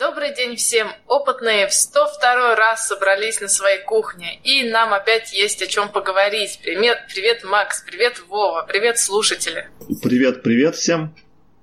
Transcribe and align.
Добрый 0.00 0.34
день 0.34 0.56
всем! 0.56 0.90
Опытные 1.08 1.66
в 1.66 1.74
102 1.74 2.56
раз 2.56 2.88
собрались 2.88 3.38
на 3.42 3.48
своей 3.48 3.82
кухне, 3.82 4.40
и 4.44 4.66
нам 4.66 4.94
опять 4.94 5.30
есть 5.34 5.60
о 5.60 5.66
чем 5.66 5.90
поговорить. 5.90 6.58
Привет, 6.62 7.04
привет, 7.12 7.44
Макс, 7.44 7.82
привет, 7.82 8.18
Вова, 8.26 8.64
привет, 8.66 8.98
слушатели. 8.98 9.68
Привет, 10.02 10.42
привет 10.42 10.74
всем. 10.76 11.14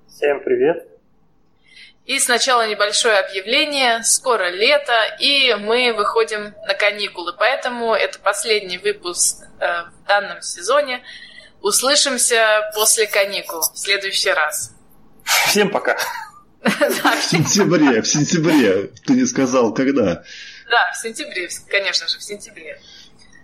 Всем 0.07 0.43
привет. 0.43 0.87
И 2.05 2.19
сначала 2.19 2.67
небольшое 2.67 3.17
объявление. 3.17 4.03
Скоро 4.03 4.51
лето, 4.51 4.93
и 5.19 5.55
мы 5.55 5.93
выходим 5.93 6.53
на 6.67 6.75
каникулы, 6.75 7.33
поэтому 7.33 7.95
это 7.95 8.19
последний 8.19 8.77
выпуск 8.77 9.45
э, 9.59 9.65
в 9.65 10.07
данном 10.07 10.43
сезоне. 10.43 11.01
Услышимся 11.63 12.69
после 12.75 13.07
каникул 13.07 13.61
в 13.61 13.79
следующий 13.79 14.29
раз. 14.29 14.75
Всем 15.23 15.71
пока. 15.71 15.97
В 16.67 17.21
сентябре, 17.21 18.01
в 18.01 18.07
сентябре. 18.07 18.91
Ты 19.05 19.13
не 19.13 19.25
сказал, 19.25 19.73
когда. 19.73 20.23
Да, 20.69 20.91
в 20.93 20.97
сентябре, 21.01 21.49
конечно 21.69 22.07
же, 22.07 22.17
в 22.17 22.23
сентябре. 22.23 22.79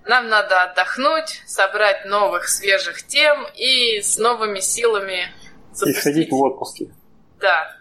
Нам 0.05 0.27
надо 0.27 0.63
отдохнуть, 0.63 1.41
собрать 1.45 2.05
новых 2.05 2.49
свежих 2.49 3.03
тем 3.07 3.48
и 3.55 4.01
с 4.01 4.17
новыми 4.17 4.59
силами 4.59 5.31
запустить. 5.71 5.98
И 5.98 5.99
сходить 6.01 6.31
в 6.31 6.35
отпуске. 6.35 6.88
Да. 7.39 7.77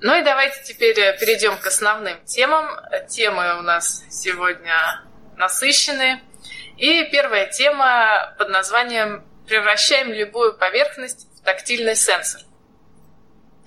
Ну 0.00 0.18
и 0.18 0.22
давайте 0.22 0.62
теперь 0.64 0.94
перейдем 1.18 1.56
к 1.56 1.66
основным 1.66 2.16
темам. 2.24 2.68
Темы 3.08 3.58
у 3.58 3.62
нас 3.62 4.04
сегодня 4.10 4.74
насыщенные. 5.36 6.20
И 6.76 7.04
первая 7.10 7.46
тема 7.50 8.34
под 8.36 8.50
названием 8.50 9.24
«Превращаем 9.46 10.12
любую 10.12 10.58
поверхность 10.58 11.28
в 11.36 11.44
тактильный 11.44 11.94
сенсор». 11.94 12.42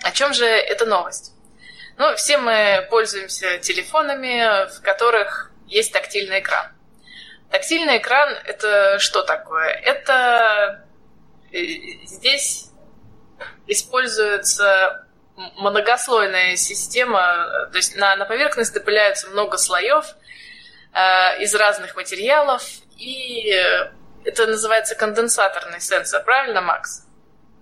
О 0.02 0.12
чем 0.12 0.34
же 0.34 0.46
эта 0.46 0.86
новость? 0.86 1.34
Ну, 1.98 2.16
все 2.16 2.38
мы 2.38 2.88
пользуемся 2.90 3.58
телефонами, 3.58 4.70
в 4.74 4.82
которых 4.82 5.52
есть 5.68 5.92
тактильный 5.92 6.40
экран. 6.40 6.68
Тактильный 7.52 7.98
экран– 7.98 8.30
это 8.46 9.00
что 9.00 9.24
такое? 9.24 9.68
Это 9.70 10.86
э, 11.52 11.58
здесь 12.06 12.70
используется 13.68 15.06
многослойная 15.58 16.56
система, 16.56 17.70
то 17.72 17.78
есть 17.78 17.96
на, 17.96 18.16
на 18.16 18.26
поверхность 18.26 18.74
допыляются 18.74 19.30
много 19.30 19.58
слоев 19.58 20.06
э, 20.94 21.44
из 21.44 21.54
разных 21.56 21.96
материалов, 21.96 22.64
и 22.98 23.54
это 24.26 24.48
называется 24.48 24.96
конденсаторный 24.96 25.80
сенсор, 25.80 26.24
правильно, 26.24 26.62
Макс? 26.62 27.06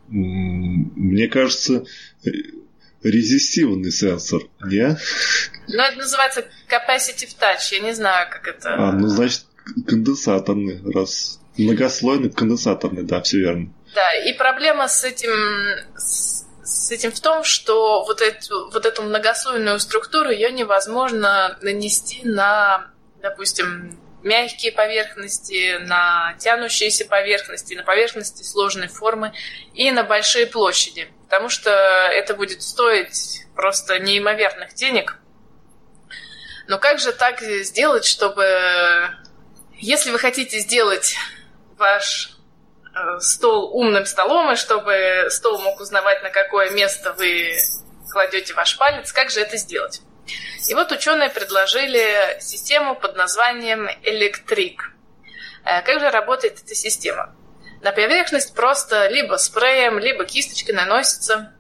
Мне 0.08 1.28
кажется, 1.28 1.84
резистивный 3.04 3.92
сенсор, 3.92 4.44
не? 4.66 4.98
Ну, 5.68 5.82
это 5.82 5.98
называется 5.98 6.46
capacitive 6.70 7.36
touch, 7.40 7.74
я 7.74 7.80
не 7.80 7.94
знаю, 7.94 8.28
как 8.32 8.48
это... 8.48 8.74
А, 8.74 8.92
ну, 8.92 9.08
значит, 9.08 9.46
конденсаторный, 9.88 10.82
раз 10.94 11.40
многослойный 11.58 12.30
конденсаторный, 12.30 13.04
да, 13.04 13.22
все 13.22 13.40
верно. 13.40 13.74
Да, 13.94 14.14
и 14.14 14.34
проблема 14.34 14.88
с 14.88 15.04
этим, 15.04 15.32
с, 15.98 16.46
с 16.64 16.92
этим 16.92 17.12
в 17.12 17.20
том, 17.20 17.44
что 17.44 18.06
вот 18.06 18.22
эту, 18.22 18.70
вот 18.72 18.86
эту 18.86 19.02
многослойную 19.02 19.80
структуру 19.80 20.30
ее 20.30 20.52
невозможно 20.52 21.58
нанести 21.62 22.22
на, 22.24 22.92
допустим, 23.22 23.98
мягкие 24.24 24.72
поверхности, 24.72 25.78
на 25.78 26.36
тянущиеся 26.40 27.06
поверхности, 27.06 27.76
на 27.76 27.84
поверхности 27.84 28.44
сложной 28.44 28.88
формы 28.88 29.34
и 29.74 29.92
на 29.92 30.04
большие 30.04 30.48
площади. 30.48 31.10
Потому 31.26 31.50
что 31.50 31.72
это 31.72 32.34
будет 32.34 32.62
стоить 32.62 33.46
просто 33.56 34.00
неимоверных 34.00 34.74
денег. 34.74 35.18
Но 36.68 36.80
как 36.80 37.00
же 37.00 37.12
так 37.12 37.42
сделать, 37.42 38.06
чтобы... 38.06 39.10
Если 39.80 40.10
вы 40.12 40.20
хотите 40.20 40.60
сделать 40.60 41.16
ваш 41.78 42.32
э, 42.94 43.20
стол 43.20 43.70
умным 43.78 44.06
столом, 44.06 44.52
и 44.52 44.56
чтобы 44.56 45.28
стол 45.30 45.60
мог 45.60 45.80
узнавать, 45.80 46.24
на 46.24 46.32
какое 46.32 46.72
место 46.72 47.14
вы 47.14 47.56
кладете 48.12 48.54
ваш 48.56 48.78
палец, 48.78 49.12
как 49.14 49.30
же 49.30 49.40
это 49.40 49.58
сделать? 49.58 50.02
И 50.68 50.74
вот 50.74 50.92
ученые 50.92 51.30
предложили 51.30 52.38
систему 52.40 52.96
под 52.96 53.16
названием 53.16 53.88
Электрик. 54.04 54.92
Как 55.64 56.00
же 56.00 56.10
работает 56.10 56.62
эта 56.64 56.76
система? 56.76 57.36
На 57.82 57.92
поверхность 57.92 58.56
просто 58.56 59.08
либо 59.08 59.36
спреем, 59.36 60.00
либо 60.00 60.26
кисточкой 60.26 60.76
наносится 60.76 61.54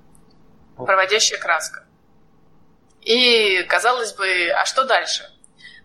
проводящая 0.75 1.39
краска. 1.39 1.85
И, 3.01 3.63
казалось 3.63 4.13
бы, 4.13 4.49
а 4.49 4.65
что 4.65 4.83
дальше? 4.83 5.29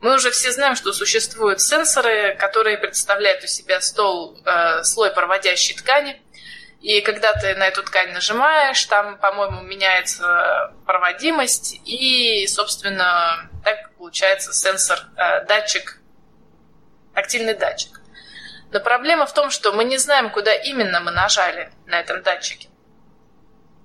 Мы 0.00 0.14
уже 0.14 0.30
все 0.30 0.50
знаем, 0.50 0.74
что 0.74 0.92
существуют 0.92 1.60
сенсоры, 1.60 2.36
которые 2.36 2.76
представляют 2.78 3.44
у 3.44 3.46
себя 3.46 3.80
стол, 3.80 4.36
э, 4.44 4.82
слой 4.82 5.12
проводящей 5.12 5.76
ткани– 5.76 6.20
и 6.82 7.00
когда 7.00 7.32
ты 7.34 7.54
на 7.54 7.68
эту 7.68 7.84
ткань 7.84 8.12
нажимаешь, 8.12 8.84
там, 8.86 9.16
по-моему, 9.18 9.62
меняется 9.62 10.74
проводимость, 10.84 11.80
и, 11.84 12.44
собственно, 12.48 13.48
так 13.64 13.94
получается 13.94 14.52
сенсор, 14.52 14.98
э, 15.16 15.44
датчик, 15.44 16.00
тактильный 17.14 17.54
датчик. 17.54 18.00
Но 18.72 18.80
проблема 18.80 19.26
в 19.26 19.32
том, 19.32 19.50
что 19.50 19.72
мы 19.72 19.84
не 19.84 19.96
знаем, 19.96 20.28
куда 20.30 20.52
именно 20.54 20.98
мы 20.98 21.12
нажали 21.12 21.70
на 21.86 22.00
этом 22.00 22.20
датчике. 22.22 22.68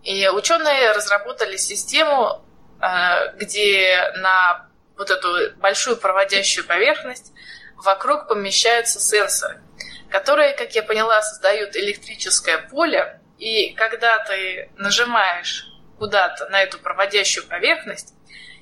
И 0.02 0.28
ученые 0.30 0.91
разработали 0.91 1.56
систему, 1.57 2.44
э, 2.81 3.34
где 3.36 4.12
на 4.16 4.69
вот 4.97 5.12
эту 5.12 5.56
большую 5.57 5.97
проводящую 5.97 6.66
поверхность 6.66 7.31
вокруг 7.75 8.28
помещаются 8.28 9.00
сенсоры 9.00 9.62
которые, 10.09 10.53
как 10.53 10.75
я 10.75 10.84
поняла, 10.84 11.22
создают 11.22 11.75
электрическое 11.75 12.57
поле, 12.57 13.19
и 13.38 13.73
когда 13.73 14.19
ты 14.25 14.69
нажимаешь 14.78 15.68
куда-то 15.97 16.47
на 16.50 16.62
эту 16.62 16.79
проводящую 16.79 17.45
поверхность, 17.47 18.13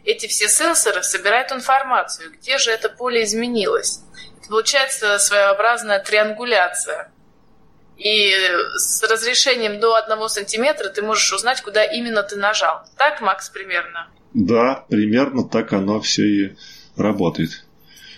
эти 0.03 0.27
все 0.27 0.47
сенсоры 0.47 1.01
собирают 1.03 1.51
информацию, 1.51 2.31
где 2.31 2.57
же 2.57 2.71
это 2.71 2.89
поле 2.89 3.23
изменилось. 3.23 4.01
Это 4.39 4.49
получается 4.49 5.17
своеобразная 5.17 5.99
триангуляция. 5.99 7.11
И 7.97 8.31
с 8.75 9.01
разрешением 9.03 9.79
до 9.79 9.95
одного 9.95 10.27
сантиметра 10.27 10.89
ты 10.89 11.01
можешь 11.01 11.31
узнать, 11.33 11.61
куда 11.61 11.83
именно 11.83 12.23
ты 12.23 12.35
нажал. 12.35 12.83
Так, 12.97 13.21
Макс, 13.21 13.49
примерно? 13.49 14.09
Да, 14.33 14.85
примерно 14.89 15.47
так 15.47 15.71
оно 15.73 16.01
все 16.01 16.23
и 16.23 16.55
работает. 16.97 17.64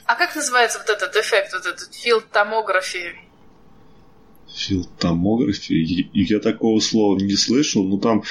А 0.08 0.16
как 0.16 0.36
называется 0.36 0.80
вот 0.80 0.90
этот 0.90 1.16
эффект, 1.16 1.54
вот 1.54 1.66
этот 1.66 1.94
филд 1.94 2.30
томографии? 2.32 3.20
Филд 4.48 4.90
томографии? 4.98 6.10
Я 6.14 6.40
такого 6.40 6.80
слова 6.80 7.18
не 7.18 7.36
слышал, 7.36 7.84
но 7.84 7.98
там 7.98 8.24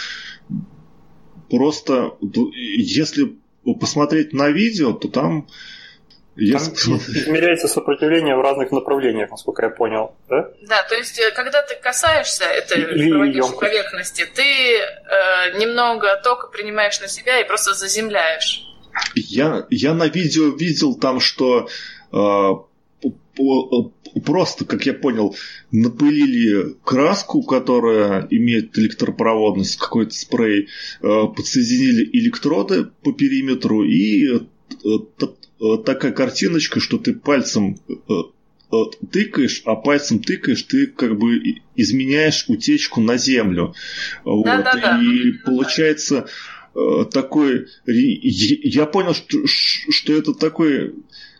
просто, 1.51 2.17
если 2.55 3.37
посмотреть 3.79 4.33
на 4.33 4.49
видео, 4.49 4.93
то 4.93 5.09
там 5.09 5.47
если... 6.37 6.71
Там 6.71 6.97
измеряется 7.09 7.67
сопротивление 7.67 8.37
в 8.37 8.41
разных 8.41 8.71
направлениях, 8.71 9.31
насколько 9.31 9.63
я 9.65 9.71
понял, 9.71 10.15
да? 10.29 10.51
Да, 10.63 10.83
то 10.83 10.95
есть, 10.95 11.19
э, 11.19 11.31
когда 11.33 11.63
ты 11.63 11.77
касаешься 11.77 12.45
этой 12.45 12.83
поверхности, 13.59 14.27
ты 14.35 14.43
э, 14.43 15.59
немного 15.59 16.21
тока 16.23 16.49
принимаешь 16.49 17.01
на 17.01 17.09
себя 17.09 17.41
и 17.41 17.45
просто 17.47 17.73
заземляешь. 17.73 18.67
Я, 19.15 19.67
я 19.71 19.95
на 19.95 20.09
видео 20.09 20.51
видел 20.51 20.95
там, 20.95 21.21
что 21.21 21.69
э, 22.12 22.51
просто, 24.25 24.65
как 24.65 24.87
я 24.87 24.95
понял, 24.95 25.37
напылили 25.71 26.77
краску, 26.84 27.43
которая 27.43 28.27
имеет 28.31 28.79
электропроводность, 28.79 29.77
какой-то 29.77 30.15
спрей, 30.15 30.69
э, 31.03 31.23
подсоединили 31.37 32.09
электроды 32.12 32.89
по 33.03 33.12
периметру 33.12 33.84
и 33.84 34.27
э, 34.27 34.39
э, 34.84 35.77
такая 35.84 36.13
картиночка, 36.13 36.81
что 36.81 36.98
ты 36.98 37.15
пальцем 37.15 37.78
тыкаешь, 39.13 39.63
а 39.65 39.77
пальцем 39.77 40.19
тыкаешь, 40.21 40.63
ты 40.65 40.89
как 40.89 41.16
бы 41.16 41.41
изменяешь 41.77 42.47
утечку 42.48 43.01
на 43.01 43.16
землю. 43.16 43.75
Да, 44.25 44.31
вот. 44.31 44.45
да, 44.45 44.75
да. 44.75 45.01
И 45.01 45.33
получается 45.45 46.25
Э, 46.25 46.28
такой... 47.11 47.67
Я 47.87 48.87
понял, 48.87 49.15
что, 49.15 49.47
что 49.47 50.13
это 50.13 50.34
такой 50.34 50.95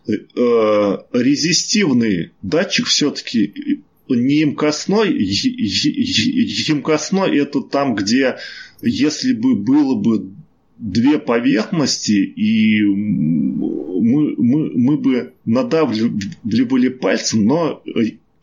э, 0.07 0.99
резистивный 1.13 2.31
датчик 2.43 2.87
все-таки 2.87 3.83
не 4.09 4.41
емкостной. 4.41 5.13
Емкостной 6.69 7.39
это 7.39 7.61
там, 7.61 7.95
где 7.95 8.37
если 8.81 9.33
бы 9.33 9.57
было 9.57 9.95
бы 9.95 10.31
две 10.79 11.19
поверхности, 11.19 12.13
и 12.13 12.83
мы, 12.83 14.35
мы, 14.37 14.71
мы 14.75 14.99
бы 14.99 15.33
надавливали 15.45 16.89
пальцем, 16.89 17.47
но 17.47 17.83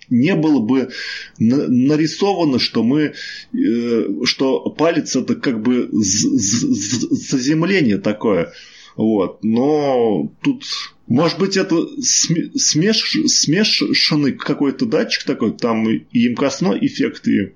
не 0.09 0.35
было 0.35 0.59
бы 0.59 0.89
нарисовано, 1.37 2.59
что 2.59 2.83
мы, 2.83 3.13
э, 3.53 4.03
что 4.25 4.69
палец 4.69 5.15
это 5.15 5.35
как 5.35 5.61
бы 5.61 5.89
заземление 5.91 7.97
такое. 7.97 8.53
Вот. 8.95 9.43
Но 9.43 10.31
тут, 10.43 10.63
может 11.07 11.39
быть, 11.39 11.57
это 11.57 11.75
смеш, 12.01 13.15
смешанный 13.27 14.33
какой-то 14.33 14.85
датчик 14.85 15.23
такой, 15.23 15.57
там 15.57 15.89
и 15.89 16.05
емкостной 16.11 16.85
эффект, 16.85 17.27
и 17.27 17.55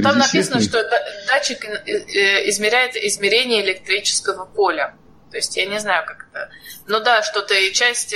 там 0.00 0.16
написано, 0.16 0.60
что 0.60 0.80
датчик 1.26 1.64
э, 1.64 1.82
э, 1.86 2.48
измеряет 2.50 2.94
измерение 2.94 3.64
электрического 3.64 4.44
поля. 4.44 4.94
То 5.32 5.38
есть 5.38 5.56
я 5.56 5.66
не 5.66 5.80
знаю, 5.80 6.04
как 6.06 6.28
это. 6.30 6.50
Ну 6.86 7.00
да, 7.00 7.22
что 7.22 7.42
ты 7.42 7.72
часть, 7.72 8.14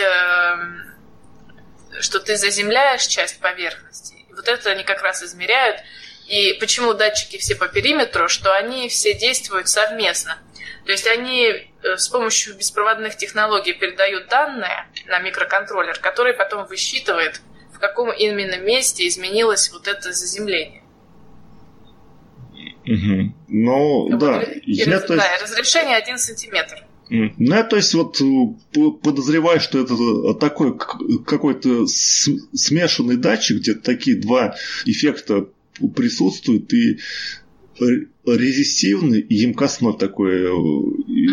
что 2.00 2.20
ты 2.20 2.36
заземляешь 2.36 3.06
часть 3.06 3.40
поверхности. 3.40 4.14
И 4.28 4.32
вот 4.32 4.48
это 4.48 4.70
они 4.70 4.84
как 4.84 5.02
раз 5.02 5.22
измеряют. 5.22 5.80
И 6.28 6.54
почему 6.60 6.94
датчики 6.94 7.38
все 7.38 7.56
по 7.56 7.68
периметру, 7.68 8.28
что 8.28 8.54
они 8.54 8.88
все 8.88 9.14
действуют 9.14 9.68
совместно. 9.68 10.38
То 10.84 10.92
есть 10.92 11.06
они 11.06 11.46
э, 11.46 11.96
с 11.96 12.08
помощью 12.08 12.56
беспроводных 12.56 13.16
технологий 13.16 13.72
передают 13.72 14.28
данные 14.28 14.86
на 15.06 15.18
микроконтроллер, 15.20 15.98
который 15.98 16.34
потом 16.34 16.66
высчитывает, 16.66 17.40
в 17.72 17.78
каком 17.78 18.12
именно 18.12 18.56
месте 18.56 19.06
изменилось 19.06 19.70
вот 19.70 19.86
это 19.86 20.12
заземление. 20.12 20.82
Угу. 22.84 23.34
Ну, 23.48 24.08
да. 24.18 24.42
И, 24.42 24.72
я, 24.72 24.86
раз, 24.86 25.04
то 25.04 25.14
есть... 25.14 25.24
Да, 25.24 25.44
разрешение 25.44 25.96
1 25.96 26.18
сантиметр. 26.18 26.84
Ну, 27.12 27.54
я, 27.54 27.62
то 27.62 27.76
есть, 27.76 27.92
вот 27.92 28.20
подозреваю, 29.02 29.60
что 29.60 29.78
это 29.80 30.34
такой 30.40 30.78
какой-то 31.26 31.86
смешанный 31.86 33.16
датчик, 33.16 33.58
где 33.58 33.74
такие 33.74 34.16
два 34.16 34.54
эффекта 34.86 35.48
присутствуют, 35.94 36.72
и 36.72 36.98
резистивный 38.24 39.20
и 39.20 39.34
емкостной 39.34 39.96
такой. 39.98 40.46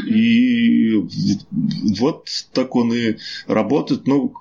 И, 0.09 0.95
вот 1.99 2.27
так 2.51 2.75
он 2.75 2.93
и 2.93 3.15
работает. 3.47 4.07
Ну, 4.07 4.33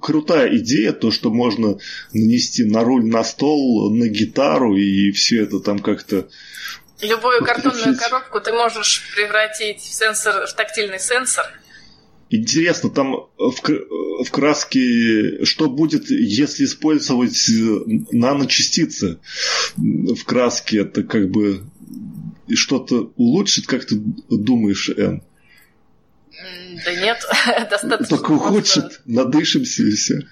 крутая 0.00 0.56
идея, 0.56 0.92
то, 0.92 1.10
что 1.10 1.30
можно 1.30 1.78
нанести 2.12 2.64
на 2.64 2.82
руль 2.82 3.04
на 3.04 3.22
стол, 3.22 3.90
на 3.90 4.08
гитару, 4.08 4.76
и 4.76 5.12
все 5.12 5.42
это 5.42 5.60
там 5.60 5.78
как-то 5.78 6.28
Любую 7.02 7.44
картонную 7.44 7.96
коробку 7.96 8.40
ты 8.40 8.52
можешь 8.52 9.02
превратить 9.14 9.80
в 9.80 9.92
сенсор, 9.94 10.46
в 10.46 10.54
тактильный 10.54 10.98
сенсор. 10.98 11.46
Интересно, 12.28 12.90
там 12.90 13.28
в, 13.38 13.60
в 14.24 14.30
краске, 14.30 15.44
что 15.44 15.68
будет, 15.68 16.10
если 16.10 16.64
использовать 16.64 17.50
наночастицы 18.12 19.18
в 19.76 20.24
краске? 20.24 20.82
Это 20.82 21.02
как 21.02 21.28
бы 21.30 21.64
что-то 22.54 23.12
улучшит, 23.16 23.66
как 23.66 23.84
ты 23.84 23.96
думаешь, 23.96 24.90
Эн? 24.90 25.22
Да 26.84 26.94
нет, 26.94 27.18
достаточно. 27.70 28.16
Только 28.16 28.30
ухудшит, 28.32 29.00
надышимся 29.06 29.82
и 29.82 29.90
все. 29.90 30.22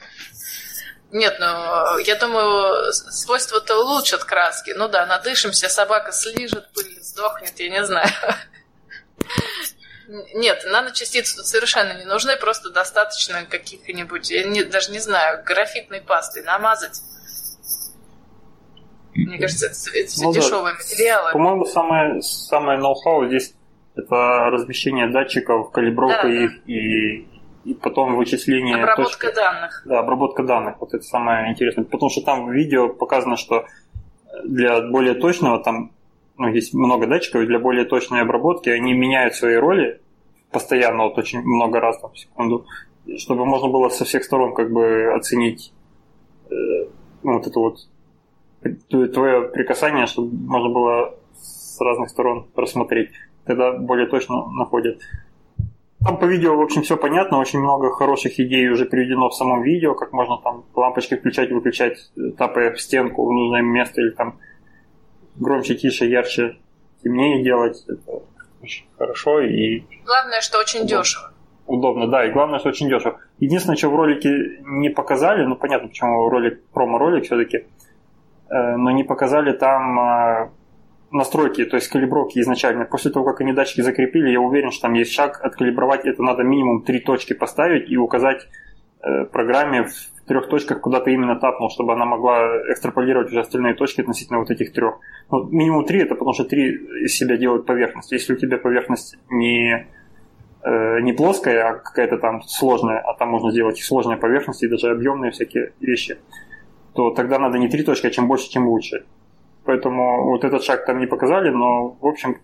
Нет, 1.10 1.36
ну, 1.40 1.98
я 1.98 2.16
думаю, 2.16 2.92
свойства-то 2.92 3.78
улучшат 3.80 4.24
краски. 4.24 4.72
Ну 4.76 4.88
да, 4.88 5.06
надышимся, 5.06 5.68
собака 5.68 6.12
слижет, 6.12 6.70
пыль 6.74 6.98
сдохнет, 7.00 7.58
я 7.58 7.70
не 7.70 7.84
знаю. 7.84 8.08
Нет, 10.34 10.64
наночастицы 10.66 11.36
тут 11.36 11.46
совершенно 11.46 11.92
не 11.98 12.04
нужны, 12.04 12.36
просто 12.36 12.70
достаточно 12.70 13.44
каких-нибудь, 13.44 14.30
я 14.30 14.44
не, 14.44 14.64
даже 14.64 14.90
не 14.90 15.00
знаю, 15.00 15.44
графитной 15.44 16.00
пастой 16.00 16.42
намазать. 16.44 17.02
Мне 19.14 19.38
кажется, 19.38 19.66
это, 19.66 19.76
это 19.98 20.10
все 20.10 20.24
ну, 20.24 20.32
дешевые 20.32 20.74
да. 20.74 20.78
материалы. 20.78 21.32
По-моему, 21.32 21.64
самое, 21.66 22.22
самое 22.22 22.78
ноу-хау 22.78 23.26
здесь 23.26 23.52
это 23.96 24.50
размещение 24.50 25.08
датчиков, 25.08 25.72
калибровка 25.72 26.22
да, 26.22 26.44
их 26.44 26.52
да. 26.54 26.72
и 26.72 27.26
и 27.64 27.74
потом 27.74 28.16
вычисление... 28.16 28.76
Обработка 28.76 29.26
точки. 29.26 29.36
данных. 29.36 29.82
Да, 29.84 30.00
обработка 30.00 30.42
данных. 30.42 30.76
Вот 30.80 30.94
это 30.94 31.02
самое 31.02 31.50
интересное. 31.50 31.84
Потому 31.84 32.10
что 32.10 32.22
там 32.22 32.46
в 32.46 32.52
видео 32.52 32.88
показано, 32.88 33.36
что 33.36 33.66
для 34.44 34.80
более 34.80 35.14
точного, 35.14 35.62
там 35.62 35.92
ну, 36.36 36.48
есть 36.48 36.72
много 36.72 37.06
датчиков, 37.06 37.46
для 37.46 37.58
более 37.58 37.84
точной 37.84 38.22
обработки 38.22 38.68
они 38.68 38.92
меняют 38.92 39.34
свои 39.34 39.56
роли 39.56 40.00
постоянно, 40.50 41.04
вот 41.04 41.18
очень 41.18 41.42
много 41.42 41.80
раз 41.80 42.00
там, 42.00 42.12
в 42.12 42.18
секунду, 42.18 42.66
чтобы 43.18 43.44
можно 43.44 43.68
было 43.68 43.88
со 43.88 44.04
всех 44.04 44.24
сторон 44.24 44.54
как 44.54 44.70
бы 44.70 45.12
оценить 45.14 45.72
э, 46.50 46.54
ну, 47.22 47.34
вот 47.34 47.46
это 47.46 47.58
вот 47.60 47.78
твое 48.88 49.48
прикасание, 49.48 50.06
чтобы 50.06 50.34
можно 50.34 50.70
было 50.70 51.14
с 51.34 51.80
разных 51.80 52.10
сторон 52.10 52.48
рассмотреть. 52.56 53.10
Тогда 53.44 53.72
более 53.72 54.06
точно 54.06 54.46
находят. 54.50 55.00
Там 56.04 56.16
по 56.16 56.26
видео, 56.26 56.56
в 56.56 56.60
общем, 56.60 56.82
все 56.82 56.96
понятно, 56.96 57.38
очень 57.38 57.58
много 57.58 57.90
хороших 57.90 58.38
идей 58.38 58.68
уже 58.68 58.86
приведено 58.86 59.28
в 59.28 59.34
самом 59.34 59.62
видео, 59.62 59.94
как 59.94 60.12
можно 60.12 60.38
там 60.38 60.64
лампочки 60.74 61.16
включать, 61.16 61.50
выключать, 61.50 62.12
тапая 62.36 62.72
в 62.72 62.80
стенку 62.80 63.26
в 63.26 63.32
нужное 63.32 63.62
место, 63.62 64.00
или 64.00 64.10
там 64.10 64.38
громче, 65.36 65.74
тише, 65.74 66.06
ярче, 66.06 66.56
темнее 67.02 67.42
делать. 67.42 67.84
Это 67.88 68.22
очень 68.62 68.86
хорошо 68.96 69.40
и... 69.40 69.82
Главное, 70.04 70.40
что 70.40 70.58
очень 70.58 70.80
удобно. 70.80 71.02
дешево. 71.02 71.32
Удобно, 71.66 72.06
да, 72.06 72.24
и 72.24 72.30
главное, 72.30 72.60
что 72.60 72.68
очень 72.68 72.88
дешево. 72.88 73.18
Единственное, 73.40 73.76
что 73.76 73.90
в 73.90 73.96
ролике 73.96 74.60
не 74.62 74.90
показали, 74.90 75.44
ну 75.44 75.56
понятно, 75.56 75.88
почему 75.88 76.28
ролик, 76.28 76.64
промо-ролик 76.72 77.24
все-таки, 77.24 77.66
э, 78.48 78.76
но 78.76 78.92
не 78.92 79.02
показали 79.02 79.52
там 79.52 79.98
а, 79.98 80.50
настройки, 81.10 81.64
то 81.64 81.76
есть 81.76 81.88
калибровки 81.88 82.38
изначально. 82.40 82.84
После 82.84 83.10
того, 83.10 83.24
как 83.24 83.40
они 83.40 83.52
датчики 83.52 83.80
закрепили, 83.80 84.30
я 84.30 84.40
уверен, 84.40 84.70
что 84.70 84.82
там 84.82 84.94
есть 84.94 85.12
шаг 85.12 85.40
откалибровать. 85.42 86.04
Это 86.04 86.22
надо 86.22 86.42
минимум 86.42 86.82
три 86.82 87.00
точки 87.00 87.32
поставить 87.32 87.90
и 87.90 87.96
указать 87.96 88.46
э, 89.02 89.24
программе 89.24 89.84
в 89.84 90.26
трех 90.26 90.48
точках, 90.48 90.80
куда 90.80 91.00
ты 91.00 91.12
именно 91.12 91.36
тапнул, 91.36 91.70
чтобы 91.70 91.94
она 91.94 92.04
могла 92.04 92.58
экстраполировать 92.70 93.28
уже 93.28 93.40
остальные 93.40 93.74
точки 93.74 94.02
относительно 94.02 94.38
вот 94.38 94.50
этих 94.50 94.72
трех. 94.72 94.98
Ну, 95.30 95.44
минимум 95.44 95.84
три 95.84 96.00
это 96.00 96.14
потому 96.14 96.34
что 96.34 96.44
три 96.44 96.74
из 97.04 97.16
себя 97.16 97.36
делают 97.36 97.66
поверхность. 97.66 98.12
Если 98.12 98.34
у 98.34 98.36
тебя 98.36 98.58
поверхность 98.58 99.16
не, 99.30 99.86
э, 100.62 101.00
не 101.00 101.12
плоская, 101.14 101.70
а 101.70 101.74
какая-то 101.74 102.18
там 102.18 102.42
сложная, 102.42 102.98
а 102.98 103.14
там 103.14 103.30
можно 103.30 103.50
сделать 103.50 103.78
и 103.78 103.82
сложные 103.82 104.18
поверхности, 104.18 104.66
и 104.66 104.68
даже 104.68 104.90
объемные 104.90 105.30
всякие 105.30 105.72
вещи, 105.80 106.18
то 106.94 107.10
тогда 107.10 107.38
надо 107.38 107.58
не 107.58 107.68
три 107.68 107.82
точки, 107.82 108.06
а 108.06 108.10
чем 108.10 108.28
больше, 108.28 108.50
тем 108.50 108.68
лучше. 108.68 109.04
Поэтому 109.68 110.24
вот 110.24 110.44
этот 110.44 110.62
шаг 110.62 110.86
там 110.86 110.98
не 110.98 111.06
показали, 111.06 111.50
но, 111.50 111.90
в 112.00 112.06
общем, 112.06 112.38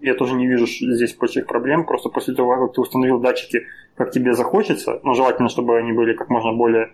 я 0.00 0.14
тоже 0.14 0.36
не 0.36 0.46
вижу 0.46 0.66
здесь 0.66 1.16
больших 1.16 1.48
проблем. 1.48 1.84
Просто 1.84 2.10
после 2.10 2.32
того, 2.32 2.64
как 2.64 2.74
ты 2.76 2.80
установил 2.80 3.18
датчики, 3.18 3.66
как 3.96 4.12
тебе 4.12 4.32
захочется, 4.32 5.00
ну, 5.02 5.14
желательно, 5.14 5.48
чтобы 5.48 5.76
они 5.76 5.90
были 5.90 6.14
как 6.14 6.30
можно 6.30 6.52
более 6.52 6.92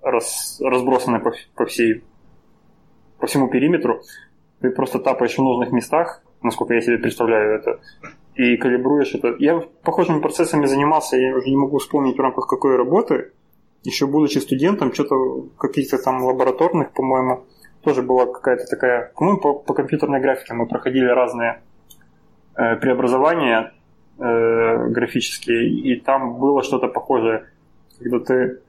раз, 0.00 0.60
разбросаны 0.60 1.18
по, 1.18 1.32
по, 1.56 1.66
всей, 1.66 2.04
по 3.18 3.26
всему 3.26 3.48
периметру, 3.48 4.00
ты 4.60 4.70
просто 4.70 5.00
тапаешь 5.00 5.34
в 5.34 5.42
нужных 5.42 5.72
местах, 5.72 6.22
насколько 6.40 6.74
я 6.74 6.82
себе 6.82 6.98
представляю 6.98 7.58
это, 7.58 7.80
и 8.36 8.56
калибруешь 8.58 9.12
это. 9.16 9.34
Я 9.40 9.60
похожими 9.82 10.20
процессами 10.20 10.66
занимался, 10.66 11.16
я 11.16 11.34
уже 11.34 11.50
не 11.50 11.56
могу 11.56 11.78
вспомнить 11.78 12.16
в 12.16 12.20
рамках 12.20 12.46
какой 12.46 12.76
работы, 12.76 13.32
еще 13.82 14.06
будучи 14.06 14.38
студентом, 14.38 14.94
что-то 14.94 15.48
каких-то 15.58 15.98
там 15.98 16.22
лабораторных, 16.22 16.92
по-моему, 16.92 17.44
тоже 17.82 18.02
была 18.02 18.26
какая-то 18.26 18.64
такая... 18.66 19.12
По-моему, 19.14 19.40
по, 19.40 19.54
по 19.54 19.74
компьютерной 19.74 20.20
графике 20.20 20.54
мы 20.54 20.66
проходили 20.66 21.06
разные 21.06 21.60
э, 22.56 22.76
преобразования 22.76 23.72
э, 24.18 24.88
графические, 24.88 25.68
и 25.68 26.00
там 26.00 26.38
было 26.38 26.62
что-то 26.62 26.88
похожее, 26.88 27.46
когда 27.98 28.20
ты 28.20 28.60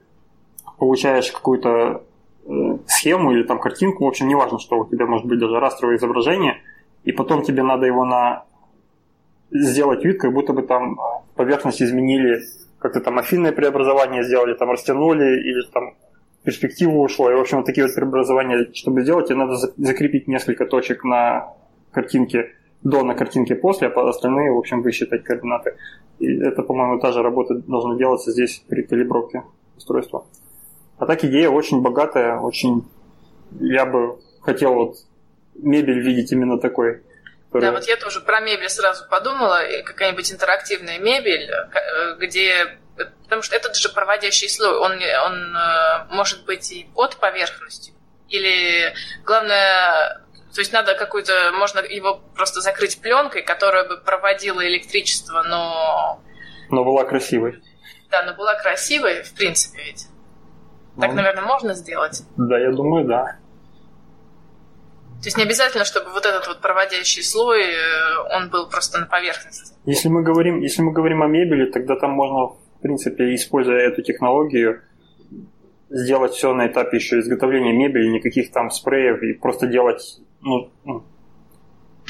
получаешь 0.78 1.30
какую-то 1.30 2.02
э, 2.46 2.50
схему 2.86 3.32
или 3.32 3.44
там 3.44 3.58
картинку, 3.58 4.04
в 4.04 4.08
общем, 4.08 4.28
неважно, 4.28 4.58
что 4.58 4.78
у 4.78 4.88
тебя 4.88 5.06
может 5.06 5.26
быть 5.26 5.38
даже 5.38 5.60
растровое 5.60 5.96
изображение, 5.96 6.60
и 7.04 7.12
потом 7.12 7.42
тебе 7.42 7.62
надо 7.62 7.86
его 7.86 8.04
на 8.04 8.44
сделать 9.50 10.04
вид, 10.04 10.20
как 10.20 10.32
будто 10.32 10.52
бы 10.52 10.62
там 10.62 10.98
поверхность 11.36 11.82
изменили, 11.82 12.42
как-то 12.78 13.00
там 13.00 13.18
афинное 13.18 13.52
преобразование 13.52 14.24
сделали, 14.24 14.54
там 14.54 14.70
растянули 14.70 15.40
или 15.40 15.70
там 15.72 15.94
перспективу 16.44 17.02
ушло. 17.02 17.30
И, 17.30 17.34
в 17.34 17.40
общем, 17.40 17.58
вот 17.58 17.66
такие 17.66 17.86
вот 17.86 17.94
преобразования, 17.94 18.68
чтобы 18.74 19.02
сделать, 19.02 19.28
тебе 19.28 19.38
надо 19.38 19.56
закрепить 19.76 20.28
несколько 20.28 20.66
точек 20.66 21.04
на 21.04 21.54
картинке 21.90 22.52
до 22.82 23.02
на 23.02 23.14
картинке 23.14 23.54
после, 23.54 23.88
а 23.88 24.08
остальные, 24.08 24.52
в 24.52 24.58
общем, 24.58 24.82
высчитать 24.82 25.24
координаты. 25.24 25.76
И 26.18 26.38
это, 26.40 26.62
по-моему, 26.62 27.00
та 27.00 27.12
же 27.12 27.22
работа 27.22 27.54
должна 27.54 27.96
делаться 27.96 28.30
здесь 28.30 28.62
при 28.68 28.82
калибровке 28.82 29.42
устройства. 29.76 30.26
А 30.98 31.06
так 31.06 31.24
идея 31.24 31.48
очень 31.48 31.80
богатая, 31.80 32.38
очень... 32.38 32.84
Я 33.58 33.86
бы 33.86 34.18
хотел 34.42 34.74
вот 34.74 34.96
мебель 35.54 36.00
видеть 36.00 36.30
именно 36.32 36.58
такой. 36.58 37.02
Который... 37.48 37.62
Да, 37.62 37.72
вот 37.72 37.84
я 37.84 37.96
тоже 37.96 38.20
про 38.20 38.40
мебель 38.40 38.68
сразу 38.68 39.08
подумала. 39.08 39.60
Какая-нибудь 39.84 40.30
интерактивная 40.32 40.98
мебель, 40.98 41.48
э, 41.50 42.16
где 42.20 42.78
Потому 42.96 43.42
что 43.42 43.56
этот 43.56 43.76
же 43.76 43.88
проводящий 43.88 44.48
слой, 44.48 44.76
он, 44.76 44.92
он 45.26 45.56
может 46.10 46.44
быть 46.44 46.70
и 46.70 46.86
под 46.94 47.16
поверхностью. 47.16 47.94
Или, 48.28 48.94
главное, 49.24 50.20
то 50.54 50.60
есть 50.60 50.72
надо 50.72 50.94
какую-то, 50.94 51.52
можно 51.58 51.80
его 51.80 52.20
просто 52.34 52.60
закрыть 52.60 53.00
пленкой, 53.00 53.42
которая 53.42 53.88
бы 53.88 53.98
проводила 53.98 54.64
электричество, 54.66 55.42
но... 55.42 56.20
Но 56.70 56.84
была 56.84 57.04
красивой. 57.04 57.60
Да, 58.10 58.22
но 58.22 58.34
была 58.34 58.54
красивой, 58.54 59.24
в 59.24 59.34
принципе, 59.34 59.82
ведь. 59.82 60.06
Так, 61.00 61.10
ну, 61.10 61.16
наверное, 61.16 61.42
можно 61.42 61.74
сделать? 61.74 62.22
Да, 62.36 62.56
я 62.56 62.70
думаю, 62.70 63.04
да. 63.04 63.38
То 65.24 65.28
есть 65.28 65.36
не 65.36 65.42
обязательно, 65.42 65.84
чтобы 65.84 66.10
вот 66.10 66.24
этот 66.24 66.46
вот 66.46 66.60
проводящий 66.60 67.22
слой, 67.22 67.62
э, 67.62 68.36
он 68.36 68.50
был 68.50 68.68
просто 68.68 68.98
на 68.98 69.06
поверхности. 69.06 69.74
Если 69.86 70.08
мы 70.08 70.22
говорим, 70.22 70.60
если 70.60 70.82
мы 70.82 70.92
говорим 70.92 71.22
о 71.22 71.26
мебели, 71.26 71.70
тогда 71.70 71.96
там 71.96 72.10
можно, 72.10 72.56
принципе, 72.84 73.34
используя 73.34 73.78
эту 73.78 74.02
технологию, 74.02 74.82
сделать 75.88 76.32
все 76.32 76.52
на 76.52 76.66
этапе 76.66 76.98
еще 76.98 77.18
изготовления 77.18 77.72
мебели, 77.72 78.08
никаких 78.08 78.52
там 78.52 78.70
спреев, 78.70 79.22
и 79.22 79.32
просто 79.32 79.66
делать 79.66 80.20
ну, 80.42 80.70
ну 80.84 81.02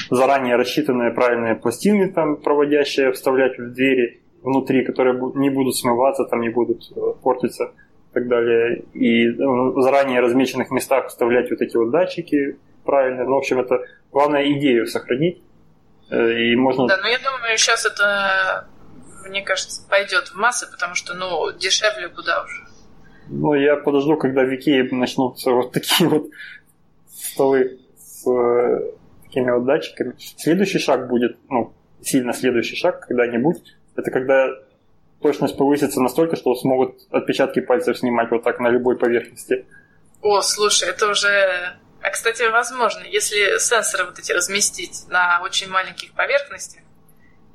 заранее 0.09 0.57
рассчитанные 0.57 1.11
правильные 1.11 1.55
пластины 1.55 2.11
там 2.11 2.35
проводящие, 2.35 3.13
вставлять 3.13 3.57
в 3.57 3.71
двери 3.73 4.21
внутри, 4.43 4.83
которые 4.83 5.17
не 5.35 5.49
будут 5.49 5.77
смываться, 5.77 6.25
там 6.25 6.41
не 6.41 6.49
будут 6.49 6.91
э, 6.95 6.99
портиться 7.23 7.71
и 8.11 8.13
так 8.13 8.27
далее. 8.27 8.83
И 8.93 9.29
ну, 9.29 9.71
в 9.71 9.81
заранее 9.81 10.19
размеченных 10.19 10.71
местах 10.71 11.07
вставлять 11.07 11.49
вот 11.49 11.61
эти 11.61 11.77
вот 11.77 11.89
датчики 11.91 12.57
правильно. 12.83 13.23
Ну, 13.23 13.35
в 13.35 13.37
общем, 13.37 13.59
это 13.59 13.79
главное 14.11 14.51
идею 14.51 14.87
сохранить. 14.87 15.41
Э, 16.11 16.33
и 16.33 16.55
можно... 16.55 16.87
Да, 16.87 16.97
но 16.97 17.07
я 17.07 17.17
думаю, 17.17 17.57
сейчас 17.57 17.85
это, 17.85 18.67
мне 19.25 19.41
кажется, 19.41 19.81
пойдет 19.89 20.29
в 20.29 20.35
массы, 20.35 20.69
потому 20.69 20.95
что, 20.95 21.13
ну, 21.13 21.51
дешевле 21.51 22.09
куда 22.09 22.43
уже. 22.43 22.65
Ну, 23.27 23.53
я 23.53 23.75
подожду, 23.75 24.17
когда 24.17 24.43
в 24.43 24.55
Икее 24.55 24.87
начнутся 24.91 25.51
вот 25.51 25.71
такие 25.71 26.07
вот 26.07 26.27
столы 27.07 27.79
с 27.97 28.27
э, 28.27 28.91
такими 29.23 29.51
вот 29.51 29.65
датчиками. 29.65 30.15
Следующий 30.37 30.79
шаг 30.79 31.07
будет, 31.07 31.37
ну, 31.49 31.73
сильно 32.01 32.33
следующий 32.33 32.75
шаг 32.75 33.07
когда-нибудь, 33.07 33.63
это 33.95 34.11
когда 34.11 34.47
точность 35.21 35.57
повысится 35.57 36.01
настолько, 36.01 36.35
что 36.35 36.53
смогут 36.55 36.99
отпечатки 37.09 37.59
пальцев 37.59 37.97
снимать 37.97 38.29
вот 38.31 38.43
так 38.43 38.59
на 38.59 38.69
любой 38.69 38.97
поверхности. 38.97 39.65
О, 40.21 40.41
слушай, 40.41 40.89
это 40.89 41.09
уже... 41.09 41.77
А, 42.01 42.09
кстати, 42.11 42.43
возможно, 42.51 43.03
если 43.03 43.57
сенсоры 43.57 44.05
вот 44.05 44.19
эти 44.19 44.31
разместить 44.31 45.05
на 45.07 45.41
очень 45.41 45.69
маленьких 45.69 46.13
поверхностях, 46.13 46.81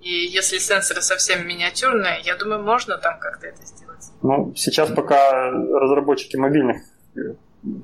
и 0.01 0.27
если 0.27 0.59
сенсоры 0.59 1.03
совсем 1.03 1.47
миниатюрные, 1.47 2.21
я 2.25 2.37
думаю, 2.37 2.63
можно 2.63 2.97
там 2.97 3.19
как-то 3.19 3.47
это 3.47 3.63
сделать. 3.67 4.11
Ну, 4.23 4.53
сейчас 4.57 4.91
пока 4.91 5.51
разработчики 5.51 6.37
мобильных 6.37 6.83
э, 7.17 7.35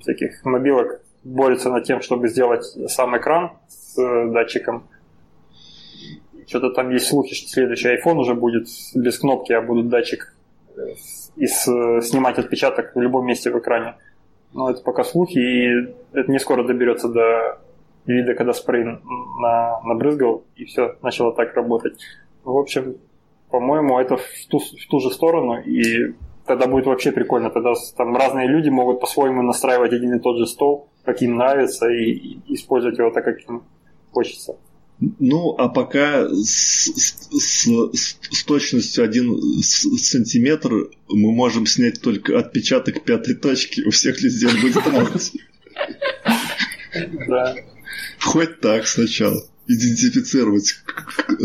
всяких 0.01 0.45
мобилок 0.45 1.01
борются 1.25 1.71
над 1.71 1.85
тем, 1.85 2.01
чтобы 2.01 2.29
сделать 2.29 2.65
сам 2.89 3.17
экран 3.19 3.53
с 3.69 3.99
э, 3.99 4.33
датчиком. 4.33 4.89
Что-то 6.47 6.71
там 6.71 6.91
есть 6.91 7.09
слухи, 7.09 7.35
что 7.35 7.49
следующий 7.49 7.89
iPhone 7.89 8.17
уже 8.17 8.35
будет 8.35 8.69
без 8.95 9.19
кнопки, 9.19 9.53
а 9.53 9.61
будет 9.61 9.89
датчик 9.89 10.35
э, 10.77 10.95
и 11.37 11.47
снимать 11.47 12.39
отпечаток 12.39 12.95
в 12.95 13.01
любом 13.01 13.27
месте 13.27 13.51
в 13.51 13.59
экране. 13.59 13.97
Но 14.55 14.71
это 14.71 14.81
пока 14.81 15.05
слухи, 15.05 15.39
и 15.39 15.95
это 16.13 16.31
не 16.31 16.39
скоро 16.39 16.65
доберется 16.65 17.09
до 17.09 17.59
вида, 18.07 18.35
когда 18.35 18.53
спрей 18.53 18.85
на, 18.85 19.81
набрызгал, 19.83 20.45
и 20.57 20.65
все, 20.65 20.97
начало 21.03 21.35
так 21.35 21.55
работать. 21.55 21.99
В 22.45 22.57
общем, 22.57 22.97
по-моему, 23.51 23.99
это 23.99 24.17
в 24.17 24.47
ту, 24.49 24.59
в 24.59 24.87
ту 24.89 25.01
же 25.01 25.11
сторону, 25.11 25.61
и 25.61 26.15
тогда 26.47 26.67
будет 26.67 26.87
вообще 26.87 27.13
прикольно. 27.13 27.51
Тогда 27.51 27.73
там 27.97 28.17
разные 28.17 28.49
люди 28.49 28.69
могут 28.69 29.01
по-своему 29.01 29.43
настраивать 29.43 29.93
один 29.93 30.15
и 30.15 30.21
тот 30.21 30.39
же 30.39 30.47
стол, 30.47 30.89
как 31.05 31.23
им 31.23 31.37
нравится, 31.37 31.89
и, 31.89 32.11
и 32.11 32.55
использовать 32.55 32.99
его 32.99 33.11
так, 33.11 33.25
как 33.25 33.41
им 33.49 33.63
хочется. 34.13 34.57
Ну, 34.99 35.55
а 35.59 35.69
пока 35.69 36.27
с, 36.29 36.91
с, 36.91 37.29
с, 37.31 38.19
с 38.31 38.45
точностью 38.45 39.05
1 39.05 39.63
сантиметр 39.63 40.89
мы 41.09 41.33
можем 41.33 41.67
снять 41.67 42.01
только 42.01 42.39
отпечаток 42.39 43.05
пятой 43.05 43.35
точки. 43.35 43.83
У 43.87 43.91
всех 43.91 44.21
везде 44.23 44.49
будет 44.49 44.87
равность. 44.87 45.37
Да. 47.29 47.55
Хоть 48.21 48.61
так 48.61 48.87
сначала 48.87 49.43
идентифицировать, 49.67 50.75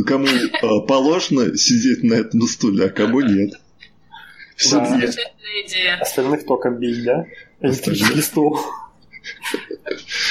кому 0.06 0.28
а, 0.62 0.82
положено 0.82 1.58
сидеть 1.58 2.04
на 2.04 2.16
этом 2.16 2.42
стуле, 2.42 2.86
а 2.86 2.90
кому 2.90 3.22
нет. 3.22 3.54
Все 4.56 4.80
да. 4.80 5.98
Остальных 6.00 6.46
только 6.46 6.70
бить, 6.70 7.04
да? 7.04 7.26
Электрический 7.62 8.22
стул. 8.22 8.60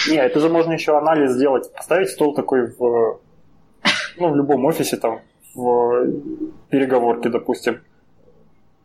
Не, 0.09 0.17
это 0.17 0.41
же 0.41 0.49
можно 0.49 0.73
еще 0.73 0.97
анализ 0.97 1.33
сделать. 1.33 1.73
Поставить 1.73 2.11
стол 2.11 2.35
такой 2.35 2.67
в, 2.67 3.21
ну, 4.17 4.31
в 4.31 4.37
любом 4.37 4.65
офисе, 4.65 4.97
там, 4.97 5.21
в 5.55 6.07
переговорке, 6.71 7.29
допустим. 7.29 7.81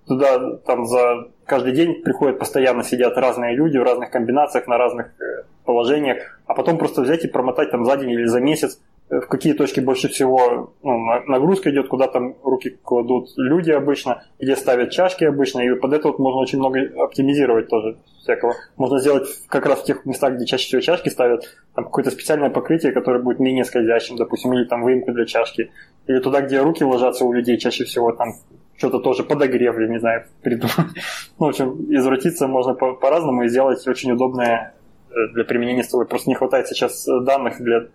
Туда 0.08 0.58
там 0.58 0.86
за 0.86 1.32
каждый 1.46 1.74
день 1.74 2.02
приходят 2.04 2.40
постоянно 2.40 2.84
сидят 2.84 3.18
разные 3.18 3.56
люди 3.56 3.78
в 3.78 3.84
разных 3.84 4.12
комбинациях, 4.12 4.68
на 4.68 4.78
разных 4.78 5.08
э, 5.20 5.44
положениях, 5.66 6.40
а 6.46 6.54
потом 6.54 6.78
просто 6.78 7.02
взять 7.02 7.24
и 7.25 7.28
промотать 7.28 7.72
там 7.72 7.86
за 7.86 7.98
день 7.98 8.12
или 8.12 8.25
за 8.25 8.40
месяц 8.40 8.80
Э, 9.08 9.20
в 9.20 9.28
какие 9.28 9.54
точки 9.54 9.80
больше 9.80 10.08
всего 10.08 10.74
ну, 10.82 10.98
нагрузка 11.28 11.70
идет, 11.70 11.88
куда 11.88 12.08
там 12.08 12.36
руки 12.44 12.78
кладут 12.84 13.30
люди 13.38 13.70
обычно, 13.70 14.24
где 14.40 14.56
ставят 14.56 14.92
чашки 14.92 15.24
обычно, 15.25 15.60
и 15.62 15.75
под 15.75 15.94
это 15.94 16.08
вот 16.08 16.18
можно 16.18 16.40
очень 16.40 16.58
много 16.58 16.80
оптимизировать 17.04 17.68
тоже 17.68 17.98
всякого. 18.22 18.56
Можно 18.78 19.00
сделать 19.00 19.28
как 19.48 19.68
раз 19.68 19.82
в 19.82 19.86
тех 19.86 20.06
местах, 20.06 20.34
где 20.34 20.46
чаще 20.46 20.66
всего 20.66 20.82
чашки 20.82 21.10
ставят, 21.10 21.56
там 21.75 21.86
какое-то 21.86 22.10
специальное 22.10 22.50
покрытие, 22.50 22.94
которое 22.94 23.22
будет 23.22 23.40
менее 23.40 23.66
скользящим, 23.66 24.16
допустим, 24.16 24.54
или 24.54 24.66
там 24.66 24.82
выемку 24.82 25.12
для 25.12 25.25
чашки. 25.25 25.72
Или 26.08 26.20
туда, 26.20 26.42
где 26.42 26.62
руки 26.62 26.84
ложатся 26.84 27.25
у 27.25 27.34
людей, 27.34 27.60
чаще 27.60 27.84
всего 27.84 28.12
там 28.12 28.34
что-то 28.77 29.00
тоже 29.00 29.24
подогрев, 29.24 29.77
не 29.77 30.00
знаю, 30.00 30.25
придумать. 30.41 30.75
Ну, 31.39 31.48
в 31.48 31.50
общем, 31.50 31.86
извратиться 31.89 32.48
можно 32.48 32.74
по- 32.74 32.94
по-разному 32.94 33.44
и 33.44 33.50
сделать 33.50 33.86
очень 33.88 34.12
удобное 34.12 34.74
э, 35.10 35.13
для 35.34 35.44
применения 35.44 35.84
с 35.84 35.89
тобой. 35.89 36.05
Просто 36.05 36.29
не 36.29 36.36
хватает 36.36 36.67
сейчас 36.67 37.05
данных 37.05 37.62
для 37.62 37.88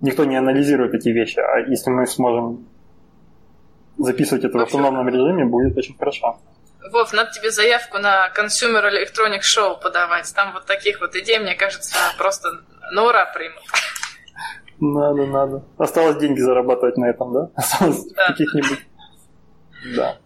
никто 0.00 0.24
не 0.24 0.36
анализирует 0.36 0.94
эти 0.94 1.10
вещи, 1.10 1.38
а 1.38 1.58
если 1.58 1.90
мы 1.90 2.06
сможем 2.06 2.66
записывать 3.98 4.44
это 4.44 4.58
в 4.58 4.62
автономном 4.62 5.08
режиме, 5.08 5.44
будет 5.44 5.76
очень 5.76 5.96
хорошо. 5.96 6.38
Вов, 6.90 7.12
надо 7.12 7.30
тебе 7.30 7.50
заявку 7.50 7.98
на 7.98 8.32
Consumer 8.34 8.82
Electronic 8.82 9.40
Show 9.40 9.80
подавать. 9.80 10.32
Там 10.34 10.52
вот 10.54 10.66
таких 10.66 11.00
вот 11.00 11.14
идей, 11.14 11.38
мне 11.38 11.54
кажется, 11.54 11.94
просто 12.16 12.48
на 12.92 13.04
ура 13.04 13.26
примут. 13.26 13.62
Надо, 14.80 15.26
надо. 15.26 15.62
Осталось 15.76 16.16
деньги 16.16 16.40
зарабатывать 16.40 16.96
на 16.96 17.10
этом, 17.10 17.32
да? 17.34 17.50
Осталось 17.54 18.06
да. 18.14 18.28
каких-нибудь. 18.28 18.78
Да. 19.84 20.18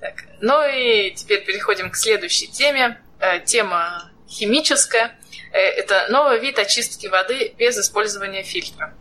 Так, 0.00 0.24
ну 0.40 0.64
и 0.66 1.10
теперь 1.12 1.44
переходим 1.44 1.90
к 1.90 1.96
следующей 1.96 2.48
теме. 2.48 3.00
Э, 3.18 3.40
тема 3.40 4.10
химическая. 4.28 5.18
Э, 5.52 5.58
это 5.58 6.06
новый 6.08 6.38
вид 6.40 6.58
очистки 6.58 7.06
воды 7.06 7.54
без 7.58 7.78
использования 7.78 8.42
фильтра. 8.42 8.94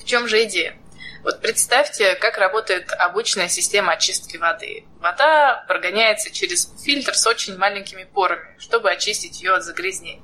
В 0.00 0.04
чем 0.04 0.28
же 0.28 0.44
идея? 0.44 0.76
Вот 1.24 1.40
представьте, 1.40 2.14
как 2.14 2.38
работает 2.38 2.92
обычная 2.92 3.48
система 3.48 3.94
очистки 3.94 4.36
воды. 4.36 4.84
Вода 5.00 5.64
прогоняется 5.66 6.30
через 6.30 6.72
фильтр 6.84 7.16
с 7.16 7.26
очень 7.26 7.56
маленькими 7.58 8.04
порами, 8.04 8.54
чтобы 8.60 8.92
очистить 8.92 9.42
ее 9.42 9.54
от 9.54 9.64
загрязнений. 9.64 10.22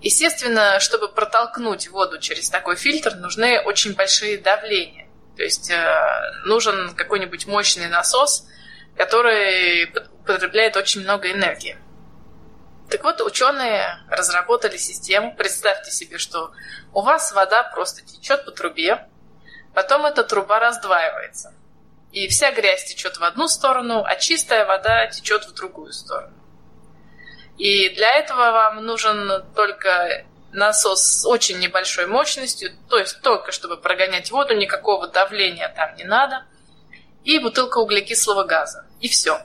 Естественно, 0.00 0.78
чтобы 0.78 1.08
протолкнуть 1.08 1.88
воду 1.88 2.20
через 2.20 2.48
такой 2.50 2.76
фильтр, 2.76 3.16
нужны 3.16 3.60
очень 3.60 3.94
большие 3.94 4.38
давления. 4.38 5.07
То 5.38 5.44
есть 5.44 5.70
э, 5.70 6.32
нужен 6.46 6.96
какой-нибудь 6.96 7.46
мощный 7.46 7.88
насос, 7.88 8.48
который 8.96 9.86
потребляет 10.26 10.76
очень 10.76 11.02
много 11.02 11.30
энергии. 11.30 11.78
Так 12.90 13.04
вот, 13.04 13.20
ученые 13.20 14.00
разработали 14.10 14.76
систему. 14.76 15.36
Представьте 15.36 15.92
себе, 15.92 16.18
что 16.18 16.50
у 16.92 17.02
вас 17.02 17.30
вода 17.30 17.62
просто 17.62 18.04
течет 18.04 18.44
по 18.46 18.50
трубе, 18.50 19.06
потом 19.74 20.06
эта 20.06 20.24
труба 20.24 20.58
раздваивается. 20.58 21.54
И 22.10 22.26
вся 22.26 22.50
грязь 22.50 22.86
течет 22.86 23.18
в 23.18 23.22
одну 23.22 23.46
сторону, 23.46 24.02
а 24.04 24.16
чистая 24.16 24.66
вода 24.66 25.06
течет 25.06 25.44
в 25.44 25.54
другую 25.54 25.92
сторону. 25.92 26.34
И 27.58 27.90
для 27.90 28.16
этого 28.16 28.50
вам 28.50 28.84
нужен 28.84 29.44
только 29.54 30.24
насос 30.52 31.20
с 31.20 31.26
очень 31.26 31.58
небольшой 31.58 32.06
мощностью, 32.06 32.70
то 32.88 32.98
есть 32.98 33.20
только 33.22 33.52
чтобы 33.52 33.76
прогонять 33.76 34.30
воду, 34.30 34.54
никакого 34.54 35.08
давления 35.08 35.68
там 35.68 35.94
не 35.96 36.04
надо, 36.04 36.46
и 37.24 37.38
бутылка 37.38 37.78
углекислого 37.78 38.44
газа. 38.44 38.86
И 39.00 39.08
все. 39.08 39.42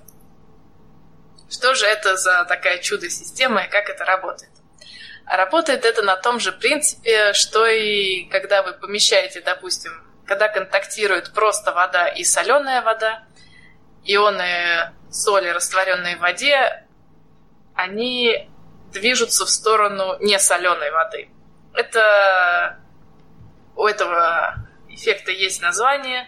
Что 1.49 1.75
же 1.75 1.85
это 1.85 2.17
за 2.17 2.45
такая 2.45 2.79
чудо-система 2.79 3.63
и 3.63 3.69
как 3.69 3.89
это 3.89 4.05
работает? 4.05 4.51
А 5.25 5.37
работает 5.37 5.85
это 5.85 6.01
на 6.01 6.15
том 6.15 6.39
же 6.39 6.51
принципе, 6.51 7.33
что 7.33 7.65
и 7.65 8.25
когда 8.25 8.63
вы 8.63 8.73
помещаете, 8.73 9.41
допустим, 9.41 9.91
когда 10.25 10.47
контактирует 10.47 11.33
просто 11.33 11.71
вода 11.71 12.07
и 12.07 12.23
соленая 12.23 12.81
вода, 12.81 13.23
ионы 14.03 14.91
соли, 15.11 15.49
растворенные 15.49 16.17
в 16.17 16.21
воде, 16.21 16.85
они 17.75 18.49
движутся 18.93 19.45
в 19.45 19.49
сторону 19.49 20.17
несоленой 20.19 20.91
воды. 20.91 21.29
Это 21.73 22.79
у 23.75 23.85
этого 23.85 24.55
эффекта 24.89 25.31
есть 25.31 25.61
название. 25.61 26.27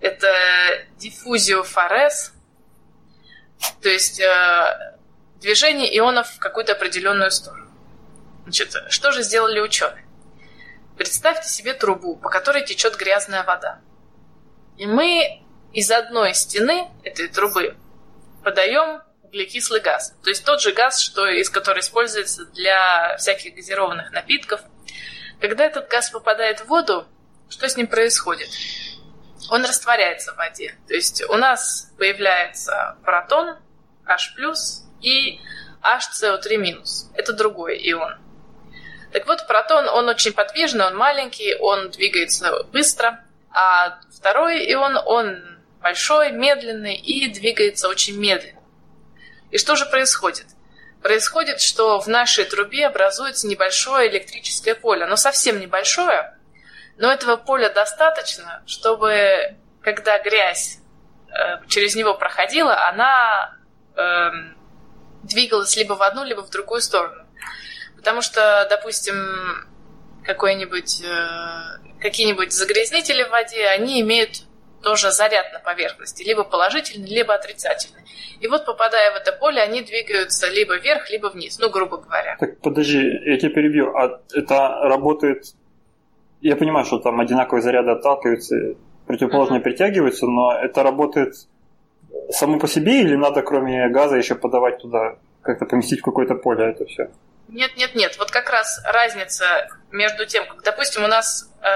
Это 0.00 0.28
диффузио 0.98 1.62
форес, 1.62 2.34
то 3.80 3.88
есть 3.88 4.20
э, 4.20 4.96
движение 5.40 5.96
ионов 5.96 6.28
в 6.28 6.38
какую-то 6.38 6.72
определенную 6.72 7.30
сторону. 7.30 7.70
Значит, 8.42 8.76
что 8.90 9.12
же 9.12 9.22
сделали 9.22 9.60
ученые? 9.60 10.04
Представьте 10.96 11.48
себе 11.48 11.72
трубу, 11.72 12.16
по 12.16 12.28
которой 12.28 12.64
течет 12.64 12.96
грязная 12.96 13.44
вода. 13.44 13.80
И 14.76 14.86
мы 14.86 15.42
из 15.72 15.90
одной 15.90 16.34
стены 16.34 16.88
этой 17.02 17.28
трубы 17.28 17.76
подаем 18.42 19.02
углекислый 19.34 19.80
газ. 19.80 20.14
То 20.22 20.30
есть 20.30 20.44
тот 20.44 20.60
же 20.60 20.72
газ, 20.72 21.00
что, 21.00 21.26
из 21.26 21.50
который 21.50 21.80
используется 21.80 22.46
для 22.46 23.16
всяких 23.18 23.54
газированных 23.54 24.12
напитков. 24.12 24.60
Когда 25.40 25.64
этот 25.64 25.88
газ 25.88 26.10
попадает 26.10 26.60
в 26.60 26.66
воду, 26.66 27.06
что 27.50 27.68
с 27.68 27.76
ним 27.76 27.88
происходит? 27.88 28.48
Он 29.50 29.64
растворяется 29.64 30.32
в 30.32 30.36
воде. 30.36 30.74
То 30.86 30.94
есть 30.94 31.22
у 31.28 31.36
нас 31.36 31.92
появляется 31.98 32.96
протон 33.04 33.56
H+, 34.06 34.34
и 35.02 35.40
HCO3-. 35.82 36.82
Это 37.14 37.32
другой 37.32 37.78
ион. 37.90 38.14
Так 39.12 39.26
вот, 39.26 39.46
протон, 39.46 39.88
он 39.88 40.08
очень 40.08 40.32
подвижный, 40.32 40.86
он 40.86 40.96
маленький, 40.96 41.54
он 41.56 41.90
двигается 41.90 42.64
быстро, 42.72 43.22
а 43.50 44.00
второй 44.10 44.72
ион, 44.72 44.98
он 45.04 45.60
большой, 45.80 46.32
медленный 46.32 46.96
и 46.96 47.28
двигается 47.28 47.88
очень 47.88 48.18
медленно. 48.18 48.53
И 49.54 49.58
что 49.58 49.76
же 49.76 49.86
происходит? 49.86 50.46
Происходит, 51.00 51.60
что 51.60 52.00
в 52.00 52.08
нашей 52.08 52.44
трубе 52.44 52.88
образуется 52.88 53.46
небольшое 53.46 54.10
электрическое 54.10 54.74
поле. 54.74 55.04
Оно 55.04 55.14
совсем 55.14 55.60
небольшое, 55.60 56.36
но 56.96 57.12
этого 57.12 57.36
поля 57.36 57.70
достаточно, 57.70 58.64
чтобы 58.66 59.54
когда 59.80 60.18
грязь 60.18 60.80
э, 61.28 61.64
через 61.68 61.94
него 61.94 62.14
проходила, 62.14 62.88
она 62.88 63.56
э, 63.94 64.30
двигалась 65.22 65.76
либо 65.76 65.92
в 65.92 66.02
одну, 66.02 66.24
либо 66.24 66.40
в 66.40 66.50
другую 66.50 66.80
сторону. 66.80 67.24
Потому 67.94 68.22
что, 68.22 68.66
допустим, 68.68 69.68
какой-нибудь, 70.24 71.00
э, 71.00 72.00
какие-нибудь 72.00 72.52
загрязнители 72.52 73.22
в 73.22 73.30
воде, 73.30 73.68
они 73.68 74.00
имеют 74.00 74.48
тоже 74.84 75.10
заряд 75.10 75.52
на 75.52 75.58
поверхности, 75.58 76.22
либо 76.22 76.44
положительный, 76.44 77.08
либо 77.08 77.34
отрицательный. 77.34 78.02
И 78.40 78.46
вот, 78.46 78.64
попадая 78.66 79.12
в 79.12 79.16
это 79.16 79.32
поле, 79.32 79.60
они 79.60 79.82
двигаются 79.82 80.48
либо 80.48 80.76
вверх, 80.76 81.10
либо 81.10 81.28
вниз, 81.28 81.58
ну, 81.58 81.70
грубо 81.70 81.96
говоря. 81.96 82.36
Так, 82.38 82.60
подожди, 82.60 83.00
я 83.24 83.38
тебя 83.38 83.50
перебью. 83.50 83.96
А 83.96 84.20
это 84.34 84.68
работает... 84.82 85.44
Я 86.40 86.56
понимаю, 86.56 86.84
что 86.84 86.98
там 86.98 87.18
одинаковые 87.20 87.62
заряды 87.62 87.90
отталкиваются, 87.92 88.54
противоположные 89.06 89.60
mm-hmm. 89.60 89.64
притягиваются, 89.64 90.26
но 90.26 90.58
это 90.62 90.82
работает 90.82 91.34
само 92.30 92.58
по 92.58 92.68
себе 92.68 93.00
или 93.00 93.16
надо, 93.16 93.42
кроме 93.42 93.88
газа, 93.88 94.16
еще 94.16 94.34
подавать 94.34 94.78
туда, 94.78 95.16
как-то 95.42 95.64
поместить 95.64 96.00
в 96.00 96.04
какое-то 96.04 96.34
поле 96.34 96.70
это 96.70 96.84
все? 96.86 97.10
Нет, 97.48 97.72
нет, 97.76 97.94
нет. 97.94 98.16
Вот 98.18 98.30
как 98.30 98.50
раз 98.50 98.82
разница 98.84 99.68
между 99.90 100.26
тем, 100.26 100.46
как, 100.46 100.62
допустим, 100.62 101.04
у 101.04 101.08
нас, 101.08 101.50
э, 101.62 101.68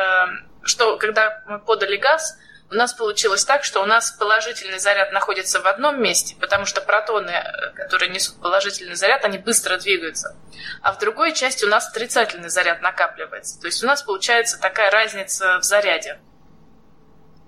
что 0.62 0.96
когда 0.98 1.42
мы 1.46 1.58
подали 1.58 1.96
газ, 1.96 2.38
у 2.70 2.75
нас 2.75 2.92
получилось 2.92 3.44
так, 3.44 3.64
что 3.64 3.82
у 3.82 3.87
нас 3.87 4.10
положительный 4.10 4.78
заряд 4.78 5.12
находится 5.12 5.60
в 5.60 5.66
одном 5.66 6.02
месте, 6.02 6.37
потому 6.38 6.66
что 6.66 6.82
протоны, 6.82 7.30
э, 7.30 7.70
которые 7.75 8.10
несут 8.10 8.40
положительный 8.40 8.94
заряд, 8.94 9.25
они 9.25 9.38
быстро 9.38 9.78
двигаются. 9.78 10.37
А 10.82 10.92
в 10.92 10.98
другой 10.98 11.32
части 11.32 11.64
у 11.64 11.68
нас 11.68 11.88
отрицательный 11.88 12.50
заряд 12.50 12.82
накапливается. 12.82 13.58
То 13.60 13.66
есть 13.66 13.82
у 13.82 13.87
нас 13.87 14.02
получается 14.02 14.60
такая 14.60 14.90
разница 14.90 15.58
в 15.58 15.64
заряде 15.64 16.18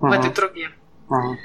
uh-huh. 0.00 0.08
в 0.08 0.12
этой 0.12 0.30
трубе. 0.30 0.70
Uh-huh. 1.08 1.36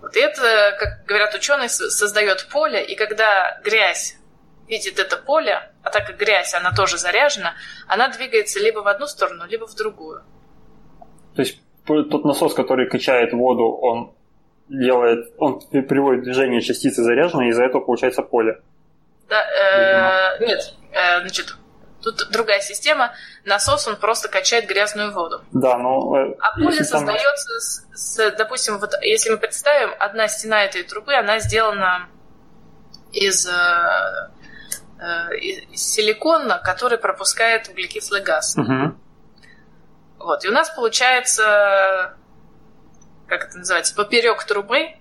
Вот 0.00 0.16
и 0.16 0.20
это, 0.20 0.76
как 0.78 1.04
говорят 1.06 1.34
ученые, 1.34 1.68
создает 1.68 2.48
поле, 2.50 2.84
и 2.84 2.94
когда 2.94 3.58
грязь 3.64 4.16
видит 4.68 4.98
это 4.98 5.16
поле, 5.16 5.72
а 5.82 5.90
так 5.90 6.06
как 6.06 6.18
грязь, 6.18 6.54
она 6.54 6.72
тоже 6.72 6.98
заряжена, 6.98 7.54
она 7.88 8.08
двигается 8.08 8.60
либо 8.60 8.78
в 8.78 8.86
одну 8.86 9.06
сторону, 9.06 9.44
либо 9.46 9.66
в 9.66 9.74
другую. 9.74 10.22
То 11.34 11.42
есть 11.42 11.58
тот 11.86 12.24
насос, 12.24 12.54
который 12.54 12.88
качает 12.88 13.32
воду, 13.32 13.64
он 13.64 14.12
делает, 14.68 15.32
он 15.38 15.60
приводит 15.70 16.22
в 16.22 16.24
движение 16.24 16.60
частицы 16.60 17.02
заряженные, 17.02 17.48
и 17.48 17.50
из-за 17.50 17.64
этого 17.64 17.82
получается 17.82 18.22
поле. 18.22 18.60
Да, 19.28 19.42
э, 19.42 20.44
нет, 20.44 20.74
э, 20.92 21.20
значит, 21.20 21.56
тут 22.02 22.28
другая 22.30 22.60
система. 22.60 23.12
Насос, 23.44 23.88
он 23.88 23.96
просто 23.96 24.28
качает 24.28 24.66
грязную 24.66 25.12
воду. 25.12 25.42
Да, 25.52 25.78
но... 25.78 26.16
Э, 26.16 26.34
а 26.40 26.54
поле 26.54 26.84
создается, 26.84 27.48
там... 27.48 27.60
с, 27.60 27.86
с, 27.94 28.30
допустим, 28.36 28.78
вот 28.78 28.92
если 29.02 29.30
мы 29.30 29.38
представим, 29.38 29.90
одна 29.98 30.28
стена 30.28 30.64
этой 30.64 30.82
трубы, 30.82 31.14
она 31.14 31.38
сделана 31.40 32.08
из, 33.12 33.46
э, 33.46 33.50
э, 35.00 35.36
из 35.72 35.80
силикона, 35.80 36.60
который 36.62 36.98
пропускает 36.98 37.68
углекислый 37.68 38.22
газ. 38.22 38.56
Угу. 38.56 38.94
Вот, 40.24 40.42
и 40.42 40.48
у 40.48 40.52
нас 40.52 40.70
получается, 40.70 42.16
как 43.26 43.44
это 43.44 43.58
называется, 43.58 43.94
поперек 43.94 44.42
трубы 44.44 44.94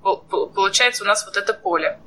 получается 0.00 1.02
у 1.02 1.06
нас 1.06 1.26
вот 1.26 1.36
это 1.36 1.52
поле. 1.52 1.98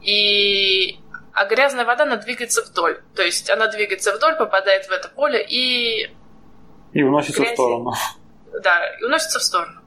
И 0.00 0.98
а 1.32 1.44
грязная 1.46 1.84
вода, 1.84 2.02
она 2.02 2.16
двигается 2.16 2.64
вдоль. 2.64 3.00
То 3.14 3.22
есть 3.22 3.48
она 3.48 3.68
двигается 3.68 4.12
вдоль, 4.12 4.34
попадает 4.34 4.86
в 4.86 4.90
это 4.90 5.08
поле 5.08 5.46
и... 5.48 6.12
И 6.92 7.02
уносится 7.04 7.42
грязь... 7.42 7.52
в 7.52 7.54
сторону. 7.54 7.92
Да, 8.64 8.96
и 8.96 9.04
уносится 9.04 9.38
в 9.38 9.42
сторону. 9.44 9.82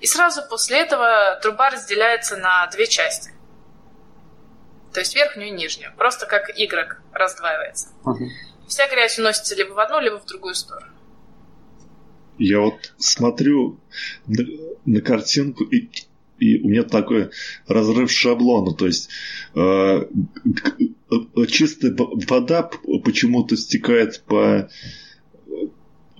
И 0.00 0.06
сразу 0.06 0.42
после 0.48 0.80
этого 0.80 1.38
труба 1.42 1.68
разделяется 1.68 2.38
на 2.38 2.66
две 2.68 2.86
части. 2.86 3.32
То 4.94 5.00
есть 5.00 5.14
верхнюю 5.14 5.48
и 5.48 5.50
нижнюю. 5.50 5.94
Просто 5.98 6.24
как 6.24 6.48
Y 6.48 6.98
раздваивается. 7.12 7.88
Uh-huh 8.06 8.49
вся 8.70 8.88
грязь 8.88 9.18
уносится 9.18 9.54
либо 9.56 9.72
в 9.74 9.78
одну, 9.78 10.00
либо 10.00 10.18
в 10.18 10.26
другую 10.26 10.54
сторону. 10.54 10.86
Я 12.38 12.60
вот 12.60 12.94
смотрю 12.96 13.78
на, 14.26 14.44
на 14.86 15.00
картинку, 15.02 15.64
и, 15.64 15.90
и 16.38 16.58
у 16.62 16.68
меня 16.68 16.84
такой 16.84 17.30
разрыв 17.66 18.10
шаблона. 18.10 18.74
То 18.74 18.86
есть 18.86 19.10
э, 19.54 20.06
чистая 21.48 21.94
вода 21.96 22.70
почему-то 23.04 23.56
стекает 23.56 24.22
по, 24.22 24.70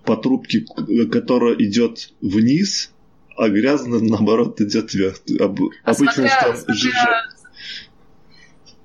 по 0.05 0.17
трубке, 0.17 0.67
которая 1.11 1.55
идет 1.55 2.13
вниз, 2.21 2.93
а 3.37 3.49
грязная, 3.49 4.01
наоборот, 4.01 4.61
идет 4.61 4.93
вверх. 4.93 5.21
Об, 5.39 5.61
а 5.85 5.91
обычно 5.93 6.13
смотря, 6.13 6.41
там 6.43 6.57
смотря... 6.57 7.23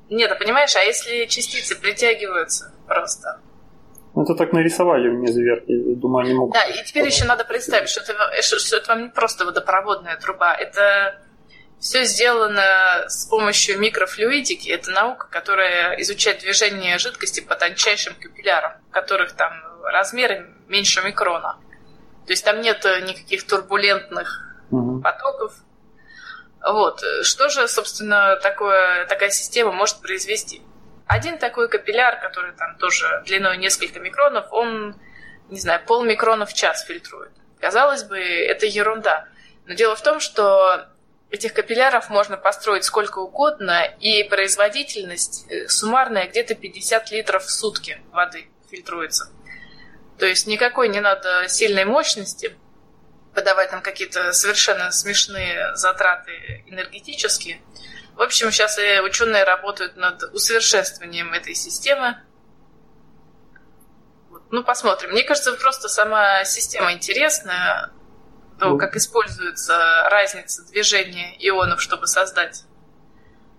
Нет, 0.09 0.31
а 0.31 0.35
понимаешь, 0.35 0.75
а 0.75 0.83
если 0.83 1.25
частицы 1.25 1.75
притягиваются 1.75 2.71
просто, 2.87 3.41
это 4.23 4.35
так 4.35 4.53
нарисовали 4.53 5.09
вниз 5.09 5.35
вверх, 5.35 5.63
я 5.67 5.95
думаю, 5.95 6.25
они 6.25 6.33
могут... 6.33 6.53
Да, 6.53 6.63
и 6.65 6.83
теперь 6.83 7.05
еще 7.05 7.25
надо 7.25 7.43
представить, 7.43 7.89
что 7.89 8.01
это, 8.01 8.41
что 8.41 8.77
это 8.77 8.87
вам 8.89 9.03
не 9.03 9.09
просто 9.09 9.45
водопроводная 9.45 10.17
труба, 10.17 10.53
это 10.53 11.19
все 11.79 12.03
сделано 12.05 13.05
с 13.07 13.27
помощью 13.27 13.79
микрофлюидики. 13.79 14.69
Это 14.69 14.91
наука, 14.91 15.27
которая 15.29 15.99
изучает 16.01 16.39
движение 16.39 16.97
жидкости 16.97 17.41
по 17.41 17.55
тончайшим 17.55 18.15
капиллярам, 18.15 18.73
которых 18.91 19.33
там 19.33 19.53
размеры 19.83 20.47
меньше 20.67 21.01
микрона. 21.01 21.57
То 22.25 22.31
есть 22.31 22.43
там 22.43 22.61
нет 22.61 22.83
никаких 23.03 23.45
турбулентных 23.45 24.57
угу. 24.71 25.01
потоков. 25.01 25.53
Вот. 26.65 27.03
Что 27.21 27.49
же, 27.49 27.67
собственно, 27.67 28.37
такое, 28.37 29.05
такая 29.05 29.29
система 29.29 29.71
может 29.71 30.01
произвести? 30.01 30.63
Один 31.07 31.37
такой 31.37 31.69
капилляр, 31.69 32.19
который 32.19 32.53
там 32.53 32.77
тоже 32.77 33.23
длиной 33.25 33.57
несколько 33.57 33.99
микронов, 33.99 34.47
он, 34.51 34.99
не 35.49 35.59
знаю, 35.59 35.81
полмикрона 35.85 36.45
в 36.45 36.53
час 36.53 36.83
фильтрует. 36.83 37.31
Казалось 37.59 38.03
бы, 38.03 38.17
это 38.17 38.65
ерунда. 38.65 39.27
Но 39.65 39.75
дело 39.75 39.95
в 39.95 40.01
том, 40.01 40.19
что 40.19 40.87
этих 41.29 41.53
капилляров 41.53 42.09
можно 42.09 42.37
построить 42.37 42.85
сколько 42.85 43.19
угодно, 43.19 43.83
и 43.99 44.23
производительность 44.23 45.45
э, 45.49 45.67
суммарная 45.67 46.27
где-то 46.27 46.55
50 46.55 47.11
литров 47.11 47.45
в 47.45 47.51
сутки 47.51 48.01
воды 48.11 48.47
фильтруется. 48.71 49.31
То 50.17 50.25
есть 50.25 50.47
никакой 50.47 50.89
не 50.89 51.01
надо 51.01 51.47
сильной 51.49 51.85
мощности, 51.85 52.55
подавать 53.35 53.69
там 53.69 53.81
какие-то 53.81 54.31
совершенно 54.33 54.91
смешные 54.91 55.75
затраты 55.75 56.63
энергетические– 56.65 57.61
в 58.15 58.21
общем, 58.21 58.51
сейчас 58.51 58.77
ученые 59.03 59.43
работают 59.43 59.97
над 59.97 60.23
усовершенствованием 60.33 61.33
этой 61.33 61.53
системы. 61.53 62.17
Ну, 64.51 64.63
посмотрим. 64.63 65.11
Мне 65.11 65.23
кажется, 65.23 65.53
просто 65.53 65.89
сама 65.89 66.45
система 66.45 66.93
интересная. 66.93 67.91
то, 68.59 68.69
ну. 68.69 68.77
как 68.77 68.95
используется 68.95 69.77
разница 70.09 70.65
движения 70.67 71.35
ионов, 71.39 71.81
чтобы 71.81 72.07
создать 72.07 72.63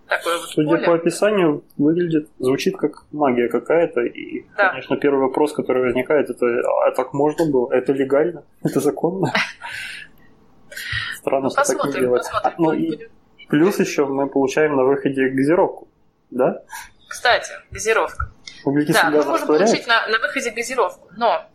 такое 0.09 0.38
вот 0.38 0.49
Судя 0.49 0.71
поле. 0.71 0.87
по 0.87 0.95
описанию, 0.95 1.64
выглядит, 1.77 2.31
звучит 2.38 2.77
как 2.77 3.05
магия 3.12 3.49
какая-то. 3.49 4.03
И, 4.03 4.47
да. 4.57 4.71
конечно, 4.71 4.97
первый 4.97 5.21
вопрос, 5.21 5.53
который 5.53 5.83
возникает, 5.83 6.31
это 6.31 6.47
а 6.87 6.90
так 6.92 7.12
можно 7.12 7.51
было? 7.51 7.73
Это 7.73 7.92
легально? 7.92 8.45
Это 8.62 8.81
законно? 8.81 9.33
Странно, 11.19 11.51
что 11.51 11.64
так 11.64 11.85
не 11.85 11.92
делать. 11.92 12.27
Ну, 12.59 12.73
и 12.73 13.09
плюс 13.48 13.78
еще 13.78 14.06
мы 14.06 14.28
получаем 14.28 14.76
на 14.76 14.85
выходе 14.85 15.28
газировку, 15.28 15.88
да? 16.30 16.62
Кстати, 17.09 17.52
газировка. 17.70 18.30
Да, 18.64 19.11
мы 19.11 19.24
можем 19.24 19.46
получить 19.46 19.87
на, 19.87 20.06
на 20.09 20.18
выходе 20.18 20.50
газировку, 20.50 21.09
но 21.16 21.48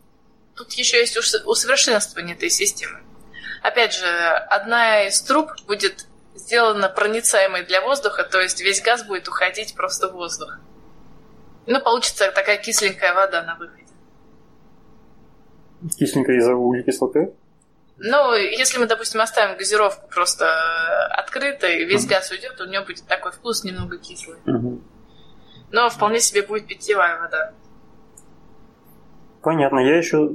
тут 0.55 0.71
еще 0.73 0.99
есть 0.99 1.17
усовершенствование 1.17 2.35
этой 2.35 2.49
системы. 2.49 2.99
Опять 3.61 3.93
же, 3.93 4.07
одна 4.49 5.03
из 5.07 5.21
труб 5.21 5.51
будет 5.67 6.07
сделана 6.35 6.89
проницаемой 6.89 7.63
для 7.63 7.81
воздуха, 7.81 8.23
то 8.23 8.39
есть 8.39 8.61
весь 8.61 8.81
газ 8.81 9.03
будет 9.05 9.27
уходить 9.27 9.75
просто 9.75 10.07
в 10.07 10.13
воздух. 10.13 10.59
Ну, 11.67 11.79
получится 11.81 12.31
такая 12.31 12.57
кисленькая 12.57 13.13
вода 13.13 13.43
на 13.43 13.55
выходе. 13.55 13.85
Кисленькая 15.97 16.37
из-за 16.37 16.55
углекислоты? 16.55 17.33
Ну, 18.03 18.33
если 18.33 18.79
мы, 18.79 18.87
допустим, 18.87 19.21
оставим 19.21 19.57
газировку 19.57 20.07
просто 20.09 20.47
открытой, 21.11 21.85
весь 21.85 22.07
газ 22.07 22.31
уйдет, 22.31 22.59
у 22.59 22.65
нее 22.65 22.81
будет 22.81 23.05
такой 23.05 23.31
вкус 23.31 23.63
немного 23.63 23.99
кислый. 23.99 24.37
Но 25.71 25.89
вполне 25.89 26.19
себе 26.19 26.41
будет 26.41 26.65
питьевая 26.65 27.19
вода. 27.19 27.53
Понятно. 29.43 29.79
Я 29.79 29.97
еще 29.97 30.31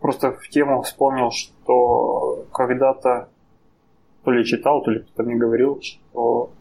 просто 0.00 0.32
в 0.32 0.48
тему 0.50 0.82
вспомнил, 0.82 1.30
что 1.30 2.46
когда-то 2.52 3.30
то 4.24 4.30
ли 4.30 4.44
читал, 4.44 4.82
то 4.82 4.90
ли 4.90 5.00
кто-то 5.00 5.22
мне 5.22 5.36
говорил, 5.36 5.80
что 5.80 6.52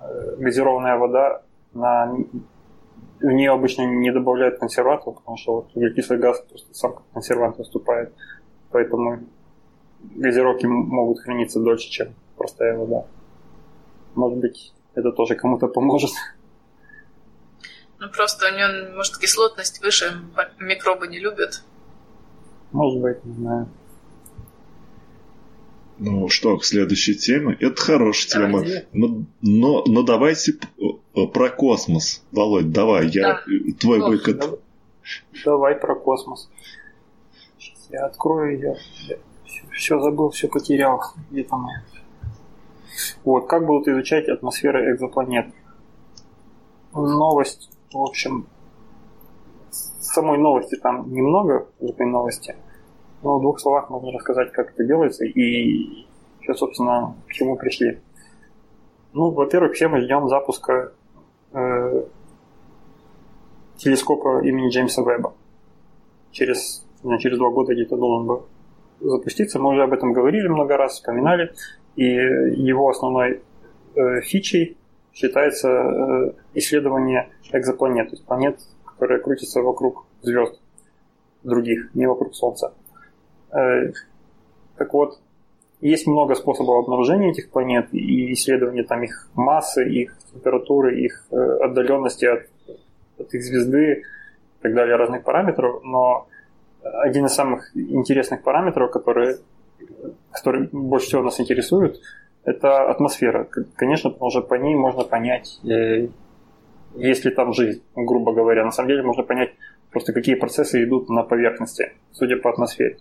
э, 0.00 0.36
газированная 0.38 0.96
вода, 0.96 1.42
на... 1.74 2.16
в 3.20 3.26
нее 3.26 3.52
обычно 3.52 3.82
не 3.82 4.10
добавляют 4.10 4.58
консервантов, 4.58 5.16
потому 5.16 5.36
что 5.36 5.54
вот 5.56 5.70
углекислый 5.74 6.18
газ 6.18 6.40
просто 6.48 6.72
сам 6.72 6.94
как 6.94 7.02
консервант 7.12 7.58
выступает. 7.58 8.14
Поэтому 8.70 9.20
газировки 10.14 10.66
могут 10.66 11.20
храниться 11.20 11.60
дольше, 11.60 11.90
чем 11.90 12.14
простая 12.36 12.76
вода. 12.76 13.06
Может 14.14 14.38
быть, 14.38 14.72
это 14.94 15.12
тоже 15.12 15.34
кому-то 15.34 15.68
поможет. 15.68 16.10
Ну, 17.98 18.08
просто 18.10 18.46
у 18.48 18.54
нее, 18.54 18.94
может, 18.94 19.16
кислотность 19.18 19.80
выше, 19.80 20.12
микробы 20.58 21.06
не 21.06 21.20
любят. 21.20 21.62
Может 22.72 23.00
быть, 23.00 23.24
не 23.24 23.34
знаю. 23.34 23.68
Ну 25.98 26.28
что, 26.28 26.56
к 26.56 26.64
следующей 26.64 27.14
теме. 27.14 27.56
Это 27.60 27.80
хорошая 27.80 28.28
тема. 28.28 28.64
Но, 28.92 29.24
но, 29.40 29.84
но 29.86 30.02
давайте 30.02 30.54
про 31.32 31.50
космос. 31.50 32.24
Володь, 32.32 32.72
давай, 32.72 33.06
я 33.08 33.22
да. 33.22 33.42
твой 33.78 34.00
Ох, 34.00 34.08
выход. 34.08 34.60
Давай 35.44 35.76
про 35.76 35.94
космос. 35.94 36.50
Сейчас 37.58 37.88
я 37.90 38.06
открою 38.06 38.52
ее. 38.54 38.76
Я 39.54 39.68
все, 39.68 39.70
все 39.70 40.00
забыл, 40.00 40.30
все 40.30 40.48
потерял. 40.48 41.00
Где 41.30 41.44
там 41.44 41.66
Вот, 43.24 43.48
как 43.48 43.66
будут 43.66 43.88
изучать 43.88 44.28
атмосферы 44.28 44.92
экзопланет? 44.94 45.52
Новость, 46.92 47.70
в 47.92 47.98
общем, 47.98 48.46
самой 49.70 50.38
новости 50.38 50.76
там 50.76 51.12
немного 51.12 51.66
в 51.80 51.84
этой 51.86 52.06
новости– 52.06 52.54
но 53.22 53.38
в 53.38 53.40
двух 53.40 53.60
словах 53.60 53.88
можно 53.88 54.12
рассказать, 54.12 54.52
как 54.52 54.72
это 54.72 54.84
делается 54.84 55.24
и 55.24 56.06
что, 56.40 56.54
собственно, 56.54 57.14
к 57.28 57.32
чему 57.32 57.56
пришли. 57.56 58.00
Ну, 59.12 59.30
во-первых, 59.30 59.74
все 59.74 59.88
мы 59.88 60.00
ждем 60.00 60.28
запуска 60.28 60.92
э, 61.52 62.04
телескопа 63.76 64.42
имени 64.42 64.70
Джеймса 64.70 65.02
Веба. 65.02 65.34
Через, 66.32 66.84
не, 67.04 67.18
через 67.20 67.38
два 67.38 67.50
года 67.50 67.74
где-то 67.74 67.96
должен 67.96 68.26
был 68.26 68.46
запуститься. 69.02 69.58
Мы 69.58 69.70
уже 69.70 69.82
об 69.82 69.92
этом 69.92 70.12
говорили 70.12 70.48
много 70.48 70.76
раз, 70.76 70.94
вспоминали. 70.94 71.52
И 71.96 72.04
его 72.04 72.88
основной 72.88 73.42
э, 73.94 74.20
фичей 74.22 74.76
считается 75.12 75.68
э, 75.68 76.32
исследование 76.54 77.28
экзопланет, 77.52 78.08
то 78.08 78.16
есть 78.16 78.24
планет, 78.24 78.60
которые 78.84 79.20
крутятся 79.20 79.60
вокруг 79.60 80.06
звезд 80.22 80.60
других, 81.42 81.94
не 81.94 82.06
вокруг 82.06 82.34
Солнца. 82.34 82.72
Э, 83.52 83.92
так 84.76 84.92
вот, 84.94 85.20
есть 85.80 86.06
много 86.06 86.34
способов 86.34 86.84
обнаружения 86.84 87.30
этих 87.30 87.50
планет 87.50 87.92
и 87.92 88.32
исследования 88.32 88.84
там 88.84 89.02
их 89.02 89.28
массы, 89.34 89.86
их 89.88 90.16
температуры, 90.32 91.00
их 91.00 91.26
э, 91.30 91.36
отдаленности 91.36 92.24
от, 92.24 92.46
от 93.18 93.34
их 93.34 93.42
звезды 93.42 93.92
и 93.92 94.62
так 94.62 94.74
далее, 94.74 94.96
разных 94.96 95.24
параметров, 95.24 95.82
но 95.84 96.28
один 96.82 97.26
из 97.26 97.34
самых 97.34 97.76
интересных 97.76 98.42
параметров, 98.42 98.90
который, 98.90 99.36
который 100.30 100.68
больше 100.72 101.06
всего 101.06 101.22
нас 101.22 101.40
интересует, 101.40 102.00
это 102.44 102.90
атмосфера. 102.90 103.48
Конечно, 103.76 104.10
потому 104.10 104.30
что 104.30 104.42
по 104.42 104.54
ней 104.54 104.74
можно 104.74 105.04
понять, 105.04 105.60
э, 105.64 106.08
есть 106.94 107.24
ли 107.24 107.30
там 107.30 107.52
жизнь, 107.52 107.82
грубо 107.94 108.32
говоря. 108.32 108.64
На 108.64 108.70
самом 108.70 108.88
деле 108.88 109.02
можно 109.02 109.22
понять 109.22 109.50
просто, 109.90 110.12
какие 110.12 110.34
процессы 110.34 110.82
идут 110.82 111.08
на 111.08 111.22
поверхности, 111.22 111.92
судя 112.12 112.36
по 112.36 112.50
атмосфере. 112.50 112.98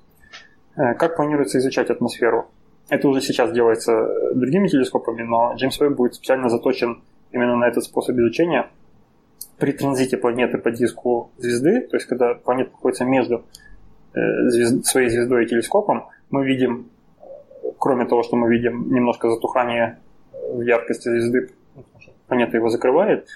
Э, 0.76 0.94
как 0.94 1.16
планируется 1.16 1.58
изучать 1.58 1.90
атмосферу? 1.90 2.50
Это 2.90 3.08
уже 3.08 3.22
сейчас 3.22 3.52
делается 3.52 3.94
э, 3.94 4.34
другими 4.36 4.68
телескопами, 4.68 5.24
но 5.24 5.54
Джеймс 5.56 5.80
Веб 5.80 5.94
будет 5.94 6.16
специально 6.16 6.50
заточен 6.50 7.02
именно 7.32 7.56
на 7.56 7.68
этот 7.68 7.84
способ 7.84 8.18
изучения. 8.18 8.70
При 9.58 9.72
транзите 9.72 10.18
планеты 10.18 10.58
по 10.58 10.72
диску 10.72 11.32
звезды, 11.38 11.82
то 11.82 11.96
есть 11.98 12.08
когда 12.08 12.34
планета 12.34 12.72
находится 12.72 13.06
между 13.06 13.46
звезд, 14.14 14.86
своей 14.86 15.10
звездой 15.10 15.46
и 15.46 15.48
телескопом, 15.48 16.08
мы 16.30 16.46
видим, 16.46 16.90
кроме 17.78 18.06
того, 18.06 18.24
что 18.24 18.36
мы 18.36 18.50
видим 18.50 18.94
немножко 18.94 19.30
затухание 19.30 20.00
в 20.32 20.62
яркости 20.62 21.10
звезды, 21.10 21.50
планета 22.28 22.58
его 22.58 22.70
закрывает, 22.70 23.28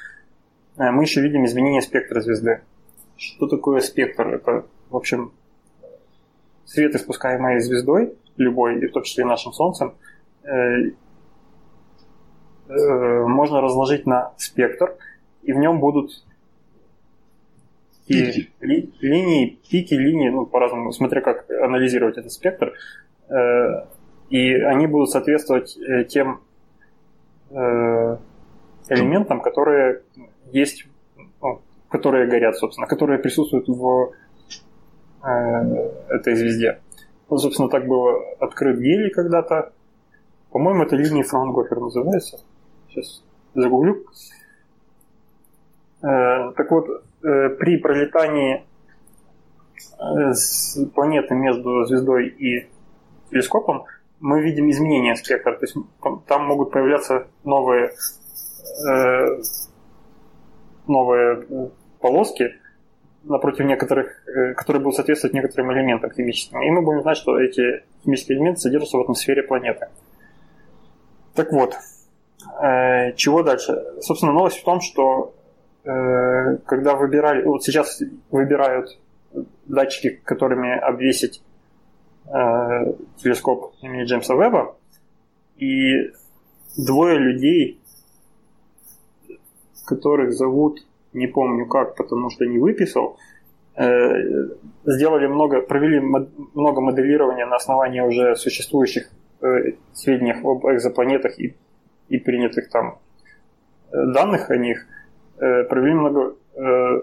мы 0.77 1.03
еще 1.03 1.21
видим 1.21 1.45
изменение 1.45 1.81
спектра 1.81 2.21
звезды. 2.21 2.61
Что 3.17 3.47
такое 3.47 3.79
спектр? 3.79 4.27
Это, 4.27 4.65
в 4.89 4.95
общем, 4.95 5.31
свет, 6.65 6.95
испускаемый 6.95 7.59
звездой, 7.61 8.13
любой, 8.37 8.79
и 8.79 8.87
в 8.87 8.91
том 8.91 9.03
числе 9.03 9.23
и 9.23 9.27
нашим 9.27 9.53
Солнцем, 9.53 9.95
э, 10.43 10.91
э, 12.67 13.25
можно 13.25 13.61
разложить 13.61 14.05
на 14.05 14.33
спектр, 14.37 14.95
и 15.43 15.53
в 15.53 15.57
нем 15.57 15.79
будут 15.79 16.25
и 18.07 18.49
ли, 18.61 18.93
линии, 19.01 19.59
пики, 19.69 19.93
линии, 19.93 20.29
ну, 20.29 20.45
по-разному, 20.45 20.91
смотря 20.91 21.21
как 21.21 21.49
анализировать 21.49 22.17
этот 22.17 22.31
спектр, 22.31 22.73
э, 23.29 23.85
и 24.29 24.53
они 24.53 24.87
будут 24.87 25.09
соответствовать 25.11 25.77
тем 26.09 26.41
элементам, 28.89 29.39
которые 29.39 30.01
есть, 30.51 30.87
ну, 31.41 31.61
которые 31.89 32.27
горят, 32.27 32.57
собственно, 32.57 32.87
которые 32.87 33.19
присутствуют 33.19 33.67
в 33.67 34.13
Э, 35.25 35.63
этой 36.09 36.35
звезде. 36.35 36.79
Ну, 37.29 37.37
собственно, 37.39 37.67
так 37.67 37.87
было 37.87 38.21
открыт 38.39 38.77
гелий 38.77 39.09
когда-то. 39.09 39.73
По-моему, 40.51 40.83
это 40.83 40.95
линия 40.95 41.23
Фраунгофер 41.23 41.79
называется. 41.79 42.41
Сейчас 42.89 43.23
загуглю. 43.55 44.05
Э, 46.03 46.51
так 46.55 46.69
вот, 46.69 46.87
э, 46.89 47.01
при 47.59 47.77
пролетании 47.77 48.63
с 49.97 50.77
планеты 50.93 51.33
между 51.35 51.85
звездой 51.85 52.27
и 52.27 52.67
телескопом 53.31 53.85
мы 54.19 54.41
видим 54.41 54.69
изменения 54.69 55.15
спектра. 55.15 55.53
То 55.53 55.65
есть 55.65 55.75
там 56.27 56.45
могут 56.45 56.71
появляться 56.71 57.27
новые, 57.43 57.91
новые 60.87 61.71
полоски, 61.99 62.53
напротив 63.25 63.65
некоторых, 63.65 64.23
э, 64.27 64.53
которые 64.53 64.81
будут 64.81 64.95
соответствовать 64.95 65.33
некоторым 65.33 65.73
элементам 65.73 66.11
химическим. 66.11 66.61
И 66.61 66.69
мы 66.69 66.81
будем 66.81 67.01
знать, 67.01 67.17
что 67.17 67.39
эти 67.39 67.83
химические 68.03 68.37
элементы 68.37 68.61
содержатся 68.61 68.97
в 68.97 69.01
атмосфере 69.01 69.43
планеты. 69.43 69.87
Так 71.33 71.51
вот, 71.51 71.75
э, 72.61 73.13
чего 73.13 73.43
дальше? 73.43 73.83
Собственно, 74.01 74.31
новость 74.31 74.59
в 74.59 74.63
том, 74.63 74.79
что 74.81 75.33
э, 75.37 75.44
когда 75.85 76.95
выбирали, 76.95 77.43
вот 77.43 77.63
сейчас 77.63 78.01
выбирают 78.31 78.97
датчики, 79.65 80.19
которыми 80.23 80.75
обвесить 80.79 81.43
телескоп 82.25 83.75
имени 83.81 84.05
Джеймса 84.05 84.33
Веба, 84.33 84.75
и 85.57 86.11
двое 86.75 87.19
людей, 87.19 87.79
которых 89.85 90.33
зовут 90.33 90.83
не 91.13 91.27
помню 91.27 91.67
как, 91.67 91.95
потому 91.95 92.31
что 92.31 92.45
не 92.45 92.57
выписал, 92.57 93.17
Э, 93.77 94.47
сделали 94.85 95.27
много, 95.27 95.61
провели 95.61 95.99
много 95.99 96.79
моделирования 96.79 97.45
на 97.45 97.57
основании 97.57 97.99
уже 97.99 98.37
существующих 98.37 99.09
э, 99.41 99.73
сведений 99.93 100.31
об 100.31 100.65
экзопланетах 100.65 101.37
и, 101.37 101.55
и 102.07 102.17
принятых 102.17 102.69
там 102.69 102.99
э, 103.91 104.05
данных 104.13 104.49
о 104.49 104.55
них. 104.55 104.85
Провели 105.37 105.93
много 105.93 106.35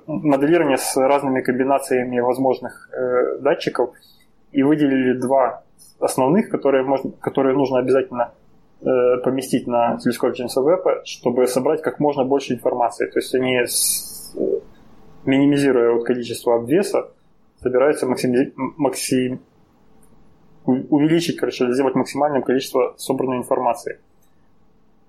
моделирования 0.07 0.79
с 0.79 0.97
разными 0.97 1.43
комбинациями 1.43 2.21
возможных 2.21 2.91
датчиков 3.41 3.91
и 4.53 4.63
выделили 4.63 5.19
два 5.19 5.63
основных, 6.01 6.49
которые, 6.49 6.85
можно, 6.85 7.11
которые 7.21 7.55
нужно 7.55 7.79
обязательно 7.79 8.33
поместить 8.81 9.67
на 9.67 9.97
телескоп 9.99 10.33
Джеймса 10.33 10.61
Веба, 10.61 11.03
чтобы 11.05 11.47
собрать 11.47 11.83
как 11.83 12.01
можно 12.01 12.25
больше 12.25 12.55
информации. 12.55 13.07
То 13.07 13.19
есть 13.19 13.35
они 13.35 13.61
минимизируя 15.25 15.93
вот 15.93 16.05
количество 16.05 16.57
обвеса, 16.57 17.11
собирается 17.63 18.07
максим... 18.07 18.53
максим... 18.57 19.41
увеличить, 20.65 21.37
короче, 21.37 21.73
сделать 21.73 21.95
максимальное 21.95 22.41
количество 22.43 22.95
собранной 22.97 23.37
информации. 23.37 24.01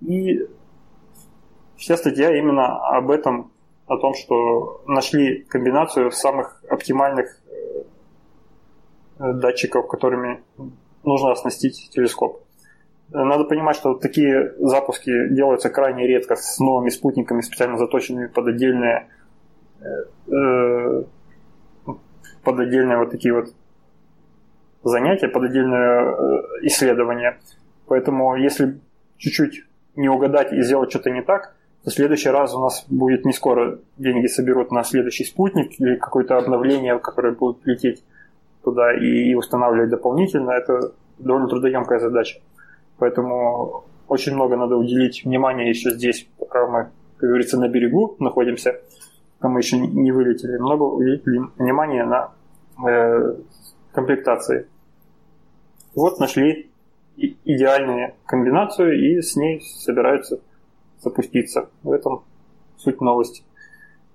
И 0.00 0.46
вся 1.76 1.96
статья 1.96 2.36
именно 2.36 2.78
об 2.88 3.10
этом, 3.10 3.52
о 3.86 3.96
том, 3.98 4.14
что 4.14 4.82
нашли 4.86 5.42
комбинацию 5.42 6.10
самых 6.10 6.62
оптимальных 6.68 7.40
э, 9.18 9.32
датчиков, 9.32 9.88
которыми 9.88 10.42
нужно 11.02 11.32
оснастить 11.32 11.90
телескоп. 11.90 12.42
Надо 13.10 13.44
понимать, 13.44 13.76
что 13.76 13.94
такие 13.94 14.54
запуски 14.58 15.28
делаются 15.28 15.68
крайне 15.68 16.06
редко 16.06 16.36
с 16.36 16.58
новыми 16.58 16.88
спутниками, 16.88 17.42
специально 17.42 17.76
заточенными 17.76 18.26
под 18.26 18.48
отдельные 18.48 19.08
Э, 20.30 21.04
под 22.42 22.60
отдельные 22.60 22.98
вот 22.98 23.10
такие 23.10 23.34
вот 23.34 23.54
занятия, 24.82 25.28
под 25.28 25.44
отдельное 25.44 26.04
э, 26.04 26.42
исследование. 26.62 27.38
Поэтому 27.86 28.36
если 28.36 28.80
чуть-чуть 29.18 29.64
не 29.96 30.08
угадать 30.08 30.52
и 30.52 30.62
сделать 30.62 30.90
что-то 30.90 31.10
не 31.10 31.22
так, 31.22 31.53
в 31.84 31.90
следующий 31.90 32.30
раз 32.30 32.54
у 32.54 32.60
нас 32.60 32.84
будет 32.88 33.24
не 33.24 33.32
скоро 33.32 33.78
деньги 33.98 34.26
соберут 34.26 34.70
на 34.70 34.84
следующий 34.84 35.24
спутник 35.24 35.78
или 35.80 35.96
какое-то 35.96 36.38
обновление, 36.38 36.98
которое 36.98 37.34
будет 37.34 37.58
лететь 37.66 38.02
туда 38.62 38.94
и, 38.94 39.34
устанавливать 39.34 39.90
дополнительно. 39.90 40.52
Это 40.52 40.92
довольно 41.18 41.48
трудоемкая 41.48 41.98
задача. 41.98 42.40
Поэтому 42.98 43.84
очень 44.08 44.34
много 44.34 44.56
надо 44.56 44.76
уделить 44.76 45.24
внимания 45.24 45.68
еще 45.68 45.90
здесь, 45.90 46.26
пока 46.38 46.66
мы, 46.66 46.88
как 47.18 47.28
говорится, 47.28 47.58
на 47.58 47.68
берегу 47.68 48.16
находимся– 48.18 48.80
пока 49.44 49.52
мы 49.52 49.60
еще 49.60 49.76
не 49.78 50.10
вылетели, 50.10 50.56
много 50.56 50.84
уделили 50.84 51.42
внимания 51.58 52.06
на 52.06 52.32
э, 52.88 53.34
комплектации. 53.92 54.66
Вот 55.94 56.18
нашли 56.18 56.70
идеальную 57.16 58.14
комбинацию 58.24 58.98
и 58.98 59.20
с 59.20 59.36
ней 59.36 59.60
собираются 59.60 60.40
запуститься. 61.04 61.68
В 61.82 61.92
этом 61.92 62.24
суть 62.76 63.00
новости. 63.00 63.42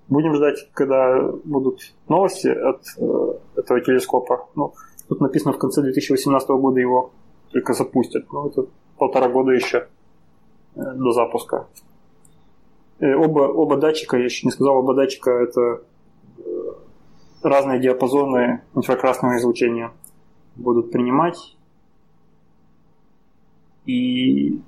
Будем 0.07 0.33
ждать, 0.35 0.69
когда 0.73 1.21
будут 1.43 1.93
новости 2.07 2.47
от 2.47 2.81
э, 2.97 3.59
этого 3.59 3.79
телескопа. 3.81 4.47
Ну, 4.55 4.73
тут 5.07 5.21
написано 5.21 5.53
в 5.53 5.59
конце 5.59 5.81
2018 5.81 6.49
года 6.49 6.79
его 6.79 7.11
только 7.51 7.73
запустят. 7.73 8.31
Ну, 8.31 8.47
это 8.47 8.65
полтора 8.97 9.29
года 9.29 9.51
еще 9.51 9.87
э, 10.75 10.81
до 10.95 11.11
запуска. 11.11 11.67
Э, 12.99 13.15
оба, 13.15 13.41
оба 13.41 13.77
датчика, 13.77 14.17
я 14.17 14.25
еще 14.25 14.45
не 14.45 14.51
сказал, 14.51 14.77
оба 14.77 14.93
датчика 14.93 15.31
это 15.31 15.83
э, 16.37 16.41
разные 17.43 17.79
диапазоны 17.79 18.61
инфракрасного 18.75 19.37
излучения 19.37 19.91
будут 20.55 20.91
принимать. 20.91 21.55
И, 23.85 24.59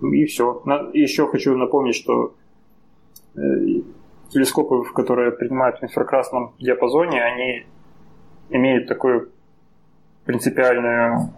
и 0.00 0.24
все. 0.26 0.62
Еще 0.92 1.26
хочу 1.26 1.56
напомнить, 1.56 1.96
что 1.96 2.34
э, 3.34 3.40
телескопы, 4.30 4.84
которые 4.92 5.32
принимают 5.32 5.80
в 5.80 5.84
инфракрасном 5.84 6.54
диапазоне, 6.58 7.22
они 7.22 7.66
имеют 8.50 8.88
такой 8.88 9.28
принципиальный 10.24 11.30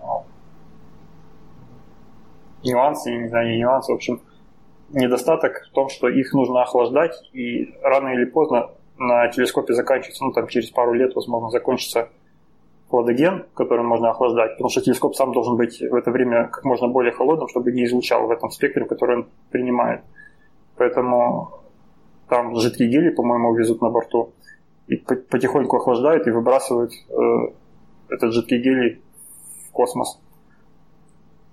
нюанс, 2.65 3.07
я 3.07 3.19
не 3.19 3.29
знаю, 3.29 3.49
не 3.49 3.59
нюанс, 3.59 3.89
в 3.89 3.93
общем, 3.93 4.21
недостаток 4.91 5.67
в 5.71 5.73
том, 5.73 5.89
что 5.89 6.09
их 6.09 6.33
нужно 6.33 6.63
охлаждать, 6.63 7.15
и 7.33 7.75
рано 7.83 8.09
или 8.09 8.25
поздно 8.25 8.71
на 8.97 9.29
телескопе 9.29 9.75
заканчивается, 9.75 10.25
ну 10.25 10.33
там 10.33 10.49
через 10.49 10.71
пару 10.71 10.93
лет, 10.93 11.15
возможно, 11.15 11.51
закончится 11.51 12.09
хладоген, 12.89 13.47
который 13.55 13.85
можно 13.85 14.11
охлаждать, 14.11 14.53
потому 14.53 14.71
что 14.71 14.81
телескоп 14.81 15.15
сам 15.15 15.33
должен 15.33 15.57
быть 15.57 15.81
в 15.81 15.95
это 15.95 16.11
время 16.11 16.49
как 16.49 16.65
можно 16.65 16.89
более 16.89 17.13
холодным, 17.13 17.49
чтобы 17.49 17.73
не 17.73 17.85
излучал 17.85 18.27
в 18.27 18.31
этом 18.31 18.51
спектре, 18.51 18.85
который 18.87 19.17
он 19.19 19.29
принимает. 19.51 20.03
Поэтому 20.77 21.51
там 22.29 22.57
жидкие 22.57 22.89
гели, 22.89 23.11
по-моему, 23.11 23.55
везут 23.55 23.83
на 23.83 23.91
борту, 23.91 24.33
и 24.87 24.97
потихоньку 24.97 25.77
охлаждают 25.77 26.27
и 26.27 26.31
выбрасывают 26.31 26.93
э, 26.93 27.25
этот 28.09 28.33
жидкий 28.33 28.59
гелий 28.59 29.03
в 29.69 29.73
космос. 29.73 30.19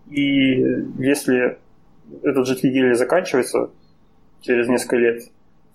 И 0.07 0.61
если 0.99 1.57
этот 2.23 2.47
жидкий 2.47 2.69
гелий 2.69 2.93
заканчивается 2.93 3.71
через 4.41 4.69
несколько 4.69 4.97
лет, 4.97 5.23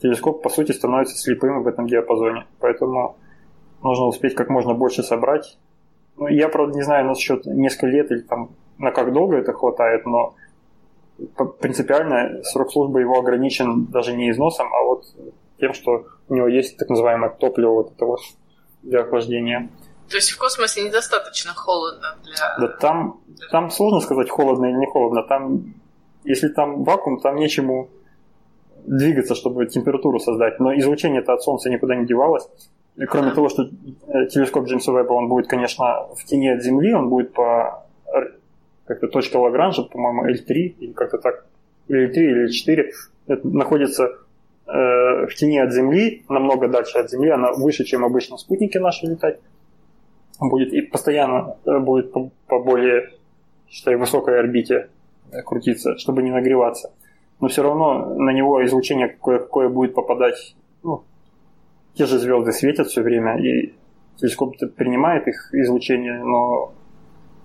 телескоп, 0.00 0.42
по 0.42 0.48
сути, 0.48 0.72
становится 0.72 1.16
слепым 1.16 1.62
в 1.62 1.68
этом 1.68 1.86
диапазоне. 1.86 2.46
Поэтому 2.60 3.16
нужно 3.82 4.06
успеть 4.06 4.34
как 4.34 4.48
можно 4.48 4.74
больше 4.74 5.02
собрать. 5.02 5.58
Ну, 6.16 6.28
я, 6.28 6.48
правда, 6.48 6.74
не 6.74 6.82
знаю 6.82 7.06
насчет 7.06 7.46
несколько 7.46 7.86
лет 7.86 8.10
или 8.10 8.20
там 8.20 8.50
на 8.78 8.90
как 8.90 9.12
долго 9.12 9.36
это 9.36 9.52
хватает, 9.52 10.06
но 10.06 10.34
принципиально 11.60 12.42
срок 12.44 12.72
службы 12.72 13.00
его 13.00 13.18
ограничен 13.18 13.86
даже 13.86 14.14
не 14.14 14.30
износом, 14.30 14.72
а 14.72 14.82
вот 14.82 15.04
тем, 15.58 15.74
что 15.74 16.06
у 16.28 16.34
него 16.34 16.48
есть 16.48 16.76
так 16.78 16.88
называемое 16.88 17.30
топливо 17.30 17.72
вот 17.72 17.92
этого 17.92 18.18
для 18.82 19.00
охлаждения. 19.00 19.68
То 20.08 20.16
есть 20.16 20.30
в 20.30 20.38
космосе 20.38 20.82
недостаточно 20.82 21.52
холодно 21.54 22.16
для... 22.24 22.56
Да 22.58 22.68
там, 22.78 23.20
там 23.50 23.70
сложно 23.70 24.00
сказать, 24.00 24.30
холодно 24.30 24.66
или 24.66 24.76
не 24.76 24.86
холодно. 24.86 25.22
Там 25.22 25.74
если 26.24 26.48
там 26.48 26.84
вакуум, 26.84 27.20
там 27.20 27.36
нечему 27.36 27.88
двигаться, 28.84 29.34
чтобы 29.34 29.66
температуру 29.66 30.18
создать. 30.18 30.60
Но 30.60 30.76
излучение-то 30.78 31.32
от 31.32 31.42
Солнца 31.42 31.70
никуда 31.70 31.96
не 31.96 32.06
девалось. 32.06 32.48
И 33.00 33.06
кроме 33.06 33.30
того, 33.30 33.48
что 33.48 33.62
э, 33.62 34.26
телескоп 34.26 34.66
Джеймса 34.66 34.92
Веба, 34.92 35.14
он 35.14 35.28
будет, 35.28 35.46
конечно, 35.46 36.06
в 36.14 36.22
тени 36.26 36.48
от 36.48 36.62
Земли, 36.62 36.92
он 36.92 37.08
будет 37.08 37.32
по 37.32 37.86
как-то 38.84 39.08
точка 39.08 39.38
Лагранжа, 39.38 39.84
по-моему, 39.84 40.28
L3, 40.28 40.52
или 40.52 40.92
как-то 40.92 41.16
так, 41.18 41.46
или 41.88 42.08
L3, 42.08 42.14
или 42.16 42.48
L4, 42.48 42.90
это 43.28 43.48
находится 43.48 44.04
э, 44.04 45.26
в 45.26 45.34
тени 45.34 45.58
от 45.58 45.72
Земли, 45.72 46.24
намного 46.28 46.68
дальше 46.68 46.98
от 46.98 47.10
Земли, 47.10 47.30
она 47.30 47.52
выше, 47.52 47.84
чем 47.84 48.04
обычно 48.04 48.36
спутники 48.36 48.76
наши 48.78 49.06
летать. 49.06 49.38
Будет 50.38 50.74
и 50.74 50.82
постоянно 50.82 51.56
э, 51.64 51.78
будет 51.78 52.12
по, 52.12 52.30
по 52.48 52.58
более, 52.58 53.12
считай, 53.70 53.96
высокой 53.96 54.40
орбите 54.40 54.90
крутиться, 55.46 55.96
чтобы 55.96 56.22
не 56.22 56.32
нагреваться. 56.32 56.92
Но 57.40 57.48
все 57.48 57.62
равно 57.62 58.14
на 58.16 58.30
него 58.30 58.62
излучение 58.66 59.08
какое-какое 59.08 59.70
будет 59.70 59.94
попадать. 59.94 60.54
Ну, 60.82 61.04
те 61.94 62.06
же 62.06 62.18
звезды 62.18 62.52
светят 62.52 62.88
все 62.88 63.02
время, 63.02 63.38
и 63.38 63.74
телескоп 64.16 64.56
принимает 64.76 65.26
их 65.28 65.52
излучение, 65.52 66.22
но 66.22 66.72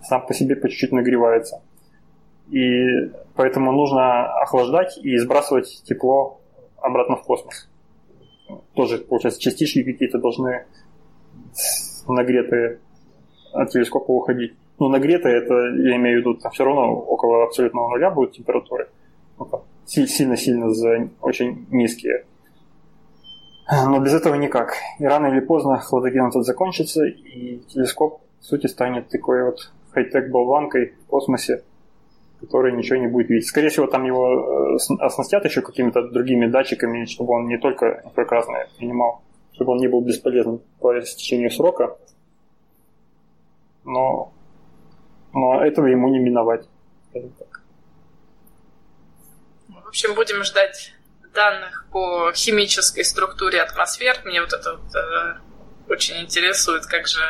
сам 0.04 0.26
по 0.26 0.34
себе 0.34 0.56
по 0.56 0.70
чуть-чуть 0.70 0.92
нагревается. 0.92 1.62
И 2.50 3.12
поэтому 3.36 3.72
нужно 3.72 4.28
охлаждать 4.42 4.98
и 4.98 5.18
сбрасывать 5.18 5.82
тепло 5.84 6.42
обратно 6.78 7.16
в 7.16 7.24
космос. 7.24 7.70
Тоже, 8.74 9.00
получается, 9.00 9.42
частички 9.42 9.84
какие-то 9.84 10.20
должны 10.20 10.66
нагретые 12.08 12.80
от 13.54 13.72
телескопа 13.72 14.12
уходить. 14.12 14.54
Ну, 14.78 14.90
нагретое, 14.90 15.38
это, 15.38 15.54
я 15.54 15.96
имею 15.96 16.18
в 16.18 16.20
виду, 16.20 16.34
там 16.36 16.52
все 16.52 16.66
равно 16.66 16.94
около 16.94 17.46
абсолютного 17.46 17.90
нуля 17.90 18.12
будет 18.12 18.34
температуры. 18.34 18.90
Ну, 19.40 19.48
сильно-сильно 19.86 20.70
за 20.70 21.10
очень 21.22 21.66
низкие. 21.72 22.26
Но 23.72 24.00
без 24.00 24.14
этого 24.14 24.36
никак. 24.36 24.76
И 25.00 25.06
рано 25.06 25.28
или 25.28 25.40
поздно 25.40 25.80
хладоген 25.80 26.28
этот 26.28 26.46
закончится, 26.46 27.06
и 27.06 27.60
телескоп, 27.68 28.22
в 28.40 28.46
сути, 28.46 28.68
станет 28.68 29.10
такой 29.10 29.44
вот 29.44 29.72
хай-тек 29.92 30.30
болванкой 30.30 30.94
в 31.04 31.08
космосе, 31.08 31.64
который 32.40 32.74
ничего 32.74 32.98
не 32.98 33.08
будет 33.08 33.30
видеть. 33.30 33.48
Скорее 33.48 33.70
всего, 33.70 33.88
там 33.88 34.06
его 34.06 34.76
э, 34.76 34.78
оснастят 35.00 35.46
еще 35.46 35.62
какими-то 35.62 36.08
другими 36.10 36.46
датчиками, 36.46 37.06
чтобы 37.06 37.34
он 37.34 37.48
не 37.48 37.58
только 37.58 38.02
инфракрасное 38.06 38.68
принимал, 38.78 39.24
чтобы 39.54 39.72
он 39.72 39.80
не 39.80 39.88
был 39.88 40.02
бесполезным 40.02 40.62
по 40.80 41.00
истечению 41.00 41.50
срока. 41.50 41.98
Но 43.84 44.32
но 45.36 45.62
этого 45.66 45.88
ему 45.88 46.08
не 46.08 46.20
миновать. 46.20 46.66
В 49.68 49.88
общем, 49.88 50.16
будем 50.16 50.44
ждать 50.44 50.95
данных 51.36 51.86
по 51.92 52.32
химической 52.34 53.04
структуре 53.04 53.62
атмосфер. 53.62 54.16
Мне 54.26 54.42
вот 54.42 54.54
это 54.54 54.78
вот, 54.78 54.96
э, 54.96 55.92
очень 55.92 56.22
интересует, 56.22 56.86
как 56.86 57.08
же 57.08 57.22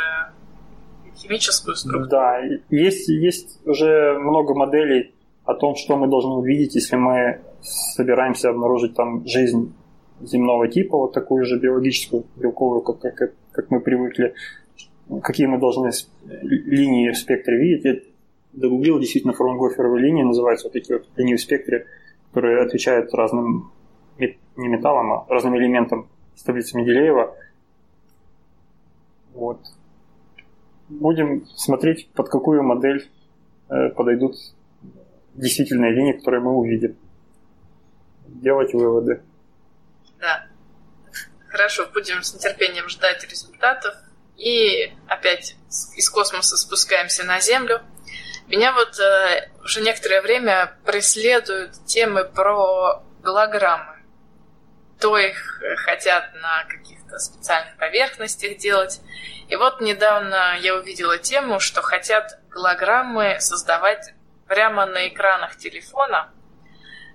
химическую 1.17 1.75
структуру. 1.75 2.07
Да, 2.07 2.39
есть, 2.69 3.09
есть 3.09 3.59
уже 3.65 4.17
много 4.19 4.53
моделей 4.53 5.13
о 5.43 5.53
том, 5.53 5.75
что 5.75 5.97
мы 5.97 6.07
должны 6.07 6.33
увидеть, 6.33 6.75
если 6.75 6.95
мы 6.95 7.41
собираемся 7.61 8.49
обнаружить 8.49 8.95
там 8.95 9.25
жизнь 9.27 9.73
земного 10.21 10.67
типа, 10.67 10.97
вот 10.97 11.13
такую 11.13 11.45
же 11.45 11.59
биологическую, 11.59 12.25
белковую, 12.35 12.81
как, 12.81 12.99
как, 12.99 13.33
как 13.51 13.71
мы 13.71 13.81
привыкли, 13.81 14.33
какие 15.21 15.47
мы 15.47 15.59
должны 15.59 15.91
линии 16.41 17.11
в 17.11 17.17
спектре 17.17 17.57
видеть. 17.57 17.85
Я 17.85 17.99
догуглил, 18.53 18.99
действительно, 18.99 19.33
фронгоферовые 19.33 20.03
линии 20.03 20.23
называются 20.23 20.67
вот 20.67 20.73
такие 20.73 20.99
вот 20.99 21.07
линии 21.17 21.35
в 21.35 21.41
спектре, 21.41 21.87
которые 22.29 22.61
отвечают 22.61 23.13
разным, 23.13 23.71
не 24.17 24.67
металлам, 24.67 25.13
а 25.13 25.25
разным 25.27 25.57
элементам 25.57 26.09
с 26.35 26.43
таблицы 26.43 26.77
Менделеева. 26.77 27.35
Вот. 29.33 29.59
Будем 30.87 31.45
смотреть, 31.47 32.09
под 32.11 32.29
какую 32.29 32.63
модель 32.63 33.09
э, 33.69 33.89
подойдут 33.89 34.35
действительные 35.33 35.91
линии, 35.91 36.13
которые 36.13 36.41
мы 36.41 36.51
увидим. 36.51 36.97
Делать 38.27 38.73
выводы. 38.73 39.21
Да. 40.19 40.47
Хорошо, 41.49 41.87
будем 41.93 42.23
с 42.23 42.33
нетерпением 42.33 42.87
ждать 42.89 43.23
результатов. 43.29 43.95
И 44.37 44.93
опять 45.07 45.55
из 45.95 46.09
космоса 46.09 46.57
спускаемся 46.57 47.23
на 47.23 47.39
Землю. 47.39 47.81
Меня 48.47 48.73
вот 48.73 48.99
э, 48.99 49.49
уже 49.63 49.81
некоторое 49.81 50.21
время 50.21 50.77
преследуют 50.85 51.73
темы 51.85 52.25
про 52.25 53.03
голограммы. 53.23 53.94
То 54.99 55.17
их 55.17 55.61
хотят 55.85 56.33
на 56.35 56.63
каких-то 56.65 57.19
специальных 57.19 57.75
поверхностях 57.77 58.57
делать. 58.57 59.01
И 59.47 59.55
вот 59.55 59.81
недавно 59.81 60.57
я 60.59 60.75
увидела 60.75 61.17
тему, 61.17 61.59
что 61.59 61.81
хотят 61.81 62.39
голограммы 62.49 63.37
создавать 63.39 64.13
прямо 64.47 64.85
на 64.85 65.07
экранах 65.07 65.57
телефона, 65.57 66.31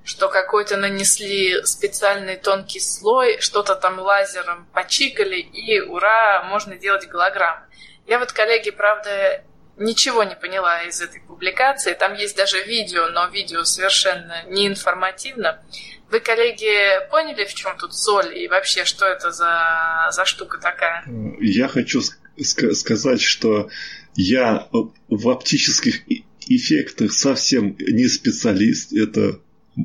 что 0.04 0.28
какой-то 0.28 0.76
нанесли 0.76 1.64
специальный 1.64 2.36
тонкий 2.36 2.80
слой, 2.80 3.40
что-то 3.40 3.74
там 3.74 3.98
лазером 3.98 4.66
почикали, 4.72 5.36
и 5.36 5.80
ура, 5.80 6.42
можно 6.44 6.76
делать 6.76 7.06
голограммы. 7.08 7.66
Я 8.06 8.18
вот, 8.18 8.32
коллеги, 8.32 8.70
правда, 8.70 9.42
ничего 9.76 10.24
не 10.24 10.34
поняла 10.34 10.82
из 10.82 11.00
этой 11.00 11.20
публикации. 11.20 11.94
Там 11.94 12.14
есть 12.14 12.36
даже 12.36 12.62
видео, 12.62 13.08
но 13.08 13.28
видео 13.28 13.64
совершенно 13.64 14.42
неинформативно. 14.46 15.62
Вы, 16.10 16.20
коллеги, 16.20 17.08
поняли, 17.10 17.44
в 17.44 17.54
чем 17.54 17.76
тут 17.78 17.94
соль 17.94 18.36
и 18.36 18.48
вообще, 18.48 18.84
что 18.84 19.06
это 19.06 19.30
за, 19.30 20.08
за 20.10 20.24
штука 20.24 20.58
такая? 20.58 21.04
Я 21.40 21.68
хочу 21.68 22.00
ск- 22.36 22.72
сказать, 22.72 23.20
что 23.20 23.70
я 24.16 24.68
в 25.08 25.28
оптических 25.28 26.00
эффектах 26.48 27.12
совсем 27.12 27.76
не 27.78 28.08
специалист. 28.08 28.92
Это 28.92 29.38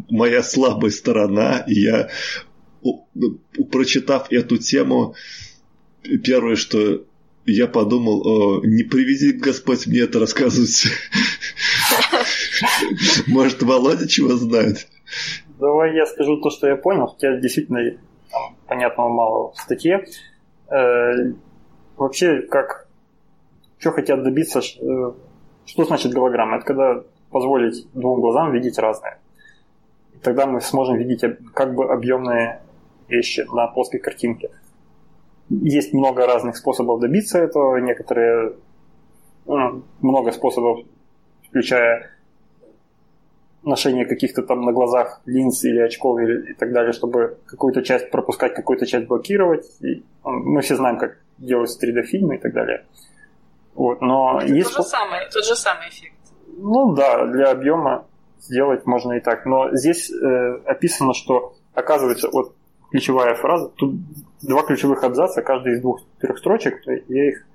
моя 0.10 0.42
слабая 0.42 0.90
сторона. 0.90 1.64
И 1.68 1.82
я, 1.82 2.10
прочитав 3.72 4.32
эту 4.32 4.58
тему, 4.58 5.16
первое, 6.24 6.56
что 6.56 7.06
я 7.46 7.68
подумал, 7.68 8.64
не 8.64 8.84
приведи 8.84 9.32
Господь 9.32 9.86
мне 9.86 10.00
это 10.00 10.20
рассказывать. 10.20 10.88
Может, 13.28 13.62
Володя 13.62 14.08
чего 14.08 14.36
знает? 14.36 14.88
Давай 15.60 15.96
я 15.96 16.06
скажу 16.06 16.42
то, 16.42 16.50
что 16.50 16.68
я 16.68 16.76
понял, 16.76 17.08
хотя 17.08 17.38
действительно 17.38 17.98
понятного 18.68 19.10
мало 19.10 19.52
в 19.52 19.58
статье. 19.58 20.06
Э, 20.70 21.32
вообще, 21.98 22.42
как 22.42 22.88
что 23.78 23.92
хотят 23.92 24.24
добиться, 24.24 24.60
э, 24.60 25.12
что 25.66 25.86
значит 25.86 26.14
голограмма? 26.14 26.58
Это 26.58 26.66
когда 26.66 27.04
позволить 27.30 27.88
двум 27.94 28.20
глазам 28.20 28.52
видеть 28.52 28.78
разное. 28.78 29.20
И 30.14 30.18
тогда 30.18 30.46
мы 30.46 30.62
сможем 30.62 30.98
видеть 30.98 31.24
как 31.54 31.76
бы 31.76 31.92
объемные 31.92 32.62
вещи 33.08 33.46
на 33.52 33.68
плоской 33.68 34.00
картинке. 34.00 34.50
Есть 35.50 35.94
много 35.94 36.26
разных 36.26 36.58
способов 36.58 37.00
добиться 37.00 37.38
этого, 37.38 37.78
некоторые 37.78 38.56
ну, 39.46 39.84
много 40.02 40.32
способов, 40.32 40.80
включая 41.48 42.15
ношение 43.66 44.06
каких-то 44.06 44.44
там 44.44 44.62
на 44.62 44.72
глазах 44.72 45.22
линз 45.26 45.64
или 45.64 45.80
очков 45.80 46.20
или, 46.20 46.52
и 46.52 46.54
так 46.54 46.72
далее, 46.72 46.94
чтобы 46.94 47.38
какую-то 47.46 47.82
часть 47.82 48.12
пропускать, 48.12 48.54
какую-то 48.54 48.86
часть 48.86 49.08
блокировать. 49.08 49.66
И, 49.82 50.04
мы 50.24 50.62
все 50.62 50.76
знаем, 50.76 50.98
как 50.98 51.18
делать 51.38 51.70
3D-фильмы 51.82 52.36
и 52.36 52.38
так 52.38 52.54
далее. 52.54 52.86
Вот, 53.74 54.02
но 54.02 54.40
Это 54.42 54.54
есть... 54.54 54.74
тот, 54.74 54.86
же 54.86 54.90
самый, 54.90 55.20
тот 55.32 55.46
же 55.46 55.56
самый 55.56 55.90
эффект. 55.90 56.16
Ну 56.58 56.94
да, 56.94 57.26
для 57.26 57.52
объема 57.52 58.06
сделать 58.40 58.86
можно 58.86 59.14
и 59.14 59.20
так. 59.20 59.46
Но 59.46 59.76
здесь 59.76 60.10
э, 60.12 60.60
описано, 60.66 61.14
что 61.14 61.56
оказывается, 61.74 62.30
вот 62.32 62.56
ключевая 62.92 63.36
фраза, 63.36 63.70
тут 63.76 63.96
два 64.42 64.64
ключевых 64.64 65.04
абзаца, 65.04 65.42
каждый 65.42 65.74
из 65.74 65.82
двух-трех 65.82 66.38
строчек, 66.38 66.82
я 66.86 67.30
их 67.30 67.46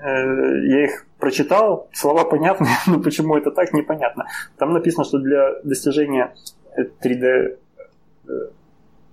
Э, 0.00 0.66
я 0.66 0.84
их 0.84 1.06
прочитал, 1.20 1.88
слова 1.92 2.24
понятные, 2.24 2.74
но 2.86 3.00
почему 3.00 3.36
это 3.36 3.50
так, 3.50 3.72
непонятно. 3.72 4.26
Там 4.58 4.72
написано, 4.72 5.04
что 5.04 5.18
для 5.18 5.60
достижения 5.62 6.34
3D 6.76 7.24
э, 7.24 8.30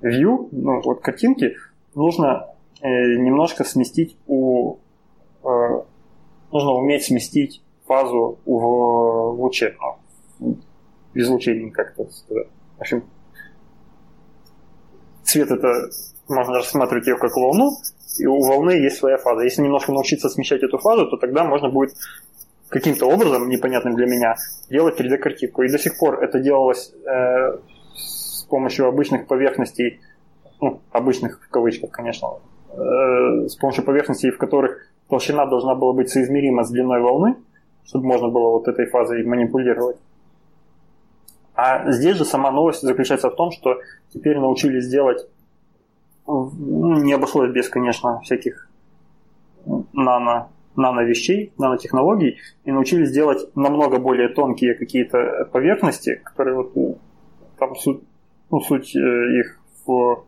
view, 0.01 0.49
ну, 0.51 0.81
вот 0.81 1.01
картинки, 1.01 1.57
нужно 1.95 2.47
э, 2.81 2.87
немножко 2.87 3.63
сместить 3.63 4.17
у... 4.27 4.77
нужно 6.51 6.71
уметь 6.71 7.05
сместить 7.05 7.61
фазу 7.85 8.39
в 8.45 9.35
луче, 9.37 9.75
ну, 10.39 10.57
в 11.13 11.17
излучении, 11.17 11.69
как 11.69 11.93
это 11.97 12.11
сказать. 12.11 12.47
В 12.77 12.81
общем, 12.81 13.03
цвет 15.23 15.51
это 15.51 15.89
можно 16.27 16.55
рассматривать 16.55 17.07
ее 17.07 17.17
как 17.17 17.35
волну, 17.35 17.77
и 18.19 18.25
у 18.25 18.41
волны 18.41 18.71
есть 18.71 18.97
своя 18.97 19.17
фаза. 19.17 19.43
Если 19.43 19.61
немножко 19.61 19.91
научиться 19.91 20.29
смещать 20.29 20.63
эту 20.63 20.77
фазу, 20.77 21.07
то 21.07 21.17
тогда 21.17 21.43
можно 21.43 21.69
будет 21.69 21.93
каким-то 22.69 23.05
образом, 23.05 23.49
непонятным 23.49 23.95
для 23.95 24.07
меня, 24.07 24.35
делать 24.69 24.99
3D-картинку. 24.99 25.63
И 25.63 25.71
до 25.71 25.79
сих 25.79 25.97
пор 25.97 26.23
это 26.23 26.39
делалось 26.39 26.93
э, 27.05 27.57
с 27.95 28.43
помощью 28.49 28.87
обычных 28.87 29.27
поверхностей, 29.27 30.01
ну, 30.61 30.81
обычных 30.91 31.41
в 31.41 31.49
кавычках, 31.49 31.91
конечно, 31.91 32.27
э, 32.71 33.47
с 33.47 33.55
помощью 33.55 33.83
поверхностей, 33.83 34.31
в 34.31 34.37
которых 34.37 34.77
толщина 35.09 35.45
должна 35.45 35.75
была 35.75 35.93
быть 35.93 36.09
соизмерима 36.09 36.63
с 36.63 36.71
длиной 36.71 37.01
волны, 37.01 37.35
чтобы 37.85 38.05
можно 38.05 38.27
было 38.27 38.51
вот 38.51 38.67
этой 38.67 38.85
фазой 38.87 39.23
манипулировать. 39.23 39.97
А 41.55 41.91
здесь 41.91 42.17
же 42.17 42.25
сама 42.25 42.51
новость 42.51 42.81
заключается 42.81 43.29
в 43.29 43.35
том, 43.35 43.51
что 43.51 43.79
теперь 44.13 44.37
научились 44.37 44.87
делать 44.87 45.27
не 46.27 47.13
обошлось 47.13 47.51
без, 47.51 47.69
конечно, 47.69 48.19
всяких 48.21 48.69
нано, 49.93 50.49
нано 50.75 51.01
вещей, 51.01 51.53
нанотехнологий, 51.57 52.39
и 52.65 52.71
научились 52.71 53.11
делать 53.11 53.49
намного 53.55 53.99
более 53.99 54.29
тонкие 54.29 54.75
какие-то 54.75 55.49
поверхности, 55.51 56.21
которые 56.23 56.55
вот 56.57 56.75
ну, 56.75 56.97
там 57.57 57.75
суть, 57.75 58.03
ну, 58.51 58.59
суть 58.59 58.95
э, 58.95 58.99
их 58.99 59.59
в 59.85 60.25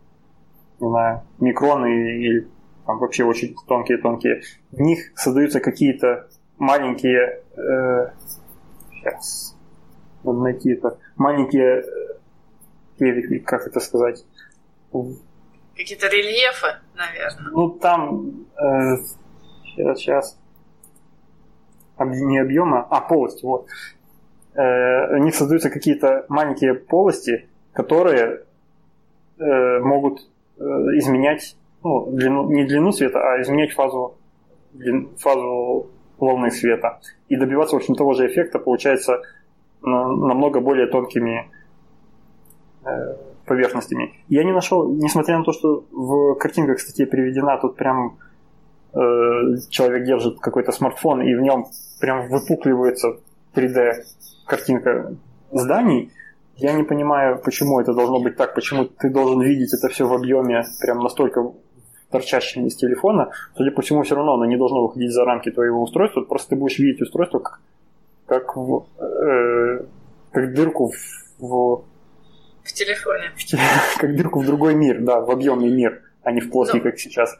не 0.79 0.87
знаю, 0.87 1.21
микроны 1.39 1.87
или 2.21 2.47
там 2.85 2.99
вообще 2.99 3.23
очень 3.23 3.55
тонкие-тонкие. 3.67 4.41
В 4.71 4.79
них 4.79 5.11
создаются 5.15 5.59
какие-то 5.59 6.29
маленькие 6.57 7.43
э, 7.55 8.11
сейчас 8.91 9.55
найти 10.23 10.71
это 10.71 10.97
маленькие 11.15 11.83
э, 12.99 13.39
как 13.45 13.67
это 13.67 13.79
сказать 13.79 14.25
Какие-то 15.79 16.07
рельефы, 16.07 16.75
наверное. 16.93 17.51
Ну, 17.51 17.69
там... 17.69 18.45
Э, 18.57 18.97
сейчас, 19.63 19.99
сейчас. 19.99 20.39
Не 21.97 22.39
объема, 22.39 22.85
а 22.89 22.99
полости, 22.99 23.45
вот. 23.45 23.67
Э, 24.55 25.15
у 25.15 25.23
них 25.23 25.33
создаются 25.33 25.69
какие-то 25.69 26.25
маленькие 26.27 26.73
полости, 26.73 27.47
которые 27.71 28.43
э, 29.37 29.79
могут 29.79 30.19
э, 30.57 30.63
изменять 30.97 31.55
ну, 31.81 32.11
длину, 32.11 32.51
не 32.51 32.65
длину 32.65 32.91
света, 32.91 33.19
а 33.21 33.41
изменять 33.41 33.71
фазу, 33.71 34.17
длин, 34.73 35.15
фазу 35.15 35.91
волны 36.17 36.51
света. 36.51 36.99
И 37.29 37.37
добиваться, 37.37 37.77
в 37.77 37.79
общем, 37.79 37.95
того 37.95 38.15
же 38.15 38.27
эффекта 38.27 38.59
получается 38.59 39.21
на, 39.81 40.09
намного 40.09 40.59
более 40.59 40.87
тонкими 40.87 41.49
э, 42.83 43.28
поверхностями. 43.49 44.13
Я 44.29 44.43
не 44.43 44.53
нашел, 44.53 44.89
несмотря 44.93 45.37
на 45.37 45.43
то, 45.43 45.51
что 45.51 45.83
в 45.91 46.35
картинках, 46.35 46.77
кстати, 46.77 47.05
приведена 47.05 47.57
тут 47.57 47.75
прям 47.75 48.17
э, 48.93 48.99
человек 49.69 50.05
держит 50.05 50.39
какой-то 50.39 50.71
смартфон, 50.71 51.21
и 51.21 51.35
в 51.35 51.41
нем 51.41 51.65
прям 51.99 52.29
выпукливается 52.29 53.17
3D 53.55 53.93
картинка 54.45 55.15
зданий, 55.51 56.11
я 56.57 56.73
не 56.73 56.83
понимаю, 56.83 57.41
почему 57.43 57.79
это 57.79 57.93
должно 57.93 58.19
быть 58.19 58.35
так, 58.35 58.53
почему 58.53 58.85
ты 58.85 59.09
должен 59.09 59.41
видеть 59.41 59.73
это 59.73 59.87
все 59.87 60.05
в 60.05 60.13
объеме 60.13 60.63
прям 60.81 60.99
настолько 60.99 61.51
торчащим 62.11 62.65
из 62.65 62.75
телефона, 62.75 63.31
судя 63.55 63.71
по 63.71 63.81
всему, 63.81 64.03
все 64.03 64.15
равно 64.15 64.33
оно 64.33 64.45
не 64.45 64.57
должно 64.57 64.81
выходить 64.81 65.11
за 65.11 65.25
рамки 65.25 65.51
твоего 65.51 65.81
устройства, 65.81 66.21
просто 66.21 66.49
ты 66.49 66.55
будешь 66.55 66.79
видеть 66.79 67.01
устройство 67.01 67.39
как, 67.39 67.61
как, 68.25 68.55
в, 68.57 68.87
э, 68.99 69.85
как 70.31 70.53
дырку 70.53 70.91
в, 70.91 71.41
в... 71.41 71.83
В 72.69 72.73
телефоне. 72.73 73.33
В, 73.35 73.97
как 73.99 74.15
дырку 74.15 74.41
в 74.41 74.45
другой 74.45 74.75
мир, 74.75 74.99
да, 74.99 75.19
в 75.19 75.31
объемный 75.31 75.69
мир, 75.69 76.03
а 76.23 76.31
не 76.31 76.39
в 76.39 76.51
плоский, 76.51 76.77
Но... 76.77 76.83
как 76.83 76.99
сейчас. 76.99 77.35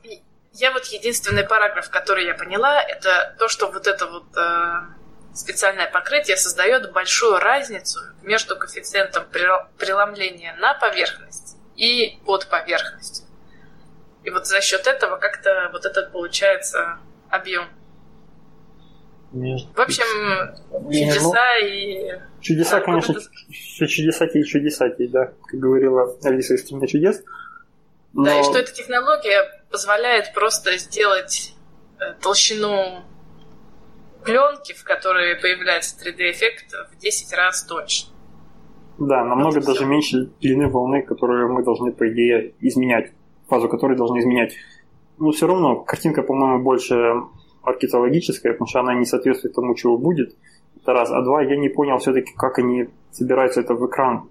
Я 0.53 0.71
вот 0.71 0.85
единственный 0.85 1.43
параграф, 1.43 1.89
который 1.91 2.25
я 2.25 2.33
поняла, 2.33 2.81
это 2.81 3.35
то, 3.37 3.47
что 3.47 3.69
вот 3.71 3.85
это 3.85 4.07
вот 4.07 4.25
э, 4.35 5.35
специальное 5.35 5.87
покрытие 5.89 6.35
создает 6.35 6.91
большую 6.91 7.37
разницу 7.37 7.99
между 8.23 8.57
коэффициентом 8.57 9.25
преломления 9.77 10.55
на 10.55 10.73
поверхность 10.73 11.57
и 11.75 12.19
под 12.25 12.49
поверхностью. 12.49 13.25
И 14.23 14.31
вот 14.31 14.47
за 14.47 14.61
счет 14.61 14.87
этого 14.87 15.17
как-то 15.17 15.69
вот 15.71 15.85
этот 15.85 16.11
получается 16.11 16.97
объем. 17.29 17.67
В 19.31 19.79
общем, 19.79 20.05
чудеса 20.91 21.45
ну, 21.61 21.67
и... 21.67 22.19
Чудеса, 22.41 22.79
конечно, 22.81 23.15
все 23.51 23.85
чудесатей 23.85 24.41
и 24.41 24.45
чудесатей, 24.45 25.07
да, 25.07 25.33
как 25.45 25.59
говорила 25.59 26.15
Алиса 26.23 26.55
из 26.55 26.61
«Страны 26.61 26.87
чудес». 26.87 27.23
Но... 28.13 28.25
Да, 28.25 28.39
и 28.39 28.43
что 28.43 28.57
эта 28.57 28.73
технология 28.73 29.63
позволяет 29.69 30.33
просто 30.33 30.77
сделать 30.79 31.53
э, 31.99 32.13
толщину 32.21 33.03
пленки, 34.25 34.73
в 34.73 34.83
которой 34.83 35.35
появляется 35.35 35.95
3D-эффект, 36.03 36.73
в 36.91 36.97
10 36.97 37.33
раз 37.33 37.63
тоньше. 37.63 38.07
Да, 38.97 39.23
намного 39.23 39.55
вот 39.55 39.65
даже 39.65 39.79
все. 39.79 39.85
меньше 39.85 40.17
длины 40.41 40.69
волны, 40.69 41.03
которую 41.03 41.53
мы 41.53 41.63
должны, 41.63 41.91
по 41.91 42.11
идее, 42.11 42.53
изменять, 42.59 43.11
фазу 43.47 43.69
которой 43.69 43.95
должны 43.95 44.19
изменять. 44.19 44.53
Но 45.19 45.31
все 45.31 45.47
равно 45.47 45.81
картинка, 45.81 46.23
по-моему, 46.23 46.63
больше 46.63 46.95
архитологическая, 47.69 48.53
потому 48.53 48.67
что 48.67 48.79
она 48.79 48.93
не 48.95 49.05
соответствует 49.05 49.55
тому, 49.55 49.75
чего 49.75 49.97
будет. 49.97 50.35
Это 50.81 50.93
раз. 50.93 51.11
А 51.11 51.21
два, 51.21 51.41
я 51.41 51.57
не 51.57 51.69
понял 51.69 51.97
все-таки, 51.97 52.33
как 52.35 52.59
они 52.59 52.89
собираются 53.11 53.61
это 53.61 53.73
в 53.73 53.85
экран 53.87 54.29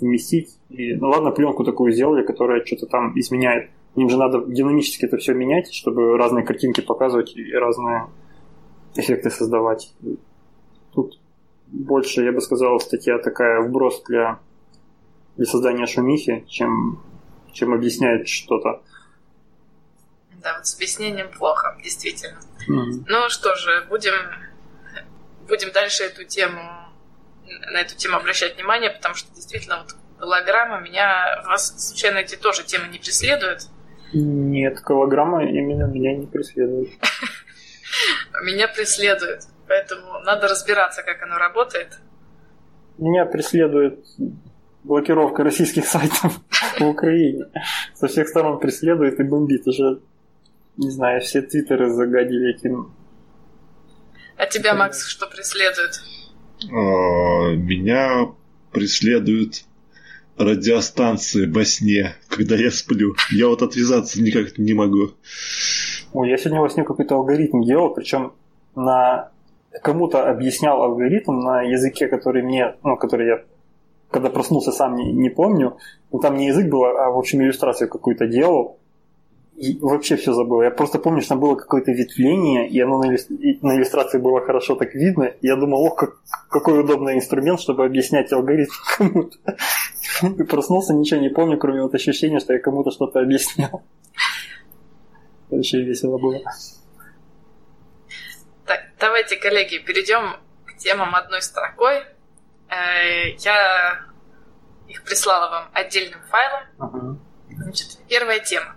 вместить. 0.00 0.58
И, 0.70 0.94
ну 0.94 1.08
ладно, 1.08 1.30
пленку 1.30 1.64
такую 1.64 1.92
сделали, 1.92 2.24
которая 2.24 2.64
что-то 2.64 2.86
там 2.86 3.18
изменяет. 3.18 3.70
Им 3.96 4.08
же 4.08 4.16
надо 4.16 4.44
динамически 4.46 5.04
это 5.04 5.18
все 5.18 5.34
менять, 5.34 5.72
чтобы 5.72 6.16
разные 6.16 6.44
картинки 6.44 6.80
показывать 6.80 7.36
и 7.36 7.52
разные 7.52 8.06
эффекты 8.94 9.30
создавать. 9.30 9.94
Тут 10.94 11.18
больше, 11.68 12.22
я 12.22 12.32
бы 12.32 12.40
сказал, 12.40 12.78
статья 12.80 13.18
такая 13.18 13.62
вброс 13.62 14.02
для, 14.06 14.38
для 15.36 15.46
создания 15.46 15.86
шумихи, 15.86 16.44
чем, 16.48 17.00
чем 17.52 17.74
объясняет 17.74 18.28
что-то. 18.28 18.82
Да, 20.42 20.56
вот 20.56 20.66
с 20.66 20.74
объяснением 20.74 21.30
плохо, 21.30 21.76
действительно. 21.82 22.40
Mm-hmm. 22.68 23.04
Ну 23.06 23.30
что 23.30 23.54
же, 23.54 23.84
будем, 23.88 24.14
будем 25.46 25.72
дальше 25.72 26.04
эту 26.04 26.24
тему 26.24 26.82
на 27.72 27.80
эту 27.80 27.96
тему 27.96 28.16
обращать 28.16 28.56
внимание, 28.56 28.90
потому 28.90 29.14
что 29.14 29.32
действительно 29.34 29.78
вот 29.78 29.94
голограмма 30.18 30.80
меня... 30.80 31.42
Вас, 31.46 31.88
случайно, 31.88 32.18
эти 32.18 32.36
тоже 32.36 32.64
темы 32.64 32.88
не 32.88 32.98
преследуют? 32.98 33.62
Нет, 34.12 34.80
голограмма 34.80 35.44
именно 35.44 35.84
меня 35.84 36.16
не 36.16 36.26
преследует. 36.26 36.90
Меня 38.42 38.68
преследует, 38.68 39.42
поэтому 39.68 40.20
надо 40.20 40.48
разбираться, 40.48 41.02
как 41.02 41.22
оно 41.22 41.36
работает. 41.36 41.98
Меня 42.96 43.26
преследует 43.26 44.02
блокировка 44.82 45.44
российских 45.44 45.86
сайтов 45.86 46.40
в 46.78 46.86
Украине. 46.86 47.44
Со 47.94 48.08
всех 48.08 48.28
сторон 48.28 48.58
преследует 48.60 49.20
и 49.20 49.22
бомбит. 49.22 49.66
Уже, 49.66 50.00
не 50.76 50.90
знаю, 50.90 51.20
все 51.20 51.42
твиттеры 51.42 51.90
загадили 51.90 52.54
этим. 52.54 52.92
А 54.36 54.46
тебя, 54.46 54.74
Макс, 54.74 55.06
что 55.06 55.26
преследует? 55.26 56.02
А, 56.70 57.54
меня 57.54 58.32
преследуют 58.72 59.64
радиостанции 60.36 61.46
во 61.46 61.64
сне, 61.64 62.14
когда 62.28 62.56
я 62.56 62.70
сплю. 62.70 63.14
Я 63.30 63.48
вот 63.48 63.62
отвязаться 63.62 64.22
никак 64.22 64.58
не 64.58 64.74
могу. 64.74 65.10
Ой, 66.12 66.30
я 66.30 66.36
сегодня 66.36 66.60
во 66.60 66.70
сне 66.70 66.84
какой-то 66.84 67.16
алгоритм 67.16 67.62
делал, 67.62 67.94
причем 67.94 68.32
на 68.74 69.30
кому-то 69.82 70.28
объяснял 70.28 70.82
алгоритм 70.82 71.40
на 71.40 71.62
языке, 71.62 72.08
который 72.08 72.42
мне, 72.42 72.74
ну, 72.82 72.96
который 72.96 73.26
я 73.26 73.44
когда 74.12 74.28
проснулся 74.28 74.72
сам 74.72 74.94
не, 74.94 75.10
не 75.10 75.30
помню. 75.30 75.78
Ну, 76.12 76.20
там 76.20 76.36
не 76.36 76.48
язык 76.48 76.68
был, 76.68 76.84
а, 76.84 77.10
в 77.10 77.18
общем, 77.18 77.40
иллюстрацию 77.40 77.88
какую-то 77.88 78.26
делал. 78.26 78.78
Вообще 79.80 80.16
все 80.16 80.32
забыл. 80.32 80.62
Я 80.62 80.70
просто 80.70 80.98
помню, 80.98 81.20
что 81.20 81.30
там 81.30 81.40
было 81.40 81.54
какое-то 81.54 81.92
ветвление, 81.92 82.68
и 82.68 82.80
оно 82.80 82.98
на, 82.98 83.08
на 83.08 83.76
иллюстрации 83.76 84.18
было 84.18 84.40
хорошо 84.40 84.74
так 84.74 84.94
видно. 84.94 85.24
И 85.24 85.46
я 85.46 85.56
думал, 85.56 85.82
ох, 85.84 85.96
как, 85.96 86.20
какой 86.48 86.80
удобный 86.80 87.14
инструмент, 87.14 87.60
чтобы 87.60 87.84
объяснять 87.84 88.32
алгоритм 88.32 88.72
кому-то. 88.96 89.38
И 90.22 90.42
проснулся, 90.44 90.94
ничего 90.94 91.20
не 91.20 91.28
помню, 91.28 91.58
кроме 91.58 91.82
вот 91.82 91.94
ощущения, 91.94 92.40
что 92.40 92.54
я 92.54 92.60
кому-то 92.60 92.90
что-то 92.90 93.20
объяснял. 93.20 93.82
Вообще 95.50 95.82
весело 95.82 96.18
было. 96.18 96.40
Так, 98.64 98.80
давайте, 98.98 99.36
коллеги, 99.36 99.78
перейдем 99.78 100.36
к 100.64 100.78
темам 100.78 101.14
одной 101.14 101.42
строкой. 101.42 101.98
Э, 102.68 103.28
я 103.38 104.00
их 104.88 105.04
прислала 105.04 105.50
вам 105.50 105.68
отдельным 105.74 106.20
файлом. 106.30 107.20
Значит, 107.50 107.98
первая 108.08 108.40
тема. 108.40 108.76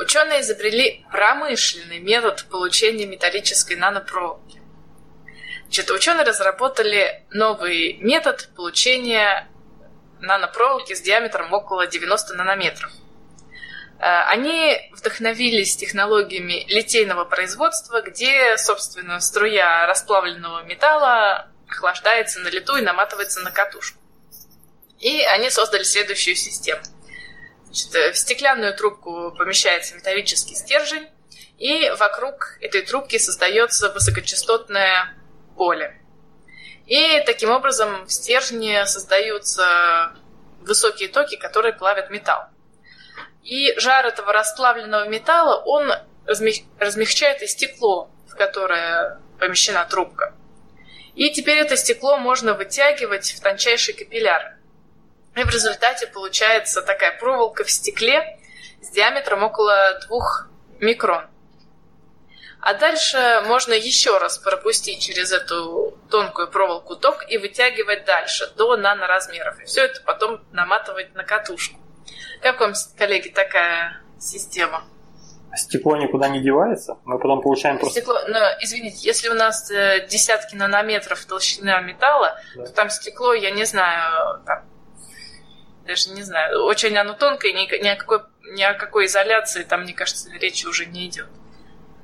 Ученые 0.00 0.40
изобрели 0.40 1.04
промышленный 1.12 1.98
метод 1.98 2.46
получения 2.48 3.04
металлической 3.04 3.74
нанопроволоки. 3.76 4.58
Значит, 5.64 5.90
ученые 5.90 6.24
разработали 6.24 7.26
новый 7.32 7.98
метод 8.00 8.48
получения 8.56 9.46
нанопроволоки 10.20 10.94
с 10.94 11.02
диаметром 11.02 11.52
около 11.52 11.86
90 11.86 12.32
нанометров. 12.32 12.90
Э, 13.98 14.22
они 14.28 14.90
вдохновились 14.92 15.76
технологиями 15.76 16.64
литейного 16.68 17.26
производства, 17.26 18.00
где, 18.00 18.56
собственно, 18.56 19.20
струя 19.20 19.86
расплавленного 19.86 20.62
металла 20.62 21.50
охлаждается 21.68 22.40
на 22.40 22.48
лету 22.48 22.78
и 22.78 22.80
наматывается 22.80 23.40
на 23.40 23.50
катушку. 23.50 23.98
И 24.98 25.20
они 25.24 25.50
создали 25.50 25.82
следующую 25.82 26.36
систему– 26.36 26.80
Значит, 27.70 27.94
э, 27.94 28.12
в 28.12 28.18
стеклянную 28.18 28.74
трубку 28.74 29.32
помещается 29.38 29.94
металлический 29.94 30.56
стержень, 30.56 31.08
и 31.56 31.90
вокруг 31.98 32.56
этой 32.60 32.82
трубки 32.82 33.16
создается 33.18 33.92
высокочастотное 33.92 35.14
поле. 35.56 36.00
И 36.86 37.22
таким 37.24 37.50
образом 37.50 38.06
в 38.06 38.10
стержне 38.10 38.84
создаются 38.86 40.12
высокие 40.62 41.08
токи, 41.08 41.36
которые 41.36 41.72
плавят 41.72 42.10
металл. 42.10 42.46
И 43.44 43.72
жар 43.78 44.04
этого 44.06 44.32
расплавленного 44.32 45.08
металла, 45.08 45.62
он 45.64 45.92
размягчает 46.26 47.42
и 47.42 47.46
стекло, 47.46 48.10
в 48.28 48.34
которое 48.34 49.20
помещена 49.38 49.86
трубка. 49.88 50.34
И 51.14 51.30
теперь 51.30 51.58
это 51.58 51.76
стекло 51.76 52.16
можно 52.16 52.54
вытягивать 52.54 53.30
в 53.32 53.40
тончайший 53.40 53.94
капилляр. 53.94 54.56
И 55.36 55.42
в 55.42 55.50
результате 55.50 56.06
получается 56.06 56.82
такая 56.82 57.16
проволока 57.18 57.64
в 57.64 57.70
стекле 57.70 58.38
с 58.82 58.90
диаметром 58.90 59.42
около 59.42 59.98
2 60.08 60.48
микрон. 60.80 61.26
А 62.60 62.74
дальше 62.74 63.42
можно 63.46 63.72
еще 63.72 64.18
раз 64.18 64.36
пропустить 64.36 65.00
через 65.00 65.32
эту 65.32 65.96
тонкую 66.10 66.50
проволоку 66.50 66.94
ток 66.94 67.24
и 67.28 67.38
вытягивать 67.38 68.04
дальше 68.04 68.52
до 68.56 68.76
наноразмеров. 68.76 69.58
И 69.60 69.64
все 69.64 69.86
это 69.86 70.02
потом 70.02 70.40
наматывать 70.52 71.14
на 71.14 71.24
катушку. 71.24 71.80
Как 72.42 72.60
вам, 72.60 72.74
коллеги, 72.98 73.28
такая 73.28 74.02
система? 74.18 74.84
Стекло 75.54 75.96
никуда 75.96 76.28
не 76.28 76.40
девается, 76.40 76.98
мы 77.04 77.18
потом 77.18 77.42
получаем 77.42 77.78
просто... 77.78 78.00
Стекло, 78.00 78.20
но, 78.28 78.38
извините, 78.60 78.98
если 79.02 79.28
у 79.30 79.34
нас 79.34 79.68
э, 79.70 80.06
десятки 80.08 80.54
нанометров 80.54 81.24
толщина 81.24 81.80
металла, 81.80 82.38
да. 82.54 82.66
то 82.66 82.72
там 82.72 82.90
стекло, 82.90 83.34
я 83.34 83.50
не 83.50 83.64
знаю, 83.64 84.42
там 84.46 84.69
даже 85.86 86.10
не 86.10 86.22
знаю, 86.22 86.64
очень 86.64 86.96
оно 86.96 87.14
тонкое, 87.14 87.52
ни, 87.52 87.82
ни, 87.82 87.88
о, 87.88 87.96
какой, 87.96 88.20
ни 88.52 88.62
о 88.62 88.74
какой 88.74 89.06
изоляции 89.06 89.62
там, 89.62 89.82
мне 89.82 89.92
кажется, 89.92 90.30
речи 90.38 90.66
уже 90.66 90.86
не 90.86 91.08
идет. 91.08 91.28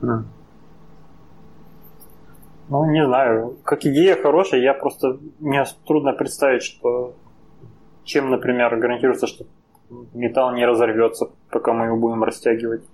Mm. 0.01 0.25
Ну, 2.69 2.91
не 2.91 3.05
знаю. 3.05 3.59
Как 3.65 3.85
идея 3.85 4.21
хорошая, 4.21 4.61
я 4.61 4.75
просто... 4.75 5.19
Мне 5.39 5.65
трудно 5.87 6.13
представить, 6.13 6.63
что... 6.63 7.15
Чем, 8.05 8.31
например, 8.31 8.77
гарантируется, 8.77 9.27
что 9.27 9.47
металл 10.15 10.55
не 10.55 10.65
разорвется, 10.65 11.31
пока 11.51 11.73
мы 11.73 11.87
его 11.87 11.97
будем 11.97 12.23
растягивать. 12.23 12.85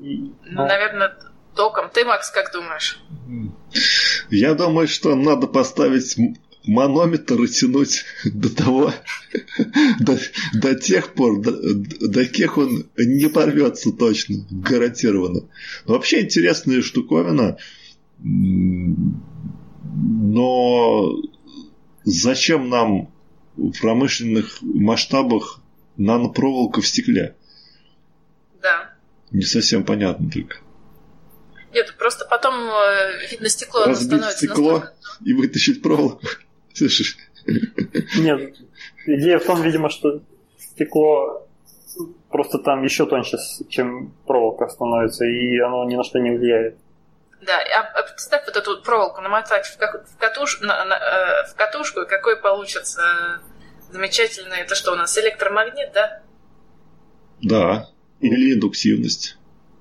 И, 0.00 0.32
ну, 0.44 0.62
ну, 0.62 0.66
наверное, 0.66 1.14
током. 1.54 1.90
Ты, 1.92 2.04
Макс, 2.04 2.30
как 2.30 2.52
думаешь? 2.52 3.02
Я 4.30 4.54
думаю, 4.54 4.88
что 4.88 5.14
надо 5.14 5.46
поставить 5.46 6.16
манометр 6.64 7.36
растянуть 7.36 8.04
до 8.24 8.54
того, 8.54 8.92
до, 10.00 10.18
до 10.54 10.74
тех 10.74 11.14
пор, 11.14 11.40
до, 11.40 11.52
до 11.52 12.24
тех 12.26 12.58
он 12.58 12.86
не 12.96 13.28
порвется 13.28 13.92
точно, 13.92 14.44
гарантированно. 14.50 15.48
Но 15.86 15.94
вообще 15.94 16.22
интересная 16.22 16.82
штуковина, 16.82 17.58
но 19.84 21.22
зачем 22.04 22.68
нам 22.68 23.12
в 23.56 23.80
промышленных 23.80 24.58
масштабах 24.62 25.60
нанопроволока 25.96 26.80
в 26.80 26.86
стекле? 26.86 27.36
Да. 28.62 28.94
Не 29.30 29.42
совсем 29.42 29.84
понятно 29.84 30.30
только. 30.30 30.58
Нет, 31.72 31.94
просто 31.98 32.26
потом 32.26 32.54
э, 32.54 33.30
видно 33.30 33.48
стекло, 33.48 33.84
Разбить 33.86 34.08
становится 34.08 34.36
стекло 34.36 34.72
настолько... 34.72 34.94
и 35.24 35.32
вытащить 35.32 35.82
проволоку. 35.82 36.26
Слышишь? 36.74 37.16
Нет, 38.18 38.56
идея 39.06 39.38
в 39.38 39.44
том, 39.44 39.62
видимо, 39.62 39.88
что 39.90 40.22
стекло 40.58 41.46
просто 42.30 42.58
там 42.58 42.82
еще 42.82 43.06
тоньше, 43.06 43.36
чем 43.68 44.12
проволока 44.26 44.68
становится, 44.68 45.24
и 45.24 45.58
оно 45.58 45.84
ни 45.84 45.96
на 45.96 46.02
что 46.02 46.18
не 46.18 46.30
влияет. 46.30 46.76
Да, 47.42 47.58
а, 47.58 47.98
а 47.98 48.02
представь 48.04 48.46
вот 48.46 48.56
эту 48.56 48.82
проволоку 48.82 49.20
намотать 49.20 49.66
в, 49.66 49.76
как, 49.76 50.08
в, 50.08 50.16
катуш, 50.16 50.60
на, 50.60 50.84
на, 50.84 50.94
э, 50.94 51.46
в 51.50 51.56
катушку, 51.56 52.02
и 52.02 52.08
какой 52.08 52.36
получится 52.40 53.02
замечательный, 53.90 54.60
это 54.60 54.74
что 54.74 54.92
у 54.92 54.94
нас, 54.94 55.18
электромагнит, 55.18 55.92
да? 55.92 56.22
Да, 57.42 57.88
или 58.20 58.54
индуктивность 58.54 59.38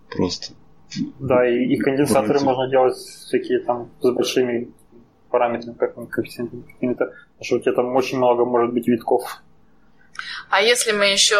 просто. 0.09 0.53
Да, 1.19 1.47
и, 1.47 1.65
и 1.65 1.77
конденсаторы 1.77 2.39
можно 2.41 2.67
делать 2.67 2.97
всякие 2.97 3.59
там 3.59 3.91
с 4.01 4.11
большими 4.11 4.73
параметрами, 5.31 5.75
как 5.75 5.95
коэффициентами 6.09 6.61
какими-то, 6.61 7.05
потому 7.05 7.43
что 7.43 7.55
у 7.55 7.59
тебя 7.59 7.73
там 7.73 7.95
очень 7.95 8.17
много 8.17 8.45
может 8.45 8.73
быть 8.73 8.87
витков. 8.87 9.41
А 10.49 10.61
если 10.61 10.91
мы 10.91 11.05
еще 11.05 11.37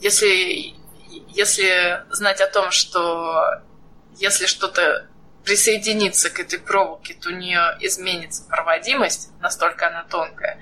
если, 0.00 0.74
если 1.28 2.04
знать 2.10 2.40
о 2.40 2.48
том, 2.48 2.70
что 2.70 3.60
если 4.16 4.46
что-то 4.46 5.06
присоединится 5.44 6.30
к 6.30 6.40
этой 6.40 6.58
проволоке, 6.58 7.14
то 7.14 7.30
у 7.30 7.32
нее 7.32 7.76
изменится 7.80 8.44
проводимость, 8.48 9.30
настолько 9.40 9.88
она 9.88 10.04
тонкая, 10.04 10.58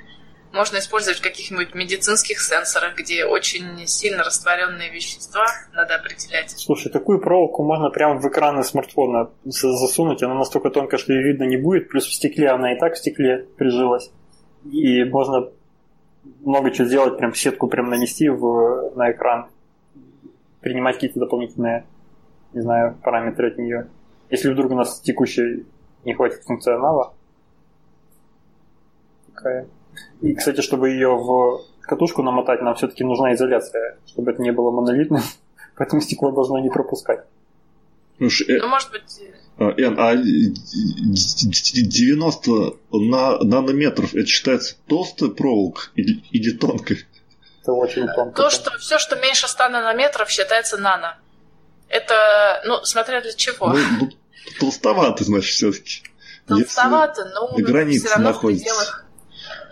можно 0.53 0.79
использовать 0.79 1.19
в 1.19 1.23
каких-нибудь 1.23 1.75
медицинских 1.75 2.41
сенсорах, 2.41 2.97
где 2.97 3.25
очень 3.25 3.87
сильно 3.87 4.25
растворенные 4.25 4.91
вещества 4.91 5.47
надо 5.73 5.97
определять. 5.97 6.51
Слушай, 6.51 6.91
такую 6.91 7.21
проволоку 7.21 7.63
можно 7.63 7.91
прямо 7.91 8.21
в 8.21 8.27
экраны 8.27 8.63
смартфона 8.65 9.31
засунуть, 9.45 10.23
она 10.23 10.35
настолько 10.35 10.71
тонкая, 10.71 10.99
что 10.99 11.13
ее 11.13 11.23
видно 11.23 11.45
не 11.45 11.57
будет, 11.57 11.89
плюс 11.89 12.07
в 12.07 12.15
стекле 12.15 12.51
она 12.51 12.73
и 12.73 12.79
так 12.79 12.95
в 12.95 12.99
стекле 12.99 13.47
прижилась. 13.57 14.11
И 14.65 15.05
можно 15.05 15.51
много 16.45 16.71
чего 16.71 16.87
сделать, 16.87 17.19
прям 17.19 17.35
сетку 17.35 17.69
прям 17.69 17.91
нанести 17.91 18.29
в, 18.29 18.93
на 18.97 19.13
экран, 19.13 19.49
принимать 20.61 20.97
какие-то 20.97 21.21
дополнительные, 21.21 21.87
не 22.53 22.63
знаю, 22.63 22.97
параметры 23.03 23.49
от 23.49 23.59
нее. 23.59 23.89
Если 24.31 24.51
вдруг 24.51 24.73
у 24.73 24.75
нас 24.75 25.01
текущей 25.01 25.67
не 26.05 26.15
хватит 26.15 26.43
функционала. 26.45 27.13
Такая 29.35 29.69
и, 30.21 30.35
кстати, 30.35 30.61
чтобы 30.61 30.91
ее 30.91 31.17
в 31.17 31.63
катушку 31.83 32.23
намотать, 32.23 32.63
нам 32.63 32.75
все-таки 32.75 33.05
нужна 33.05 33.35
изоляция, 33.35 33.99
чтобы 34.07 34.33
это 34.33 34.43
не 34.43 34.53
было 34.53 34.71
монолитным, 34.71 35.23
поэтому 35.77 36.01
стекло 36.01 36.33
должно 36.33 36.59
не 36.59 36.71
пропускать. 36.71 37.25
Ну, 38.19 38.29
ну 38.49 38.69
может 38.69 38.91
быть... 38.91 39.21
А, 39.59 39.73
Эн, 39.77 39.99
а 39.99 40.15
90 40.17 42.51
на, 42.93 43.39
нанометров 43.39 44.15
это 44.15 44.27
считается 44.27 44.77
толстая 44.87 45.31
проволока 45.31 45.85
или, 45.95 46.23
или 46.31 46.51
тонкая? 46.53 46.99
Это 47.63 47.73
очень 47.73 48.07
тонко. 48.07 48.43
То, 48.43 48.51
что 48.51 48.71
все, 48.79 48.99
что 48.99 49.17
меньше 49.17 49.49
100 49.49 49.69
нанометров, 49.69 50.29
считается 50.31 50.77
нано. 50.77 51.17
Это, 51.89 52.63
ну, 52.67 52.85
смотря 52.85 53.23
для 53.23 53.33
чего. 53.33 53.73
Ну, 53.73 53.79
ну 54.01 54.11
толстовато, 54.61 55.25
значит, 55.25 55.55
все-таки. 55.55 56.03
Толстовато, 56.47 57.25
но 57.35 57.57
на 57.57 57.65
границе 57.65 58.07
все 58.07 58.15
равно 58.15 58.31
находится. 58.31 58.65
в 58.65 58.69
пределах 58.69 59.06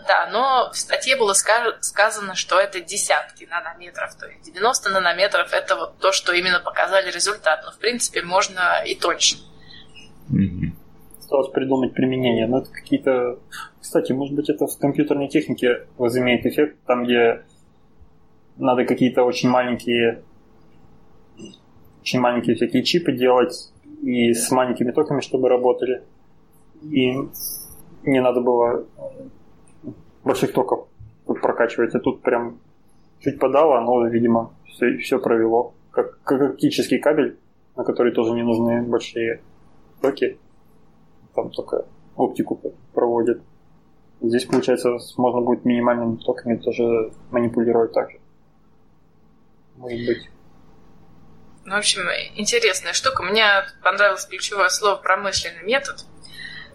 да, 0.07 0.29
но 0.31 0.69
в 0.71 0.77
статье 0.77 1.15
было 1.15 1.33
сказано, 1.33 2.35
что 2.35 2.59
это 2.59 2.81
десятки 2.81 3.45
нанометров, 3.45 4.15
то 4.15 4.27
есть 4.27 4.43
90 4.43 4.89
нанометров 4.89 5.53
это 5.53 5.75
вот 5.75 5.97
то, 5.99 6.11
что 6.11 6.33
именно 6.33 6.59
показали 6.59 7.11
результат, 7.11 7.61
но 7.65 7.71
в 7.71 7.77
принципе 7.77 8.21
можно 8.21 8.83
и 8.85 8.95
тоньше. 8.95 9.37
Осталось 11.19 11.51
придумать 11.51 11.93
применение, 11.93 12.47
но 12.47 12.59
это 12.59 12.71
какие-то... 12.71 13.39
Кстати, 13.81 14.11
может 14.11 14.35
быть 14.35 14.49
это 14.49 14.67
в 14.67 14.77
компьютерной 14.77 15.27
технике 15.27 15.87
возымеет 15.97 16.45
эффект, 16.45 16.77
там 16.85 17.03
где 17.03 17.43
надо 18.57 18.85
какие-то 18.85 19.23
очень 19.23 19.49
маленькие 19.49 20.23
очень 22.05 22.19
маленькие 22.19 22.55
всякие 22.55 22.83
чипы 22.83 23.13
делать 23.13 23.71
и 24.03 24.31
с 24.33 24.51
маленькими 24.51 24.91
токами, 24.91 25.21
чтобы 25.21 25.49
работали. 25.49 26.03
И 26.83 27.13
не 28.03 28.21
надо 28.21 28.41
было 28.41 28.85
больших 30.25 30.51
токов 30.51 30.87
прокачивать, 31.25 31.95
а 31.95 31.99
тут 31.99 32.21
прям 32.21 32.59
чуть 33.19 33.39
подало, 33.39 33.77
оно, 33.77 34.05
видимо, 34.07 34.53
все, 34.67 34.97
все 34.97 35.19
провело. 35.19 35.73
Как, 35.91 36.21
как 36.23 36.41
оптический 36.41 36.99
кабель, 36.99 37.37
на 37.75 37.83
который 37.83 38.11
тоже 38.11 38.31
не 38.31 38.43
нужны 38.43 38.81
большие 38.81 39.41
токи. 40.01 40.37
Там 41.33 41.51
только 41.51 41.85
оптику 42.15 42.59
проводит. 42.93 43.41
Здесь, 44.21 44.45
получается, 44.45 44.97
можно 45.17 45.41
будет 45.41 45.65
минимальными 45.65 46.17
токами 46.17 46.57
тоже 46.57 47.11
манипулировать 47.31 47.93
также. 47.93 48.19
Может 49.77 50.05
быть. 50.05 50.29
Ну, 51.65 51.75
в 51.75 51.77
общем, 51.77 52.01
интересная 52.35 52.93
штука. 52.93 53.23
Мне 53.23 53.45
понравилось 53.83 54.25
ключевое 54.25 54.69
слово 54.69 54.95
«промышленный 54.95 55.63
метод». 55.63 56.05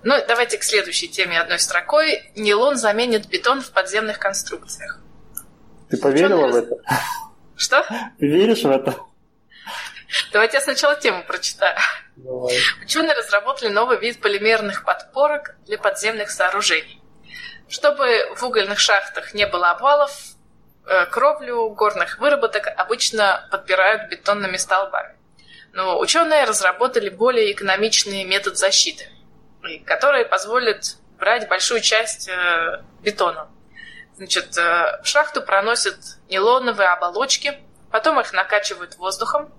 Ну, 0.03 0.15
давайте 0.27 0.57
к 0.57 0.63
следующей 0.63 1.09
теме 1.09 1.39
одной 1.39 1.59
строкой. 1.59 2.31
Нейлон 2.35 2.77
заменит 2.77 3.29
бетон 3.29 3.61
в 3.61 3.71
подземных 3.71 4.19
конструкциях. 4.19 4.99
Ты 5.91 5.99
поверила 5.99 6.47
в 6.47 6.57
это? 6.57 6.77
Что? 7.57 7.85
Ты 8.19 8.27
веришь 8.27 8.63
в 8.63 8.71
это? 8.71 8.97
Давайте 10.33 10.57
я 10.57 10.61
сначала 10.63 10.97
тему 10.97 11.23
прочитаю. 11.27 11.77
Давай. 12.17 12.57
Ученые 12.83 13.15
разработали 13.15 13.69
новый 13.69 13.99
вид 13.99 14.21
полимерных 14.21 14.85
подпорок 14.85 15.57
для 15.67 15.77
подземных 15.77 16.31
сооружений. 16.31 17.03
Чтобы 17.69 18.35
в 18.37 18.43
угольных 18.43 18.79
шахтах 18.79 19.35
не 19.35 19.47
было 19.47 19.71
обвалов, 19.71 20.13
э, 20.87 21.07
кровлю 21.07 21.69
горных 21.71 22.19
выработок 22.19 22.69
обычно 22.77 23.47
подпирают 23.51 24.11
бетонными 24.11 24.57
столбами. 24.57 25.15
Но 25.73 26.01
ученые 26.01 26.45
разработали 26.45 27.11
более 27.11 27.53
экономичный 27.53 28.25
метод 28.25 28.57
защиты– 28.57 29.07
которые 29.85 30.25
позволят 30.25 30.97
брать 31.19 31.49
большую 31.49 31.81
часть 31.81 32.29
э, 32.29 32.83
бетона. 33.03 33.49
Значит, 34.17 34.57
э, 34.57 35.01
в 35.03 35.07
шахту 35.07 35.43
проносят 35.43 35.97
нейлоновые 36.29 36.89
оболочки, 36.89 37.59
потом 37.91 38.21
их 38.21 38.33
накачивают 38.33 38.97
воздухом 38.97 39.53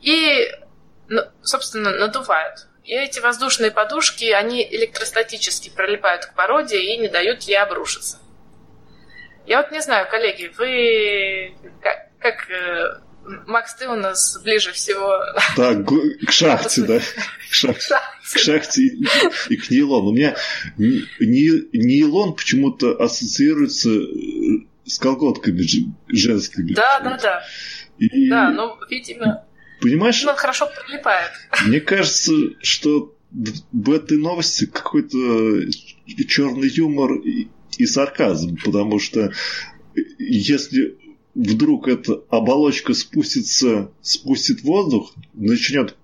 и, 0.00 0.50
ну, 1.08 1.22
собственно, 1.42 1.90
надувают. 1.90 2.66
И 2.84 2.94
эти 2.94 3.18
воздушные 3.18 3.70
подушки, 3.70 4.26
они 4.30 4.66
электростатически 4.68 5.70
прилипают 5.70 6.26
к 6.26 6.34
породе 6.34 6.80
и 6.80 6.96
не 6.98 7.08
дают 7.08 7.42
ей 7.42 7.58
обрушиться. 7.58 8.18
Я 9.44 9.62
вот 9.62 9.70
не 9.70 9.80
знаю, 9.80 10.08
коллеги, 10.08 10.52
вы 10.56 11.56
как, 11.80 12.08
как 12.18 12.50
э, 12.50 13.00
Макс, 13.46 13.74
ты 13.74 13.88
у 13.88 13.96
нас 13.96 14.38
ближе 14.42 14.72
всего. 14.72 15.20
Да, 15.56 15.74
к 15.74 16.32
шахте, 16.32 16.82
да. 16.82 17.00
К 17.50 17.52
шахте, 17.52 17.94
к 18.32 18.38
шахте 18.38 18.82
и 19.48 19.56
к 19.56 19.70
нейлону. 19.70 20.10
У 20.10 20.12
меня 20.12 20.36
нейлон 20.76 22.34
почему-то 22.34 23.02
ассоциируется 23.02 23.90
э, 23.90 24.04
с 24.84 24.98
колготками 24.98 25.62
женскими. 26.08 26.74
Да, 26.74 27.00
да, 27.00 27.18
да. 27.20 27.44
И... 27.98 28.28
Да, 28.28 28.50
ну, 28.50 28.76
видимо, 28.90 29.46
Понимаешь? 29.80 30.24
Он 30.24 30.36
хорошо 30.36 30.68
прилипает. 30.68 31.32
Мне 31.66 31.80
кажется, 31.80 32.32
что 32.62 33.14
в 33.30 33.90
этой 33.92 34.18
новости 34.18 34.66
какой-то 34.66 35.16
черный 36.28 36.68
юмор 36.68 37.14
и 37.16 37.86
сарказм, 37.86 38.56
потому 38.64 38.98
что 38.98 39.32
если 40.18 40.96
вдруг 41.36 41.86
эта 41.86 42.22
оболочка 42.30 42.94
спустится, 42.94 43.90
спустит 44.00 44.62
воздух, 44.62 45.12
начнет 45.34 45.96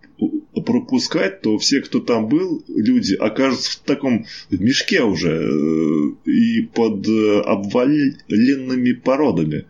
пропускать, 0.65 1.41
то 1.41 1.59
все, 1.59 1.81
кто 1.81 1.99
там 1.99 2.29
был, 2.29 2.63
люди, 2.69 3.15
окажутся 3.15 3.73
в 3.73 3.77
таком 3.83 4.27
мешке 4.51 5.03
уже 5.03 5.31
э, 5.33 6.31
и 6.31 6.63
под 6.63 7.09
э, 7.09 7.41
обваленными 7.41 8.93
породами. 8.93 9.67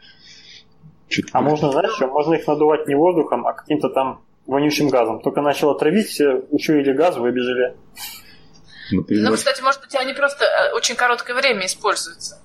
Что-то 1.09 1.29
а 1.33 1.41
можно, 1.41 1.71
знаешь, 1.71 1.93
что? 1.95 2.09
Можно 2.09 2.35
их 2.35 2.47
надувать 2.47 2.87
не 2.89 2.95
воздухом, 2.95 3.47
а 3.47 3.53
каким-то 3.53 3.89
там 3.89 4.23
вонючим 4.47 4.89
газом. 4.89 5.21
Только 5.21 5.41
начало 5.41 5.79
травить, 5.79 6.09
все 6.09 6.43
учуяли 6.51 6.93
газ, 6.93 7.17
выбежали. 7.17 7.77
Например. 8.91 9.31
Ну, 9.31 9.37
кстати, 9.37 9.63
может 9.63 9.81
быть, 9.81 9.95
они 9.95 10.13
просто 10.13 10.45
э, 10.45 10.75
очень 10.75 10.97
короткое 10.97 11.35
время 11.35 11.65
используются. 11.65 12.43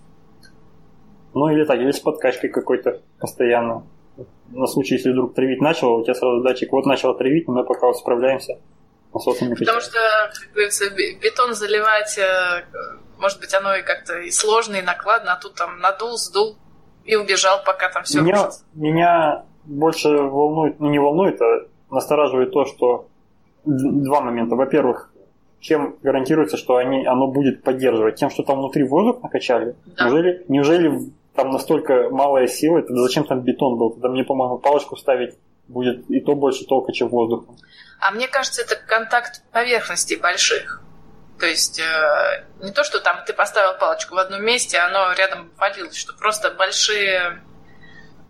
Ну 1.34 1.50
или 1.50 1.66
так, 1.66 1.78
или 1.80 1.92
с 1.92 2.00
подкачкой 2.00 2.50
какой-то 2.50 3.02
постоянно. 3.20 3.84
На 4.50 4.66
случай, 4.66 4.96
если 4.96 5.12
вдруг 5.12 5.36
травить 5.36 5.62
начал, 5.62 5.96
у 5.96 6.04
тебя 6.04 6.16
сразу 6.16 6.42
датчик 6.42 6.72
вот 6.72 6.86
начал 6.86 7.16
травить, 7.16 7.48
но 7.48 7.54
мы 7.54 7.64
пока 7.64 7.88
вот 7.88 7.98
справляемся. 7.98 8.60
Потому 9.12 9.82
что, 9.82 9.92
как 10.42 10.54
говорится, 10.54 10.90
бе- 10.92 11.16
бетон 11.16 11.54
заливать, 11.54 12.18
э, 12.18 12.64
может 13.20 13.40
быть, 13.40 13.54
оно 13.54 13.76
и 13.76 13.82
как-то 13.84 14.20
и 14.20 14.32
сложно, 14.32 14.76
и 14.78 14.82
накладно, 14.82 15.34
а 15.34 15.40
тут 15.40 15.56
там 15.56 15.80
надул, 15.80 16.18
сдул 16.18 16.58
и 17.06 17.16
убежал, 17.16 17.60
пока 17.66 17.90
там 17.90 18.04
все 18.04 18.22
меня, 18.22 18.50
меня 18.74 19.46
больше 19.66 20.10
волнует, 20.10 20.80
ну 20.80 20.90
не 20.90 21.00
волнует, 21.00 21.42
а 21.42 21.66
настораживает 21.90 22.52
то, 22.52 22.66
что 22.66 23.08
два 23.66 24.22
момента. 24.22 24.56
Во-первых, 24.56 25.12
чем 25.60 25.98
гарантируется, 26.02 26.58
что 26.58 26.78
они, 26.78 27.06
оно 27.06 27.28
будет 27.28 27.64
поддерживать? 27.64 28.16
Тем, 28.16 28.30
что 28.30 28.44
там 28.44 28.60
внутри 28.60 28.84
воздух 28.84 29.22
накачали? 29.24 29.76
Да. 29.86 30.06
Неужели, 30.06 30.46
неужели 30.48 31.00
там 31.36 31.52
настолько 31.52 32.10
малая 32.10 32.48
сила? 32.48 32.82
Тогда 32.82 33.02
зачем 33.02 33.24
там 33.26 33.42
бетон 33.42 33.78
был? 33.78 33.92
Тогда 33.92 34.10
мне, 34.10 34.24
по-моему, 34.24 34.58
палочку 34.58 34.96
ставить 34.96 35.36
будет 35.68 36.10
и 36.10 36.20
то 36.20 36.36
больше 36.36 36.66
толка, 36.66 36.94
чем 36.94 37.10
воздухом. 37.10 37.58
А 38.00 38.12
мне 38.12 38.28
кажется, 38.28 38.62
это 38.62 38.76
контакт 38.76 39.44
поверхностей 39.52 40.18
больших. 40.18 40.84
То 41.40 41.46
есть 41.46 41.80
э, 41.80 42.46
не 42.64 42.72
то, 42.72 42.84
что 42.84 43.00
там 43.00 43.18
ты 43.26 43.34
поставил 43.34 43.78
палочку 43.80 44.16
в 44.16 44.18
одном 44.18 44.44
месте, 44.44 44.78
а 44.78 44.88
оно 44.88 45.14
рядом 45.14 45.52
валилось, 45.58 45.96
что 45.96 46.14
просто 46.14 46.52
большие 46.52 47.42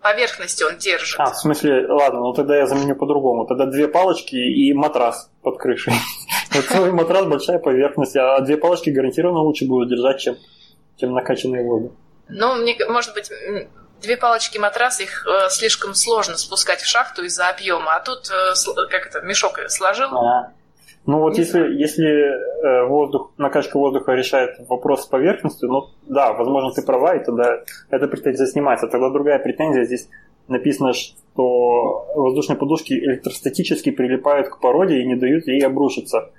поверхности 0.02 0.62
он 0.62 0.76
держит. 0.76 1.18
А, 1.18 1.30
в 1.30 1.38
смысле, 1.38 1.86
ладно, 1.88 2.20
ну 2.20 2.32
тогда 2.32 2.56
я 2.56 2.66
заменю 2.66 2.96
по-другому. 2.96 3.46
Тогда 3.46 3.66
две 3.66 3.88
палочки 3.88 4.36
и 4.36 4.72
матрас 4.74 5.30
под 5.50 5.58
крышей. 5.58 5.94
Вот 6.54 6.64
целый 6.64 6.92
матрас, 6.92 7.26
большая 7.26 7.58
поверхность, 7.58 8.16
а 8.16 8.40
две 8.40 8.56
палочки 8.56 8.88
гарантированно 8.88 9.40
лучше 9.40 9.66
будут 9.66 9.90
держать, 9.90 10.18
чем, 10.18 10.36
чем 10.96 11.12
накачанные 11.12 11.62
воды. 11.62 11.90
Ну, 12.30 12.54
мне, 12.54 12.74
может 12.88 13.12
быть, 13.12 13.30
две 14.00 14.16
палочки 14.16 14.56
матрас, 14.56 14.98
их 15.00 15.26
э, 15.26 15.50
слишком 15.50 15.94
сложно 15.94 16.38
спускать 16.38 16.80
в 16.80 16.86
шахту 16.86 17.24
из-за 17.24 17.50
объема, 17.50 17.96
а 17.96 18.00
тут, 18.00 18.30
э, 18.30 18.54
как 18.90 19.08
это, 19.08 19.20
мешок 19.20 19.60
сложил. 19.68 20.08
А. 20.16 20.52
Ну 21.04 21.20
вот 21.20 21.34
Не 21.34 21.40
если, 21.40 21.60
если 21.74 22.06
э, 22.06 22.86
воздух, 22.86 23.32
накачка 23.36 23.78
воздуха 23.78 24.12
решает 24.12 24.56
вопрос 24.68 25.04
с 25.04 25.06
поверхностью, 25.06 25.68
ну 25.68 25.90
да, 26.06 26.32
возможно, 26.32 26.72
ты 26.72 26.82
права, 26.82 27.14
и 27.14 27.24
тогда 27.24 27.60
эта 27.90 28.08
претензия 28.08 28.46
снимается. 28.46 28.88
Тогда 28.88 29.10
другая 29.10 29.38
претензия 29.38 29.84
здесь 29.84 30.08
написано, 30.48 30.92
что 30.92 32.06
воздушные 32.14 32.56
подушки 32.56 32.92
электростатически 32.94 33.90
прилипают 33.90 34.48
к 34.48 34.60
породе 34.60 34.98
и 35.00 35.06
не 35.06 35.14
дают 35.16 35.46
ей 35.46 35.64
обрушиться. 35.64 36.30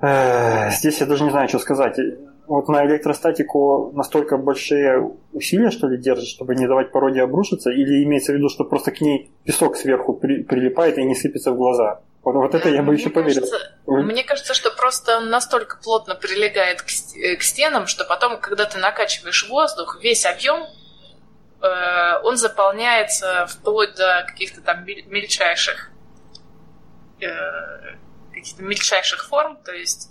Здесь 0.00 1.00
я 1.00 1.06
даже 1.06 1.24
не 1.24 1.30
знаю, 1.30 1.48
что 1.48 1.58
сказать. 1.58 1.98
Вот 2.46 2.68
на 2.68 2.84
электростатику 2.86 3.90
настолько 3.94 4.36
большие 4.36 5.10
усилия, 5.32 5.70
что 5.70 5.88
ли, 5.88 5.96
держит, 5.98 6.28
чтобы 6.28 6.54
не 6.54 6.68
давать 6.68 6.92
породе 6.92 7.22
обрушиться, 7.22 7.70
или 7.70 8.04
имеется 8.04 8.32
в 8.32 8.36
виду, 8.36 8.48
что 8.48 8.64
просто 8.64 8.92
к 8.92 9.00
ней 9.00 9.30
песок 9.44 9.76
сверху 9.76 10.12
при- 10.12 10.42
прилипает 10.44 10.96
и 10.98 11.02
не 11.04 11.14
сыпется 11.16 11.50
в 11.50 11.56
глаза? 11.56 12.00
Вот, 12.22 12.34
вот 12.36 12.54
это 12.54 12.68
я 12.68 12.82
бы 12.82 12.92
Мне 12.92 13.00
еще 13.00 13.10
поверил. 13.10 13.40
кажется- 13.40 13.72
Вы- 13.86 14.02
Мне 14.02 14.22
кажется, 14.22 14.54
что 14.54 14.70
просто 14.70 15.16
он 15.18 15.30
настолько 15.30 15.78
плотно 15.82 16.14
прилегает 16.14 16.82
к, 16.82 16.86
к 16.86 17.42
стенам, 17.42 17.86
что 17.88 18.04
потом, 18.04 18.38
когда 18.40 18.64
ты 18.64 18.78
накачиваешь 18.78 19.48
воздух, 19.48 19.98
весь 20.02 20.24
объем 20.24 20.60
он 22.22 22.36
заполняется 22.36 23.46
вплоть 23.46 23.94
до 23.96 24.24
каких-то 24.26 24.60
там 24.60 24.84
мель- 24.84 25.06
мельчайших 25.08 25.90
э, 27.20 27.26
каких-то 28.32 28.62
мельчайших 28.62 29.26
форм. 29.26 29.56
То 29.64 29.72
есть, 29.72 30.10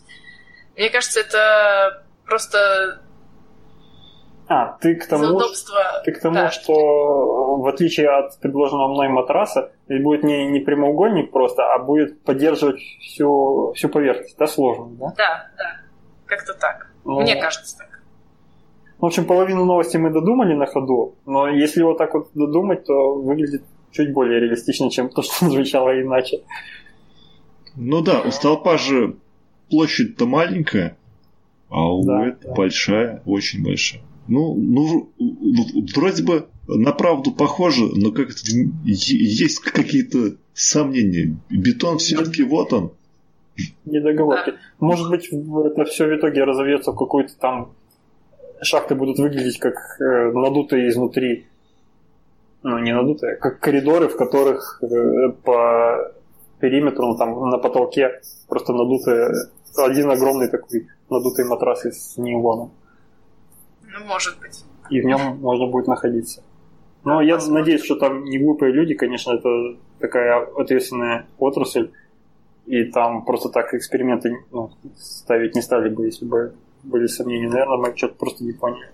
мне 0.76 0.90
кажется, 0.90 1.20
это 1.20 2.04
просто 2.26 3.02
А, 4.48 4.78
ты 4.82 4.96
к 4.96 5.08
тому, 5.08 5.36
удобство. 5.36 6.02
ты 6.04 6.12
к 6.12 6.22
тому 6.22 6.36
да. 6.36 6.52
что 6.52 6.74
в 7.58 7.68
отличие 7.68 8.10
от 8.10 8.40
предложенного 8.40 8.90
мной 8.90 9.08
матраса, 9.08 9.72
здесь 9.86 10.04
будет 10.04 10.24
не, 10.24 10.46
не 10.48 10.60
прямоугольник 10.60 11.32
просто, 11.32 11.64
а 11.74 11.80
будет 11.80 12.24
поддерживать 12.24 12.80
всю, 13.02 13.72
всю 13.76 13.90
поверхность, 13.90 14.38
да, 14.38 14.48
сложную, 14.48 14.90
да? 14.98 15.14
Да, 15.18 15.50
да. 15.58 15.78
Как-то 16.26 16.54
так. 16.56 16.88
Ну, 17.06 17.22
Мне 17.22 17.36
кажется 17.40 17.78
так. 17.78 17.88
В 19.06 19.08
общем, 19.08 19.26
половину 19.26 19.66
новости 19.66 19.98
мы 19.98 20.10
додумали 20.10 20.56
на 20.56 20.66
ходу, 20.66 21.14
но 21.28 21.48
если 21.48 21.84
вот 21.84 22.00
так 22.00 22.16
вот 22.16 22.30
додумать, 22.34 22.86
то 22.86 23.14
выглядит 23.14 23.62
чуть 23.92 24.12
более 24.12 24.40
реалистично, 24.40 24.90
чем 24.90 25.10
то, 25.10 25.22
что 25.22 25.46
звучало 25.52 26.02
иначе. 26.02 26.42
Ну 27.76 28.02
да, 28.02 28.22
у 28.22 28.32
столпа 28.32 28.80
же 28.80 29.18
площадь-то 29.70 30.26
маленькая, 30.26 30.98
а 31.70 31.94
у 31.94 32.04
Да, 32.04 32.30
этого 32.30 32.46
да. 32.46 32.54
большая, 32.56 33.22
очень 33.28 33.64
большая. 33.64 34.02
Ну, 34.28 34.56
ну, 34.56 35.12
вроде 35.96 36.24
бы 36.24 36.48
на 36.68 36.92
правду 36.92 37.32
похоже, 37.32 37.86
но 37.94 38.12
как 38.12 38.30
есть 38.86 39.60
какие-то 39.60 40.38
сомнения. 40.56 41.38
Бетон 41.52 42.00
все-таки 42.00 42.42
вот 42.42 42.74
он. 42.74 42.92
Недоговорки. 43.86 44.56
Может 44.80 45.12
быть, 45.12 45.30
это 45.32 45.86
все 45.86 46.08
в 46.08 46.18
итоге 46.18 46.44
разовьется 46.44 46.92
в 46.92 46.98
какую-то 46.98 47.38
там... 47.38 47.76
Шахты 48.62 48.96
будут 48.96 49.20
выглядеть 49.20 49.60
как 49.60 49.76
э, 50.00 50.32
надутые 50.32 50.90
изнутри. 50.90 51.48
Ну, 52.64 52.80
не 52.80 52.94
надутые, 52.94 53.36
как 53.36 53.60
коридоры, 53.60 54.08
в 54.08 54.18
которых 54.18 54.82
э, 54.82 55.30
по 55.44 56.12
периметру, 56.60 57.08
ну, 57.08 57.18
там 57.18 57.50
на 57.50 57.58
потолке 57.58 58.22
просто 58.48 58.74
надутые... 58.74 59.30
Один 59.78 60.10
огромный 60.10 60.48
такой 60.48 60.88
надутый 61.10 61.46
матрас 61.46 61.86
из 61.86 62.18
нейлона. 62.18 62.72
Ну, 63.84 64.06
может 64.06 64.40
быть. 64.40 64.64
И 64.90 65.02
в 65.02 65.06
нем 65.06 65.38
можно 65.42 65.68
будет 65.68 65.88
находиться. 65.88 66.44
Но 67.04 67.22
я 67.22 67.36
Возможно. 67.36 67.60
надеюсь, 67.60 67.84
что 67.84 67.96
там 67.96 68.24
не 68.24 68.40
глупые 68.40 68.72
люди, 68.72 68.96
конечно, 68.96 69.34
это 69.34 69.78
такая 70.00 70.48
ответственная 70.58 71.28
отрасль, 71.38 71.92
и 72.66 72.84
там 72.86 73.26
просто 73.26 73.50
так 73.50 73.74
эксперименты 73.74 74.38
ну, 74.52 74.72
ставить 74.98 75.56
не 75.56 75.62
стали 75.62 75.90
бы, 75.90 76.06
если 76.06 76.26
бы 76.26 76.56
были 76.86 77.08
сомнения. 77.08 77.50
Наверное, 77.50 77.78
мы 77.78 77.98
что-то 77.98 78.16
просто 78.16 78.44
не 78.44 78.54
поняли. 78.54 78.92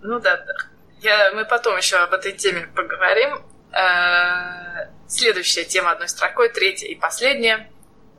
Ну 0.00 0.18
да, 0.20 0.36
да. 0.36 0.54
Я, 1.00 1.32
мы 1.32 1.44
потом 1.44 1.76
еще 1.76 1.96
об 1.96 2.12
этой 2.12 2.32
теме 2.32 2.66
поговорим. 2.74 3.38
Э, 3.72 4.88
Следующая 5.12 5.64
тема 5.64 5.90
одной 5.90 6.08
строкой, 6.08 6.48
третья 6.48 6.86
и 6.86 6.94
последняя, 6.94 7.70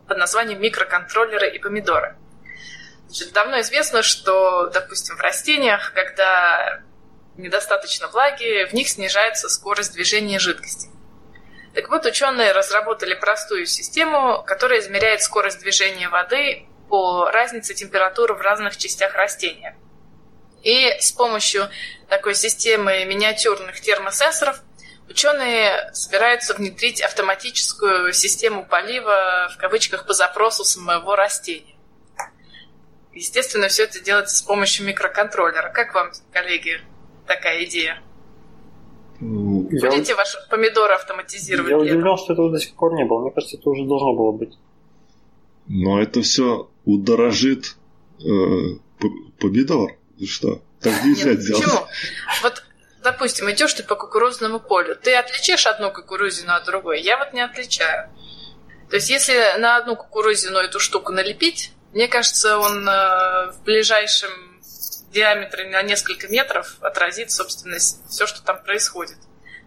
под 0.07 0.19
названием 0.19 0.61
микроконтроллеры 0.61 1.49
и 1.49 1.57
помидоры. 1.57 2.15
Значит, 3.07 3.33
давно 3.33 3.61
известно, 3.61 4.03
что, 4.03 4.67
допустим, 4.67 5.15
в 5.15 5.19
растениях, 5.19 5.91
когда 5.95 6.83
недостаточно 7.35 8.09
влаги, 8.09 8.65
в 8.65 8.73
них 8.73 8.87
снижается 8.87 9.49
скорость 9.49 9.93
движения 9.93 10.37
жидкости. 10.37 10.89
Так 11.73 11.89
вот, 11.89 12.05
ученые 12.05 12.51
разработали 12.51 13.15
простую 13.15 13.65
систему, 13.65 14.43
которая 14.45 14.79
измеряет 14.79 15.23
скорость 15.23 15.61
движения 15.61 16.09
воды 16.09 16.67
по 16.93 17.25
разнице 17.31 17.73
температуры 17.73 18.35
в 18.35 18.41
разных 18.41 18.77
частях 18.77 19.15
растения. 19.15 19.75
И 20.61 20.91
с 20.99 21.11
помощью 21.11 21.63
такой 22.07 22.35
системы 22.35 23.03
миниатюрных 23.05 23.81
термосенсоров 23.81 24.61
ученые 25.09 25.91
собираются 25.93 26.53
внедрить 26.53 27.01
автоматическую 27.01 28.13
систему 28.13 28.63
полива 28.63 29.49
в 29.51 29.57
кавычках 29.57 30.05
по 30.05 30.13
запросу 30.13 30.63
самого 30.65 31.15
растения. 31.15 31.73
Естественно, 33.11 33.69
все 33.69 33.85
это 33.85 33.99
делается 33.99 34.37
с 34.37 34.43
помощью 34.43 34.85
микроконтроллера. 34.85 35.71
Как 35.73 35.95
вам, 35.95 36.11
коллеги, 36.31 36.79
такая 37.25 37.63
идея? 37.63 38.03
Я, 39.19 39.89
Будете 39.89 40.13
ваши 40.13 40.37
помидоры 40.47 40.93
автоматизировать? 40.93 41.71
я 41.71 41.77
удивлен, 41.79 42.17
что 42.17 42.33
этого 42.33 42.51
до 42.51 42.59
сих 42.59 42.75
пор 42.75 42.93
не 42.93 43.03
было. 43.03 43.21
Мне 43.21 43.31
кажется, 43.31 43.57
это 43.57 43.67
уже 43.67 43.83
должно 43.83 44.13
было 44.13 44.31
быть. 44.31 44.59
Но 45.67 46.01
это 46.01 46.21
все 46.21 46.69
удорожит 46.85 47.75
э, 48.19 48.25
помидор. 49.39 49.97
Ты 50.19 50.25
Что? 50.25 50.61
Так 50.81 51.03
нельзя 51.03 51.31
Нет, 51.31 51.39
делать. 51.39 51.63
почему? 51.63 51.87
Вот, 52.41 52.63
допустим, 53.01 53.49
идешь 53.51 53.73
ты 53.73 53.83
по 53.83 53.95
кукурузному 53.95 54.59
полю. 54.59 54.95
Ты 54.95 55.15
отличишь 55.15 55.65
одну 55.65 55.91
кукурузину 55.91 56.53
от 56.53 56.65
другой? 56.65 57.01
Я 57.01 57.17
вот 57.17 57.33
не 57.33 57.41
отличаю. 57.41 58.09
То 58.89 58.97
есть, 58.97 59.09
если 59.09 59.57
на 59.57 59.77
одну 59.77 59.95
кукурузину 59.95 60.57
эту 60.59 60.79
штуку 60.79 61.13
налепить, 61.13 61.71
мне 61.93 62.07
кажется, 62.07 62.57
он 62.57 62.87
э, 62.87 63.51
в 63.51 63.61
ближайшем 63.63 64.31
диаметре 65.11 65.69
на 65.69 65.81
несколько 65.83 66.27
метров 66.27 66.77
отразит, 66.81 67.31
собственно, 67.31 67.77
все, 67.77 68.27
что 68.27 68.43
там 68.43 68.61
происходит. 68.63 69.17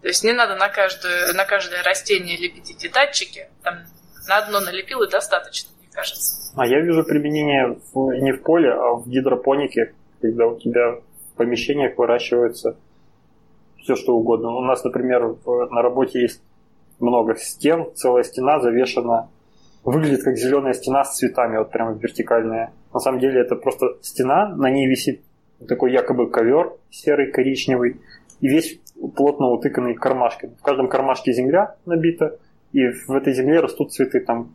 То 0.03 0.09
есть 0.09 0.23
не 0.25 0.33
надо 0.33 0.57
на 0.57 0.69
каждое, 0.69 1.33
на 1.33 1.45
каждое 1.45 1.83
растение 1.83 2.37
лепить 2.37 2.71
эти 2.71 2.89
датчики. 2.89 3.49
Там 3.63 3.87
на 4.27 4.39
одно 4.39 4.61
налепил 4.61 5.03
и 5.03 5.11
достаточно, 5.11 5.71
кажется. 5.97 6.53
А 6.57 6.67
я 6.67 6.81
вижу 6.81 7.05
применение 7.05 7.79
в- 7.93 8.13
не 8.21 8.33
в 8.33 8.43
поле, 8.43 8.71
а 8.71 8.95
в 8.95 9.09
гидропонике, 9.09 9.95
когда 10.21 10.47
у 10.47 10.59
тебя 10.59 10.93
в 10.93 11.37
помещениях 11.37 11.99
выращивается 11.99 12.77
все 13.79 13.97
что 13.97 14.17
угодно. 14.17 14.51
У 14.57 14.61
нас, 14.61 14.85
например, 14.85 15.37
на 15.47 15.83
работе 15.83 16.21
есть 16.21 16.43
много 16.99 17.37
стен, 17.37 17.87
целая 17.95 18.25
стена 18.25 18.61
завешена 18.61 19.29
выглядит 19.87 20.25
как 20.25 20.37
зеленая 20.37 20.75
стена 20.75 21.05
с 21.05 21.17
цветами, 21.17 21.59
вот 21.59 21.71
прямо 21.71 21.93
вертикальная. 21.93 22.73
На 22.93 22.99
самом 22.99 23.21
деле 23.21 23.41
это 23.41 23.55
просто 23.55 23.97
стена, 24.03 24.49
на 24.49 24.69
ней 24.69 24.89
висит 24.89 25.23
такой 25.69 25.93
якобы 25.93 26.29
ковер 26.29 26.73
серый, 26.91 27.31
коричневый, 27.31 28.01
и 28.41 28.49
весь 28.49 28.81
плотно 29.15 29.47
утыканный 29.47 29.95
кармашками. 29.95 30.55
В 30.59 30.63
каждом 30.63 30.89
кармашке 30.89 31.33
земля 31.33 31.77
набита, 31.87 32.37
и 32.73 32.89
в 32.89 33.11
этой 33.11 33.33
земле 33.33 33.61
растут 33.61 33.93
цветы, 33.93 34.21
там 34.21 34.53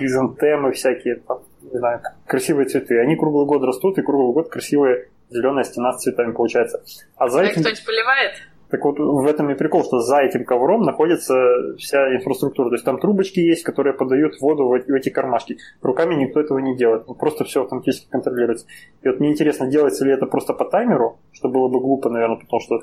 кризантемы 0.00 0.72
всякие, 0.72 1.16
там, 1.16 1.40
не 1.60 1.78
знаю, 1.78 2.00
красивые 2.26 2.66
цветы. 2.66 2.98
Они 2.98 3.16
круглый 3.16 3.46
год 3.46 3.62
растут, 3.62 3.98
и 3.98 4.02
круглый 4.02 4.32
год 4.32 4.48
красивая 4.48 5.08
зеленая 5.28 5.64
стена 5.64 5.92
с 5.92 6.02
цветами 6.02 6.32
получается. 6.32 6.82
А 7.16 7.28
за 7.28 7.40
а 7.40 7.44
этим... 7.44 7.60
кто-нибудь 7.60 7.84
поливает? 7.84 8.32
Так 8.70 8.84
вот, 8.84 8.98
в 8.98 9.26
этом 9.26 9.50
и 9.50 9.54
прикол, 9.54 9.84
что 9.84 9.98
за 9.98 10.18
этим 10.18 10.44
ковром 10.44 10.82
находится 10.82 11.34
вся 11.76 12.14
инфраструктура. 12.14 12.68
То 12.68 12.76
есть 12.76 12.84
там 12.84 13.00
трубочки 13.00 13.40
есть, 13.40 13.64
которые 13.64 13.94
подают 13.94 14.40
воду 14.40 14.68
в 14.68 14.74
эти 14.74 15.10
кармашки. 15.10 15.58
Руками 15.82 16.14
никто 16.14 16.40
этого 16.40 16.58
не 16.60 16.76
делает. 16.76 17.04
Просто 17.18 17.44
все 17.44 17.64
автоматически 17.64 18.08
контролируется. 18.08 18.66
И 19.02 19.08
вот 19.08 19.18
мне 19.18 19.32
интересно, 19.32 19.66
делается 19.66 20.04
ли 20.04 20.12
это 20.12 20.26
просто 20.26 20.54
по 20.54 20.64
таймеру, 20.64 21.18
что 21.32 21.48
было 21.48 21.68
бы 21.68 21.80
глупо, 21.80 22.10
наверное, 22.10 22.38
потому 22.38 22.60
что 22.60 22.80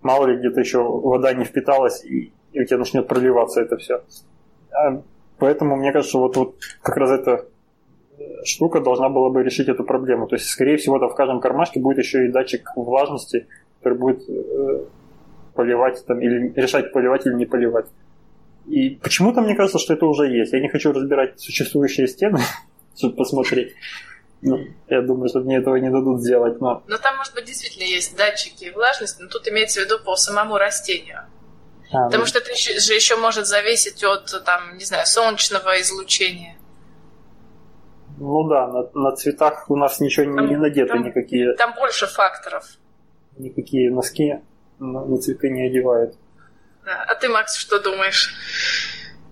мало 0.00 0.26
ли 0.26 0.38
где-то 0.38 0.60
еще 0.60 0.82
вода 0.82 1.34
не 1.34 1.44
впиталась, 1.44 2.02
и, 2.04 2.32
и 2.52 2.62
у 2.62 2.64
тебя 2.64 2.78
начнет 2.78 3.06
проливаться 3.06 3.60
это 3.60 3.76
все. 3.76 4.02
А 4.72 5.02
поэтому 5.38 5.76
мне 5.76 5.92
кажется, 5.92 6.18
вот, 6.18 6.36
вот 6.36 6.56
как 6.82 6.96
раз 6.96 7.10
эта 7.10 7.46
штука 8.44 8.80
должна 8.80 9.08
была 9.08 9.30
бы 9.30 9.42
решить 9.42 9.68
эту 9.68 9.84
проблему. 9.84 10.26
То 10.26 10.36
есть, 10.36 10.48
скорее 10.48 10.76
всего, 10.76 10.98
там 10.98 11.10
в 11.10 11.14
каждом 11.14 11.40
кармашке 11.40 11.80
будет 11.80 11.98
еще 11.98 12.26
и 12.26 12.32
датчик 12.32 12.70
влажности, 12.76 13.46
который 13.78 13.98
будет 13.98 14.28
э, 14.28 14.84
поливать 15.54 16.04
там, 16.06 16.20
или 16.20 16.52
решать, 16.54 16.92
поливать 16.92 17.26
или 17.26 17.34
не 17.34 17.46
поливать. 17.46 17.86
И 18.66 18.90
почему-то 19.02 19.40
мне 19.40 19.54
кажется, 19.54 19.78
что 19.78 19.94
это 19.94 20.06
уже 20.06 20.26
есть. 20.28 20.52
Я 20.52 20.60
не 20.60 20.68
хочу 20.68 20.92
разбирать 20.92 21.40
существующие 21.40 22.06
стены, 22.06 22.40
чтобы 22.96 23.16
посмотреть. 23.16 23.74
Ну, 24.40 24.58
я 24.88 25.02
думаю, 25.02 25.28
что 25.28 25.40
мне 25.40 25.58
этого 25.58 25.76
не 25.76 25.88
дадут 25.88 26.20
сделать, 26.20 26.60
но... 26.60 26.82
Но 26.88 26.98
там, 26.98 27.16
может 27.16 27.32
быть, 27.34 27.44
действительно 27.44 27.84
есть 27.84 28.16
датчики 28.16 28.72
влажности, 28.74 29.22
но 29.22 29.28
тут 29.28 29.46
имеется 29.46 29.80
в 29.80 29.84
виду 29.84 30.00
по 30.04 30.16
самому 30.16 30.58
растению. 30.58 31.20
А, 31.92 32.06
Потому 32.06 32.26
что 32.26 32.38
это 32.38 32.54
же 32.54 32.94
еще 32.94 33.16
может 33.16 33.46
зависеть 33.46 34.02
от, 34.02 34.42
там, 34.44 34.76
не 34.78 34.84
знаю, 34.84 35.06
солнечного 35.06 35.80
излучения. 35.80 36.56
Ну 38.18 38.48
да, 38.48 38.66
на, 38.68 38.88
на 38.94 39.16
цветах 39.16 39.70
у 39.70 39.76
нас 39.76 40.00
ничего 40.00 40.34
там, 40.34 40.48
не 40.48 40.56
надето, 40.56 40.94
там, 40.94 41.04
никакие... 41.04 41.54
Там 41.54 41.74
больше 41.74 42.06
факторов. 42.06 42.64
Никакие 43.36 43.90
носки 43.90 44.40
на, 44.78 45.04
на 45.04 45.18
цветы 45.18 45.50
не 45.50 45.66
одевают. 45.66 46.14
Да. 46.84 47.04
А 47.08 47.14
ты, 47.14 47.28
Макс, 47.28 47.56
что 47.56 47.78
думаешь? 47.80 48.34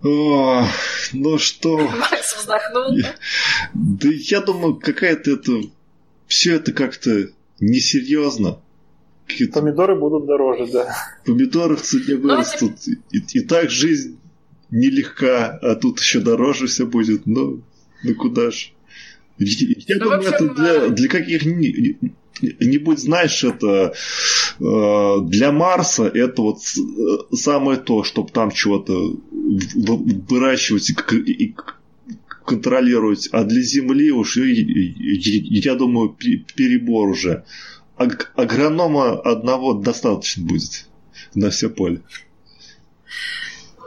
О, 0.03 0.65
ну 1.13 1.39
что... 1.39 1.79
Макс 1.79 2.37
вздохнул. 2.37 2.97
Да 3.75 4.09
я 4.11 4.41
думаю, 4.41 4.77
какая-то 4.77 5.33
это... 5.33 5.53
Все 6.27 6.57
это 6.57 6.73
как-то 6.73 7.29
несерьезно. 7.59 8.61
Помидоры 9.53 9.97
будут 9.97 10.26
дороже, 10.26 10.66
да. 10.72 10.95
Помидоры 11.24 11.76
в 11.76 11.83
цене 11.83 12.16
ну, 12.16 12.20
вырастут. 12.20 12.72
И, 13.12 13.18
и 13.33 13.41
так 13.41 13.70
жизнь 13.70 14.18
нелегка, 14.70 15.59
а 15.62 15.74
тут 15.74 16.01
еще 16.01 16.20
дороже 16.20 16.66
все 16.66 16.87
будет. 16.87 17.26
Ну, 17.26 17.62
ну 18.03 18.14
куда 18.14 18.51
ж. 18.51 18.72
Я 19.39 19.97
ну, 19.97 20.05
думаю, 20.05 20.18
общем, 20.18 20.35
это 20.35 20.55
для, 20.55 20.89
для 20.89 21.09
каких-нибудь, 21.09 22.99
знаешь, 22.99 23.43
это 23.43 23.95
э, 24.61 25.16
для 25.22 25.51
Марса 25.51 26.05
это 26.05 26.43
вот 26.43 26.59
э, 26.59 27.35
самое 27.35 27.78
то, 27.78 28.05
чтобы 28.05 28.31
там 28.31 28.51
чего-то 28.51 29.16
выращивать 29.31 30.91
и 30.91 31.55
контролировать, 32.45 33.28
а 33.33 33.45
для 33.45 33.62
Земли 33.62 34.11
уж, 34.11 34.37
я 34.37 35.74
думаю, 35.74 36.16
перебор 36.55 37.09
уже. 37.09 37.45
Агронома 38.01 39.21
одного 39.21 39.75
достаточно 39.75 40.47
будет 40.47 40.87
на 41.35 41.51
все 41.51 41.69
поле. 41.69 42.01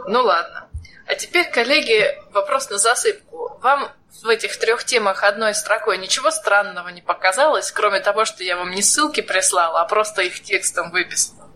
Ну 0.07 0.21
ладно. 0.21 0.67
А 1.07 1.15
теперь, 1.15 1.49
коллеги, 1.49 2.05
вопрос 2.31 2.69
на 2.69 2.77
засыпку. 2.77 3.57
Вам 3.63 3.89
в 4.21 4.27
этих 4.27 4.57
трех 4.59 4.83
темах 4.83 5.23
одной 5.23 5.55
строкой 5.55 5.97
ничего 5.97 6.29
странного 6.29 6.89
не 6.89 7.01
показалось, 7.01 7.71
кроме 7.71 8.01
того, 8.01 8.25
что 8.25 8.43
я 8.43 8.55
вам 8.55 8.69
не 8.71 8.83
ссылки 8.83 9.21
прислала, 9.21 9.81
а 9.81 9.85
просто 9.85 10.21
их 10.21 10.41
текстом 10.41 10.91
выписала? 10.91 11.49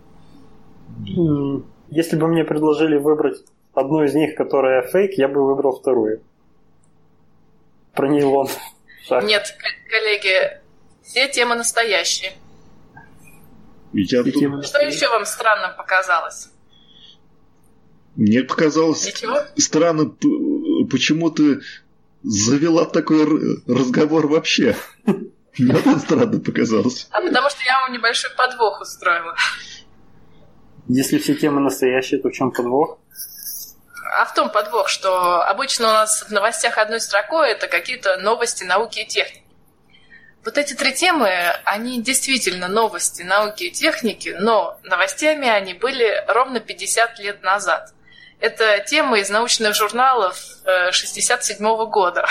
Если 1.89 2.15
бы 2.15 2.27
мне 2.27 2.43
предложили 2.43 2.97
выбрать 2.97 3.37
одну 3.75 4.03
из 4.03 4.15
них, 4.15 4.35
которая 4.35 4.81
фейк, 4.81 5.13
я 5.13 5.27
бы 5.27 5.45
выбрал 5.45 5.79
вторую. 5.79 6.23
Про 7.93 8.07
нейлон. 8.07 8.49
Нет, 9.11 9.55
коллеги, 9.89 10.59
все 11.03 11.27
темы 11.29 11.55
настоящие. 11.55 12.33
Я 13.93 14.23
тут... 14.23 14.65
Что 14.65 14.79
еще 14.79 15.07
вам 15.09 15.25
странно 15.25 15.73
показалось? 15.77 16.49
Мне 18.15 18.43
показалось 18.43 19.05
Ничего? 19.05 19.39
странно, 19.57 20.05
почему 20.89 21.29
ты 21.29 21.61
завела 22.23 22.85
такой 22.85 23.25
разговор 23.67 24.27
вообще. 24.27 24.75
Мне 25.57 25.73
это 25.73 25.99
странно 25.99 26.39
показалось. 26.39 27.07
А 27.11 27.21
потому 27.21 27.49
что 27.49 27.63
я 27.63 27.79
вам 27.81 27.93
небольшой 27.93 28.31
подвох 28.35 28.81
устроила. 28.81 29.35
Если 30.87 31.17
все 31.17 31.35
темы 31.35 31.61
настоящие, 31.61 32.21
то 32.21 32.29
в 32.29 32.33
чем 32.33 32.51
подвох? 32.51 32.99
А 34.19 34.25
в 34.25 34.33
том 34.33 34.49
подвох, 34.49 34.87
что 34.87 35.41
обычно 35.43 35.89
у 35.89 35.93
нас 35.93 36.23
в 36.27 36.31
новостях 36.31 36.77
одной 36.77 37.01
строкой 37.01 37.51
это 37.51 37.67
какие-то 37.67 38.17
новости 38.17 38.63
науки 38.63 38.99
и 38.99 39.07
техники. 39.07 39.46
Вот 40.47 40.57
эти 40.57 40.75
три 40.75 40.93
темы, 40.93 41.29
они 41.65 42.01
действительно 42.01 42.69
новости 42.69 43.21
науки 43.21 43.65
и 43.65 43.69
техники, 43.69 44.33
но 44.39 44.79
новостями 44.85 45.45
они 45.45 45.73
были 45.73 46.23
ровно 46.25 46.61
50 46.61 47.19
лет 47.19 47.43
назад. 47.43 47.93
Это 48.39 48.79
тема 48.79 49.19
из 49.19 49.29
научных 49.29 49.75
журналов 49.75 50.41
67 50.91 51.57
-го 51.61 51.87
года. 51.87 52.25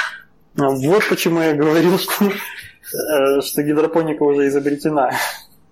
Вот 0.55 1.07
почему 1.11 1.43
я 1.43 1.53
говорил, 1.53 1.99
что, 1.99 2.25
э, 2.25 3.43
что 3.43 3.63
гидропоника 3.63 4.23
уже 4.23 4.47
изобретена. 4.49 5.11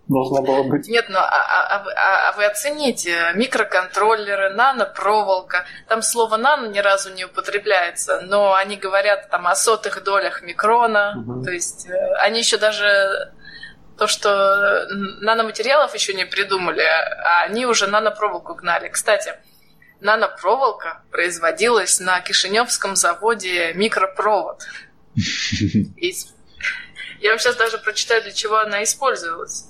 Должна 0.09 0.43
была 0.43 0.63
быть. 0.65 0.87
Нет, 0.87 1.07
ну 1.09 1.19
а, 1.19 1.23
а, 1.23 1.77
а, 1.77 2.29
а 2.29 2.33
вы 2.37 2.45
оцените 2.45 3.33
микроконтроллеры, 3.35 4.51
нанопроволока. 4.51 5.65
Там 5.89 6.03
слово 6.03 6.37
нано 6.37 6.67
ни 6.67 6.79
разу 6.79 7.13
не 7.15 7.25
употребляется, 7.25 8.21
но 8.21 8.55
они 8.55 8.77
говорят 8.77 9.31
там 9.31 9.47
о 9.47 9.57
сотых 9.57 10.05
долях 10.05 10.43
микрона. 10.43 11.15
Угу. 11.17 11.45
То 11.45 11.51
есть 11.53 11.89
э, 11.89 12.15
они 12.17 12.41
еще 12.41 12.59
даже 12.59 13.33
то, 13.97 14.07
что 14.07 14.87
наноматериалов 15.21 15.95
еще 15.95 16.13
не 16.13 16.27
придумали, 16.27 16.83
а 16.83 17.45
они 17.45 17.65
уже 17.65 17.87
нанопроволоку 17.87 18.55
гнали. 18.55 18.89
Кстати, 18.89 19.35
нанопроволока 20.01 21.03
производилась 21.11 21.99
на 21.99 22.21
Кишиневском 22.21 22.95
заводе 22.95 23.73
микропровод. 23.73 24.65
Я 27.21 27.31
вам 27.31 27.39
сейчас 27.39 27.57
даже 27.57 27.79
прочитаю, 27.79 28.23
для 28.23 28.33
чего 28.33 28.59
она 28.59 28.83
использовалась. 28.83 29.65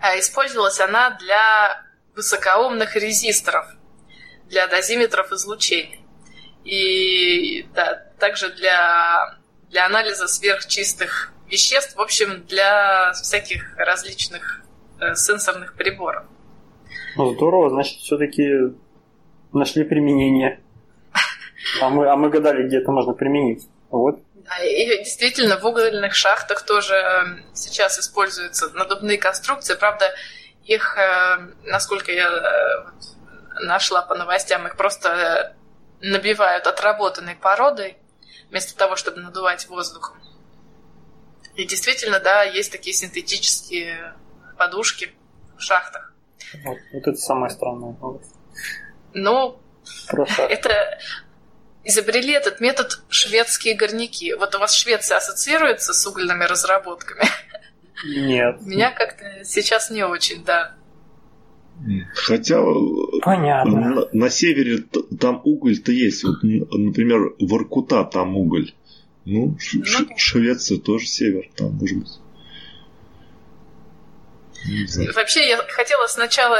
А 0.00 0.18
использовалась 0.18 0.80
она 0.80 1.10
для 1.10 1.82
высокоумных 2.14 2.96
резисторов, 2.96 3.66
для 4.48 4.66
дозиметров 4.66 5.32
излучения. 5.32 5.98
И 6.64 7.66
да, 7.74 8.02
также 8.18 8.50
для, 8.50 9.38
для 9.70 9.86
анализа 9.86 10.26
сверхчистых 10.26 11.32
веществ, 11.50 11.96
в 11.96 12.00
общем, 12.00 12.44
для 12.46 13.12
всяких 13.12 13.76
различных 13.76 14.62
э, 15.00 15.14
сенсорных 15.14 15.74
приборов. 15.74 16.24
Ну, 17.16 17.34
здорово, 17.34 17.70
значит, 17.70 17.98
все-таки 18.00 18.74
нашли 19.52 19.84
применение. 19.84 20.60
А 21.80 21.88
мы, 21.90 22.08
а 22.08 22.16
мы 22.16 22.30
гадали, 22.30 22.66
где 22.66 22.78
это 22.78 22.92
можно 22.92 23.12
применить. 23.12 23.66
Вот. 23.90 24.20
Да, 24.46 24.64
и 24.64 24.98
действительно, 24.98 25.58
в 25.58 25.64
угольных 25.64 26.14
шахтах 26.14 26.62
тоже 26.62 26.94
эм, 26.94 27.44
сейчас 27.54 27.98
используются 27.98 28.68
надувные 28.70 29.18
конструкции. 29.18 29.74
Правда, 29.74 30.14
их, 30.64 30.96
э, 30.96 31.38
насколько 31.64 32.12
я 32.12 32.28
э, 32.28 33.64
нашла 33.64 34.02
по 34.02 34.14
новостям, 34.14 34.66
их 34.66 34.76
просто 34.76 35.56
набивают 36.00 36.66
отработанной 36.66 37.34
породой, 37.34 37.96
вместо 38.50 38.76
того, 38.76 38.96
чтобы 38.96 39.20
надувать 39.20 39.66
воздухом. 39.68 40.20
И 41.56 41.64
действительно, 41.64 42.20
да, 42.20 42.42
есть 42.42 42.70
такие 42.70 42.94
синтетические 42.94 44.14
подушки 44.58 45.12
в 45.56 45.60
шахтах. 45.60 46.12
Вот, 46.64 46.78
вот 46.92 47.06
это 47.06 47.16
самое 47.16 47.50
странное. 47.50 47.96
Ну, 49.14 49.58
это 50.38 50.98
изобрели 51.86 52.32
этот 52.32 52.60
метод 52.60 53.00
шведские 53.08 53.76
горняки. 53.76 54.34
Вот 54.34 54.54
у 54.54 54.58
вас 54.58 54.74
Швеция 54.74 55.18
ассоциируется 55.18 55.94
с 55.94 56.06
угольными 56.06 56.44
разработками? 56.44 57.22
Нет. 58.04 58.60
Меня 58.60 58.90
как-то 58.90 59.44
сейчас 59.44 59.90
не 59.90 60.04
очень, 60.04 60.44
да. 60.44 60.74
Хотя 62.14 62.62
Понятно. 63.22 63.70
На, 63.72 64.08
на 64.12 64.30
севере 64.30 64.84
там 65.20 65.40
уголь-то 65.44 65.92
есть. 65.92 66.24
Вот, 66.24 66.42
например, 66.42 67.34
Воркута 67.38 68.04
там 68.04 68.36
уголь. 68.36 68.74
Ну, 69.24 69.56
Ш- 69.58 69.78
ну 69.78 70.08
Швеция 70.16 70.78
тоже 70.78 71.06
север, 71.06 71.48
там, 71.56 71.72
может 71.72 71.98
быть. 71.98 72.18
Вообще, 75.14 75.48
я 75.48 75.58
хотела 75.68 76.06
сначала 76.06 76.58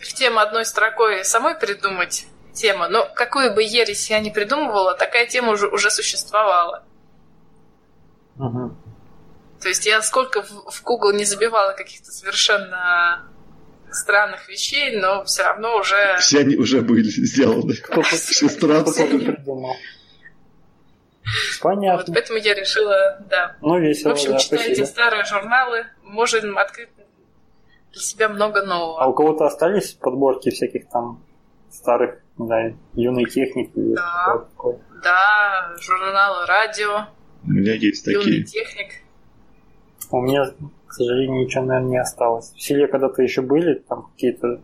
в 0.00 0.12
тему 0.14 0.38
одной 0.38 0.64
строкой 0.64 1.24
самой 1.24 1.56
придумать 1.56 2.26
тему, 2.58 2.88
но 2.88 3.08
какую 3.14 3.54
бы 3.54 3.62
ересь 3.62 4.10
я 4.10 4.20
ни 4.20 4.30
придумывала, 4.30 4.94
такая 4.94 5.26
тема 5.26 5.52
уже, 5.52 5.68
уже 5.68 5.90
существовала. 5.90 6.84
Угу. 8.38 8.76
То 9.60 9.68
есть 9.68 9.86
я 9.86 10.02
сколько 10.02 10.42
в, 10.42 10.70
в 10.70 10.82
Google 10.84 11.12
не 11.12 11.24
забивала 11.24 11.72
каких-то 11.72 12.10
совершенно 12.12 13.24
странных 13.90 14.48
вещей, 14.48 14.96
но 14.96 15.24
все 15.24 15.42
равно 15.42 15.76
уже... 15.76 16.16
Все 16.18 16.40
они 16.40 16.56
уже 16.56 16.80
были 16.82 17.08
сделаны. 17.08 17.74
Все 18.04 18.48
странные. 18.48 19.36
Понятно. 21.60 22.04
Вот 22.06 22.14
поэтому 22.14 22.38
я 22.38 22.54
решила, 22.54 23.18
да. 23.28 23.56
Ну, 23.60 23.78
весело, 23.78 24.10
В 24.10 24.12
общем, 24.12 24.32
да, 24.32 24.38
читайте 24.38 24.64
спасибо. 24.76 24.86
старые 24.86 25.24
журналы, 25.24 25.86
можем 26.02 26.56
открыть 26.56 26.88
для 27.92 28.00
себя 28.00 28.28
много 28.28 28.62
нового. 28.62 29.02
А 29.02 29.06
у 29.08 29.12
кого-то 29.12 29.44
остались 29.44 29.92
подборки 29.92 30.50
всяких 30.50 30.88
там 30.88 31.22
старых, 31.70 32.20
юной 32.94 33.24
техники? 33.26 33.72
или 33.74 33.94
Да. 33.94 34.44
Да, 35.02 35.74
журналы 35.80 36.46
радио, 36.46 37.06
У 37.44 37.50
меня 37.50 37.74
есть 37.74 38.06
юный 38.06 38.22
такие. 38.24 38.44
техник. 38.44 38.92
У 40.10 40.20
меня, 40.20 40.44
к 40.86 40.92
сожалению, 40.92 41.44
ничего, 41.44 41.64
наверное, 41.64 41.90
не 41.90 41.98
осталось. 42.00 42.52
В 42.52 42.60
селе 42.60 42.88
когда-то 42.88 43.22
еще 43.22 43.42
были, 43.42 43.74
там 43.74 44.10
какие-то 44.12 44.60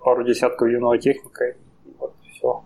пару 0.00 0.24
десятков 0.24 0.68
юного 0.68 0.98
техника, 0.98 1.44
и 1.44 1.54
вот 1.98 2.14
все. 2.30 2.64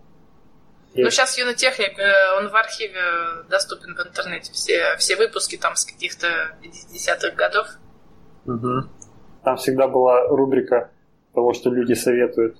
Ну, 0.95 1.09
сейчас 1.11 1.37
юный 1.37 1.53
техник, 1.53 1.97
э, 1.99 2.37
он 2.37 2.49
в 2.49 2.55
архиве 2.55 2.99
доступен 3.49 3.95
в 3.95 3.99
интернете. 4.07 4.51
Все, 4.51 4.95
все 4.97 5.15
выпуски 5.15 5.55
там 5.55 5.75
с 5.75 5.85
каких-то 5.85 6.27
50-х 6.63 7.35
годов. 7.35 7.67
Там 9.43 9.57
всегда 9.57 9.87
была 9.87 10.27
рубрика 10.27 10.89
того, 11.35 11.53
что 11.53 11.69
люди 11.69 11.93
советуют. 11.93 12.57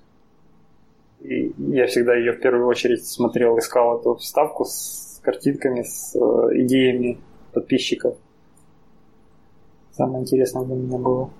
И 1.22 1.53
я 1.57 1.88
всегда 1.88 2.15
ее 2.15 2.34
в 2.34 2.39
первую 2.39 2.68
очередь 2.68 3.07
смотрел, 3.07 3.57
искал 3.57 3.99
эту 3.99 4.15
вставку 4.15 4.65
с 4.65 5.20
картинками, 5.24 5.82
с 5.82 6.15
э, 6.15 6.20
идеями 6.61 7.20
подписчиков. 7.53 8.18
Самое 9.91 10.22
интересное 10.22 10.63
для 10.63 10.76
меня 10.76 10.97
было. 10.97 11.32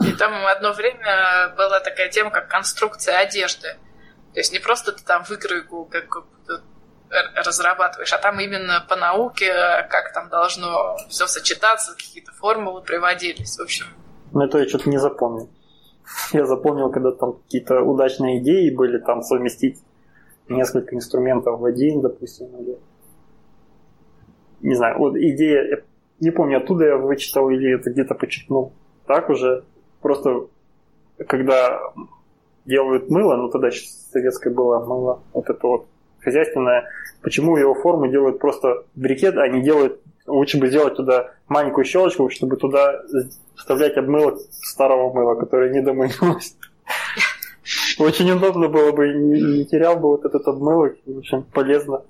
И 0.00 0.12
там 0.12 0.32
одно 0.46 0.72
время 0.72 1.54
была 1.56 1.80
такая 1.80 2.10
тема, 2.10 2.30
как 2.30 2.48
конструкция 2.48 3.18
одежды. 3.18 3.68
То 4.34 4.40
есть 4.40 4.52
не 4.52 4.58
просто 4.58 4.92
ты 4.92 5.02
там 5.02 5.24
выкройку 5.26 5.88
как 5.90 6.24
разрабатываешь, 7.34 8.12
а 8.12 8.18
там 8.18 8.38
именно 8.40 8.84
по 8.88 8.96
науке, 8.96 9.50
как 9.88 10.12
там 10.12 10.28
должно 10.28 10.96
все 11.08 11.26
сочетаться, 11.26 11.92
какие-то 11.92 12.32
формулы 12.32 12.82
приводились. 12.82 13.56
В 13.56 13.62
общем, 13.62 13.86
Но 14.32 14.44
это 14.44 14.58
я 14.58 14.68
что-то 14.68 14.90
не 14.90 14.98
запомнил. 14.98 15.48
Я 16.32 16.46
запомнил, 16.46 16.90
когда 16.90 17.12
там 17.12 17.34
какие-то 17.34 17.82
удачные 17.82 18.38
идеи 18.38 18.70
были, 18.70 18.98
там 18.98 19.22
совместить 19.22 19.82
несколько 20.48 20.94
инструментов 20.94 21.60
в 21.60 21.64
один, 21.64 22.00
допустим, 22.00 22.46
или... 22.60 22.78
Не 24.60 24.74
знаю, 24.74 24.98
вот 24.98 25.16
идея, 25.16 25.84
не 26.20 26.30
помню, 26.30 26.58
оттуда 26.58 26.86
я 26.86 26.96
вычитал 26.96 27.50
или 27.50 27.74
это 27.74 27.90
где-то 27.90 28.14
почерпнул. 28.14 28.72
Так 29.06 29.28
уже, 29.28 29.64
просто 30.00 30.46
когда 31.28 31.80
делают 32.64 33.10
мыло, 33.10 33.36
ну 33.36 33.48
тогда 33.48 33.68
еще 33.68 33.86
советское 33.86 34.50
было 34.50 34.84
мыло, 34.84 35.22
вот 35.32 35.48
это 35.48 35.66
вот 35.66 35.86
хозяйственное, 36.20 36.88
почему 37.22 37.56
его 37.56 37.74
форму 37.74 38.08
делают 38.08 38.38
просто 38.38 38.84
брикет, 38.94 39.36
а 39.36 39.46
не 39.48 39.62
делают, 39.62 40.00
лучше 40.26 40.58
бы 40.58 40.68
сделать 40.68 40.96
туда 40.96 41.30
маленькую 41.48 41.84
щелочку, 41.84 42.30
чтобы 42.30 42.56
туда 42.56 43.02
вставлять 43.56 43.96
обмылок 43.96 44.38
старого 44.62 45.12
мыла, 45.12 45.34
которое 45.34 45.70
не 45.70 45.80
домылилось. 45.80 46.56
Очень 47.98 48.30
удобно 48.30 48.68
было 48.68 48.92
бы, 48.92 49.08
не, 49.08 49.64
терял 49.64 49.96
бы 49.96 50.08
вот 50.08 50.24
этот 50.24 50.46
обмылок, 50.46 50.96
в 51.04 51.18
общем, 51.18 51.42
полезно. 51.42 52.04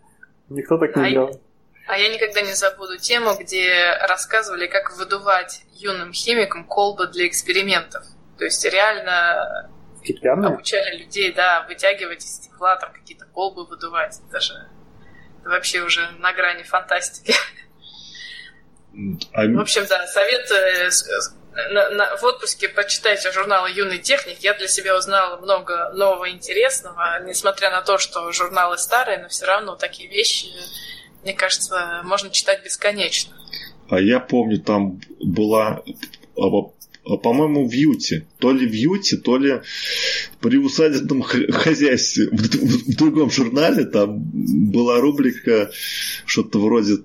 Никто 0.49 0.79
так 0.79 0.95
не 0.97 1.03
А 1.03 1.11
делал. 1.11 1.41
А 1.87 1.99
я 1.99 2.13
никогда 2.13 2.43
не 2.43 2.53
забуду 2.53 2.99
тему, 2.99 3.31
где 3.39 3.97
рассказывали, 4.09 4.67
как 4.67 4.97
выдувать 4.99 5.63
юным 5.75 6.13
химикам 6.13 6.65
колбы 6.65 7.07
для 7.07 7.29
экспериментов. 7.29 8.05
То 8.39 8.45
есть 8.45 8.65
реально 8.65 9.71
Стеклянные? 10.03 10.53
обучали 10.53 10.99
людей, 10.99 11.33
да, 11.33 11.65
вытягивать 11.69 12.25
из 12.25 12.35
стекла 12.35 12.77
там 12.77 12.93
какие-то 12.93 13.27
колбы 13.33 13.65
выдувать. 13.67 14.21
Это 14.29 14.41
же 14.41 14.55
это 15.47 15.51
вообще 15.51 15.81
уже 15.83 16.11
на 16.19 16.33
грани 16.33 16.65
фантастики. 16.65 17.33
А 19.33 19.47
В 19.47 19.61
общем, 19.61 19.85
да, 19.89 20.07
совет 20.07 20.51
э, 20.51 20.91
на- 21.73 21.91
на- 21.91 22.17
в 22.17 22.25
отпуске 22.25 22.69
почитайте 22.69 23.31
журналы 23.33 23.71
«Юный 23.71 23.99
техник». 23.99 24.39
Я 24.41 24.55
для 24.55 24.69
себя 24.69 24.97
узнала 24.97 25.37
много 25.41 25.91
нового 25.95 26.31
интересного, 26.31 27.23
несмотря 27.27 27.71
на 27.71 27.83
то, 27.83 27.99
что 27.99 28.31
журналы 28.33 28.79
старые, 28.79 29.19
но 29.19 29.29
все 29.29 29.47
равно 29.47 29.77
такие 29.77 30.09
вещи, 30.09 30.47
мне 31.23 31.35
кажется, 31.35 32.01
можно 32.05 32.31
читать 32.31 32.65
бесконечно. 32.65 33.35
А 33.91 34.01
я 34.01 34.19
помню, 34.21 34.61
там 34.61 35.01
была, 35.21 35.83
а, 36.37 36.43
а, 37.05 37.17
по-моему, 37.19 37.69
в 37.69 37.73
Юте. 37.73 38.27
То 38.39 38.51
ли 38.53 38.67
в 38.67 38.73
Юте, 38.73 39.17
то 39.17 39.37
ли 39.37 39.61
при 40.41 40.57
усадебном 40.59 41.23
хозяйстве. 41.23 42.29
В, 42.31 42.37
в- 42.37 42.93
в 42.93 42.97
другом 42.97 43.31
журнале 43.31 43.85
там 43.85 44.19
была 44.73 45.01
рубрика 45.01 45.71
что-то 46.25 46.59
вроде 46.59 46.99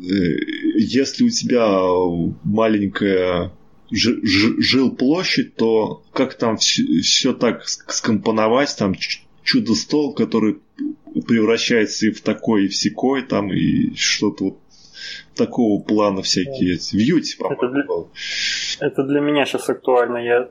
если 0.00 1.24
у 1.24 1.30
тебя 1.30 1.80
маленькая 2.44 3.52
жи- 3.90 4.20
жи- 4.22 4.60
жилплощадь, 4.60 5.54
то 5.56 6.02
как 6.12 6.34
там 6.34 6.56
все 6.56 7.32
так 7.32 7.66
скомпоновать, 7.66 8.74
там 8.78 8.94
чудо-стол, 9.42 10.14
который 10.14 10.58
превращается 11.26 12.06
и 12.06 12.10
в 12.10 12.20
такой, 12.20 12.66
и 12.66 12.68
в 12.68 12.76
секой, 12.76 13.22
там, 13.22 13.52
и 13.52 13.94
что-то 13.94 14.44
вот 14.44 14.58
такого 15.34 15.82
плана 15.82 16.22
всякие 16.22 16.74
эти. 16.74 16.96
В 16.96 16.98
Юте, 16.98 17.36
Это 17.38 17.54
по-моему, 17.54 18.08
для-. 18.78 18.86
Это 18.86 19.02
для 19.04 19.20
меня 19.20 19.46
сейчас 19.46 19.68
актуально. 19.68 20.18
Я 20.18 20.48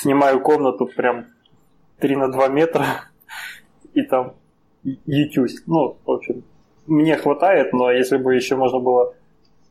снимаю 0.00 0.40
комнату 0.40 0.86
прям 0.86 1.26
3 1.98 2.16
на 2.16 2.32
2 2.32 2.48
метра 2.48 3.04
и 3.94 4.02
там 4.02 4.34
ютюсь. 4.84 5.62
Ну, 5.66 5.98
в 6.04 6.10
общем, 6.10 6.44
мне 6.88 7.16
хватает, 7.16 7.72
но 7.72 7.90
если 7.92 8.16
бы 8.16 8.34
еще 8.34 8.56
можно 8.56 8.78
было 8.80 9.14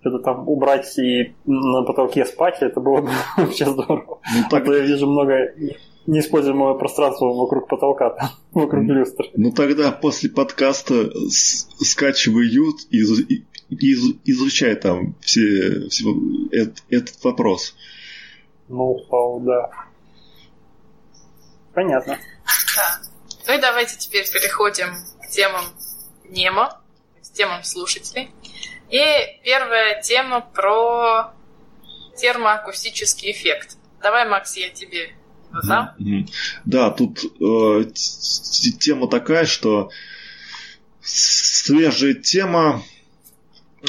что-то 0.02 0.20
там 0.20 0.48
убрать 0.48 0.98
и 1.00 1.34
на 1.46 1.84
потолке 1.84 2.26
спать, 2.26 2.58
это 2.62 2.80
было 2.80 3.02
бы 3.02 3.10
вообще 3.38 3.66
здорово. 3.66 4.20
Ну, 4.36 4.42
А 4.46 4.50
так, 4.50 4.66
то 4.66 4.74
я 4.74 4.84
вижу 4.84 5.08
много 5.08 5.54
неиспользуемого 6.06 6.76
пространства 6.76 7.26
вокруг 7.34 7.68
потолка, 7.68 8.12
там, 8.12 8.30
вокруг 8.54 8.84
Мгм. 8.84 8.94
люстры. 8.94 9.30
ну 9.36 9.52
тогда 9.52 9.92
после 9.92 10.30
подкаста 10.30 11.10
с- 11.30 11.68
скачивай 11.84 12.46
Ют 12.48 12.78
и, 12.92 13.00
и 13.70 13.94
изу- 13.94 14.18
изучай 14.24 14.76
там 14.76 15.16
все, 15.20 15.90
все 15.90 16.06
эт- 16.54 16.82
этот 16.90 17.22
вопрос. 17.26 17.76
Ноу-хау, 18.70 19.42
да. 19.42 19.70
Понятно. 21.74 22.18
Да. 22.76 23.00
Ну 23.48 23.54
и 23.58 23.62
давайте 23.62 23.98
теперь 23.98 24.26
переходим 24.32 24.88
к 25.22 25.30
темам 25.30 25.64
Немо, 26.30 26.80
темам 27.38 27.64
слушателей. 27.64 28.30
И 28.90 29.00
первая 29.44 30.02
тема 30.02 30.42
про 30.42 31.34
термоакустический 32.18 33.32
эффект. 33.32 33.78
Давай, 34.02 34.28
Макс, 34.28 34.56
я 34.58 34.70
тебе. 34.70 35.12
Мгм. 35.52 36.28
Да, 36.66 36.90
тут 36.92 37.24
э, 37.24 37.86
тема 38.80 39.08
такая, 39.08 39.46
что 39.46 39.92
свежая 41.02 42.14
тема 42.14 42.84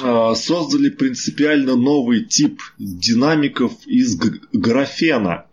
э, 0.01 0.35
создали 0.37 0.89
принципиально 0.91 1.75
новый 1.75 2.25
тип 2.25 2.63
динамиков 2.79 3.73
из 3.87 4.17
графена. 4.53 5.47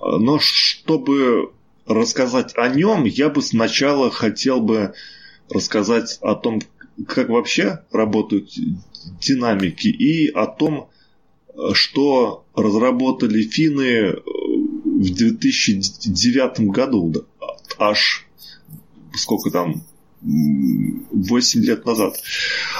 Но 0.00 0.38
чтобы 0.38 1.52
рассказать 1.86 2.52
о 2.56 2.68
нем, 2.68 3.04
я 3.04 3.28
бы 3.28 3.42
сначала 3.42 4.10
хотел 4.10 4.60
бы 4.60 4.94
рассказать 5.50 6.18
о 6.20 6.34
том, 6.34 6.60
как 7.06 7.28
вообще 7.28 7.80
работают 7.90 8.50
динамики 9.20 9.88
и 9.88 10.28
о 10.30 10.46
том, 10.46 10.88
что 11.72 12.44
разработали 12.54 13.42
финны 13.42 13.82
э, 13.82 14.14
в 14.24 15.14
2009 15.14 16.60
году, 16.70 17.12
аж 17.78 18.26
сколько 19.14 19.50
там, 19.50 19.84
8 20.22 21.60
лет 21.60 21.84
назад. 21.84 22.16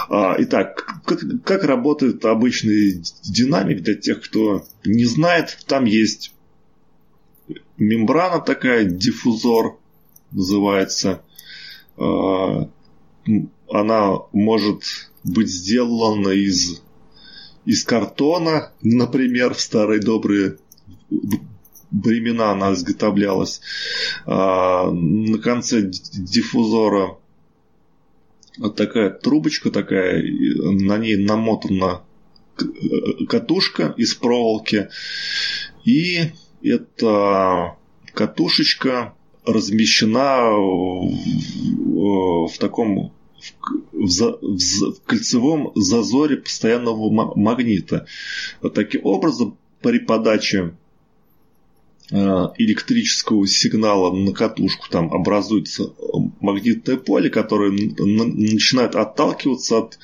А, 0.08 0.34
Итак, 0.38 1.02
как, 1.44 1.64
работает 1.64 2.24
обычный 2.24 3.02
динамик 3.22 3.82
для 3.82 3.94
тех, 3.94 4.22
кто 4.22 4.64
не 4.84 5.04
знает, 5.04 5.58
там 5.66 5.84
есть 5.84 6.32
мембрана 7.76 8.40
такая, 8.40 8.84
диффузор 8.84 9.78
называется. 10.30 11.22
Она 13.74 14.18
может 14.32 14.84
быть 15.24 15.48
сделана 15.48 16.28
из, 16.28 16.80
из 17.64 17.82
картона, 17.82 18.72
например, 18.82 19.54
в 19.54 19.60
старые 19.60 20.00
добрые 20.00 20.58
времена 21.90 22.52
она 22.52 22.72
изготовлялась. 22.74 23.60
А, 24.26 24.92
на 24.92 25.38
конце 25.38 25.82
диффузора 25.82 27.18
такая 28.76 29.10
трубочка 29.10 29.72
такая, 29.72 30.22
на 30.22 30.96
ней 30.96 31.16
намотана 31.16 32.02
катушка 33.28 33.92
из 33.96 34.14
проволоки. 34.14 34.88
И 35.84 36.30
эта 36.62 37.76
катушечка 38.12 39.14
размещена 39.44 40.52
в, 40.52 41.08
в 42.46 42.58
таком 42.58 43.12
в, 43.92 44.08
за, 44.08 44.32
в, 44.32 44.58
в 44.58 45.02
кольцевом 45.04 45.72
зазоре 45.74 46.36
постоянного 46.36 47.10
магнита. 47.34 48.06
Таким 48.74 49.04
образом, 49.04 49.56
при 49.80 49.98
подаче 49.98 50.74
э, 52.10 52.16
электрического 52.16 53.46
сигнала 53.46 54.14
на 54.14 54.32
катушку 54.32 54.88
там 54.90 55.12
образуется 55.12 55.92
магнитное 56.40 56.96
поле, 56.96 57.30
которое 57.30 57.70
начинает 57.70 58.94
отталкиваться 58.94 59.78
от, 59.78 59.98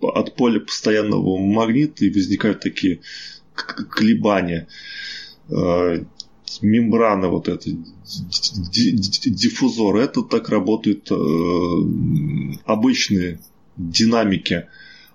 от 0.00 0.36
поля 0.36 0.60
постоянного 0.60 1.38
магнита 1.38 2.04
и 2.04 2.10
возникают 2.10 2.60
такие 2.60 3.00
колебания. 3.54 4.68
Мембрана 6.62 7.28
вот 7.28 7.48
эта, 7.48 7.70
диффузор, 9.24 9.96
это 9.96 10.22
так 10.22 10.48
работают 10.48 11.10
э, 11.10 11.14
обычные 12.64 13.40
динамики. 13.76 14.66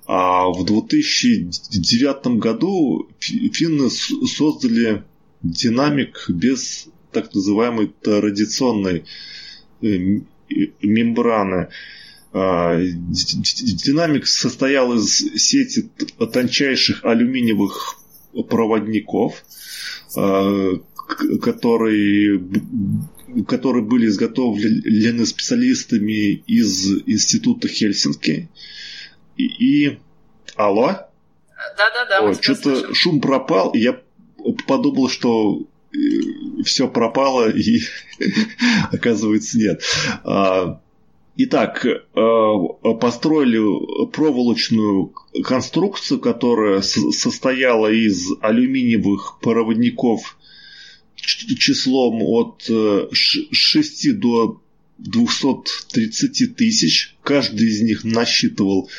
А 0.06 0.50
в 0.50 0.66
2009 0.66 2.40
году 2.40 3.10
финны 3.20 3.90
создали 3.90 5.04
динамик 5.42 6.26
без 6.30 6.88
так 7.12 7.34
называемой 7.34 7.88
традиционной 8.02 9.06
э, 9.82 10.22
мембраны. 10.82 11.70
А, 12.34 12.78
динамик 12.78 14.26
состоял 14.26 14.94
из 14.94 15.18
сети 15.18 15.90
тончайших 16.32 17.04
алюминиевых 17.04 17.98
проводников, 18.50 19.44
а, 20.16 20.76
которые, 21.42 22.42
которые 23.48 23.84
были 23.84 24.08
изготовлены 24.08 25.26
специалистами 25.26 26.44
из 26.48 27.04
Института 27.06 27.68
Хельсинки. 27.68 28.50
И, 29.38 29.44
и... 29.44 30.00
Алло? 30.56 30.98
Да-да-да. 31.78 32.34
Что-то 32.42 32.94
шум 32.94 33.22
пропал, 33.22 33.72
и 33.72 33.80
я 33.80 34.00
подумал, 34.68 35.10
что 35.10 35.62
э, 35.94 35.98
все 36.64 36.88
пропало, 36.88 37.50
и 37.50 37.80
оказывается 38.92 39.58
нет. 39.58 39.82
А, 40.24 40.82
итак, 41.38 41.86
э, 41.86 42.00
построили 43.00 44.08
проволочную 44.08 45.14
конструкцию, 45.44 46.20
которая 46.20 46.82
состояла 46.82 47.88
из 47.92 48.28
алюминиевых 48.42 49.40
проводников 49.42 50.38
числом 51.22 52.22
от 52.24 52.70
6 53.12 54.06
э, 54.06 54.12
до 54.14 54.62
230 54.98 56.56
тысяч. 56.56 57.16
Каждый 57.24 57.70
из 57.70 57.82
них 57.82 58.04
насчитывал 58.04 58.90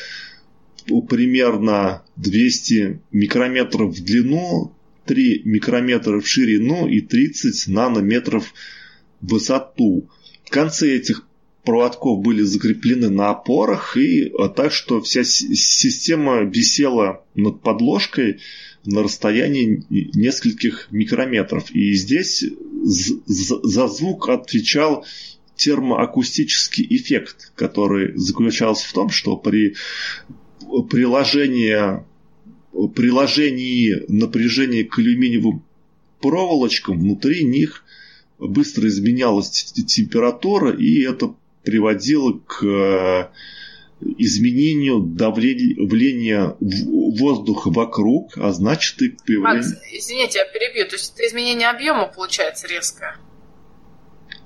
примерно 1.08 2.02
200 2.16 3.00
микрометров 3.12 3.96
в 3.96 4.04
длину, 4.04 4.74
3 5.06 5.42
микрометра 5.44 6.20
в 6.20 6.26
ширину 6.26 6.88
и 6.88 7.00
30 7.00 7.68
нанометров 7.68 8.52
в 9.20 9.32
высоту. 9.32 10.08
Концы 10.48 10.96
этих 10.96 11.26
проводков 11.64 12.20
были 12.20 12.42
закреплены 12.42 13.08
на 13.08 13.30
опорах, 13.30 13.96
и 13.96 14.32
а 14.38 14.48
так 14.48 14.72
что 14.72 15.00
вся 15.00 15.24
система 15.24 16.42
висела 16.42 17.24
над 17.34 17.62
подложкой 17.62 18.40
на 18.84 19.02
расстоянии 19.02 19.84
нескольких 19.90 20.88
микрометров. 20.90 21.70
И 21.70 21.92
здесь 21.94 22.44
за 22.84 23.88
звук 23.88 24.28
отвечал 24.28 25.04
термоакустический 25.56 26.86
эффект, 26.90 27.52
который 27.54 28.16
заключался 28.16 28.88
в 28.88 28.92
том, 28.92 29.10
что 29.10 29.36
при 29.36 29.74
приложении, 30.90 32.02
приложении 32.94 34.02
напряжения 34.08 34.84
к 34.84 34.98
алюминиевым 34.98 35.62
проволочкам 36.20 36.98
внутри 36.98 37.44
них 37.44 37.84
быстро 38.38 38.88
изменялась 38.88 39.50
температура, 39.86 40.72
и 40.72 41.02
это 41.02 41.34
приводило 41.62 42.40
к 42.46 43.30
изменению 44.18 45.00
давления 45.00 46.56
воздуха 46.60 47.70
вокруг, 47.70 48.36
а 48.36 48.52
значит 48.52 49.00
и 49.02 49.10
появление... 49.10 49.62
Макс, 49.62 49.72
извините, 49.92 50.38
я 50.38 50.44
перебью. 50.46 50.88
То 50.88 50.96
есть 50.96 51.14
это 51.14 51.26
изменение 51.26 51.68
объема 51.68 52.06
получается 52.08 52.66
резкое? 52.66 53.16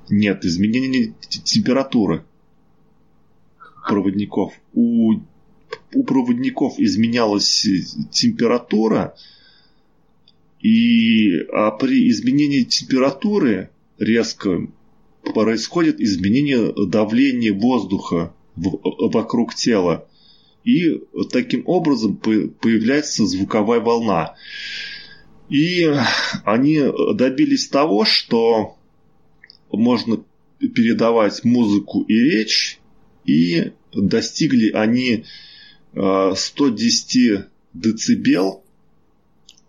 Нет, 0.09 0.45
изменение 0.45 1.15
температуры 1.21 2.25
проводников. 3.87 4.53
У, 4.73 5.15
у 5.95 6.05
проводников 6.05 6.79
изменялась 6.79 7.67
температура, 8.11 9.15
и 10.61 11.39
а 11.53 11.71
при 11.73 12.09
изменении 12.11 12.63
температуры 12.63 13.71
резко 13.99 14.67
происходит 15.35 16.01
изменение 16.01 16.73
давления 16.87 17.53
воздуха 17.53 18.35
вокруг 18.57 19.55
тела. 19.55 20.09
И 20.65 21.01
таким 21.31 21.63
образом 21.67 22.17
появляется 22.17 23.25
звуковая 23.27 23.81
волна. 23.81 24.35
И 25.49 25.89
они 26.45 26.83
добились 27.15 27.69
того, 27.69 28.05
что 28.05 28.77
можно 29.71 30.25
передавать 30.59 31.45
музыку 31.45 32.03
и 32.03 32.15
речь, 32.15 32.81
и 33.25 33.73
достигли 33.93 34.71
они 34.71 35.25
110 35.93 37.17
э, 37.17 37.47
децибел 37.75 38.65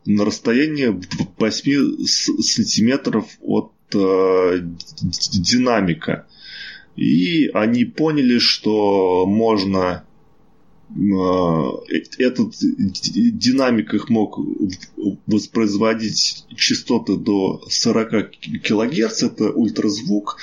на 0.06 0.26
расстоянии 0.26 1.00
8 1.38 2.06
сантиметров 2.06 3.26
от 3.42 3.72
э, 3.94 4.60
динамика. 5.02 6.28
И 6.98 7.48
они 7.54 7.86
поняли, 7.86 8.40
что 8.40 9.28
можно 9.28 10.04
э, 10.90 10.94
этот 12.18 12.56
динамик 12.60 13.94
их 13.94 14.10
мог 14.10 14.40
воспроизводить 15.28 16.46
частоты 16.56 17.18
до 17.18 17.62
40 17.70 18.32
кГц, 18.64 19.24
это 19.24 19.52
ультразвук, 19.52 20.38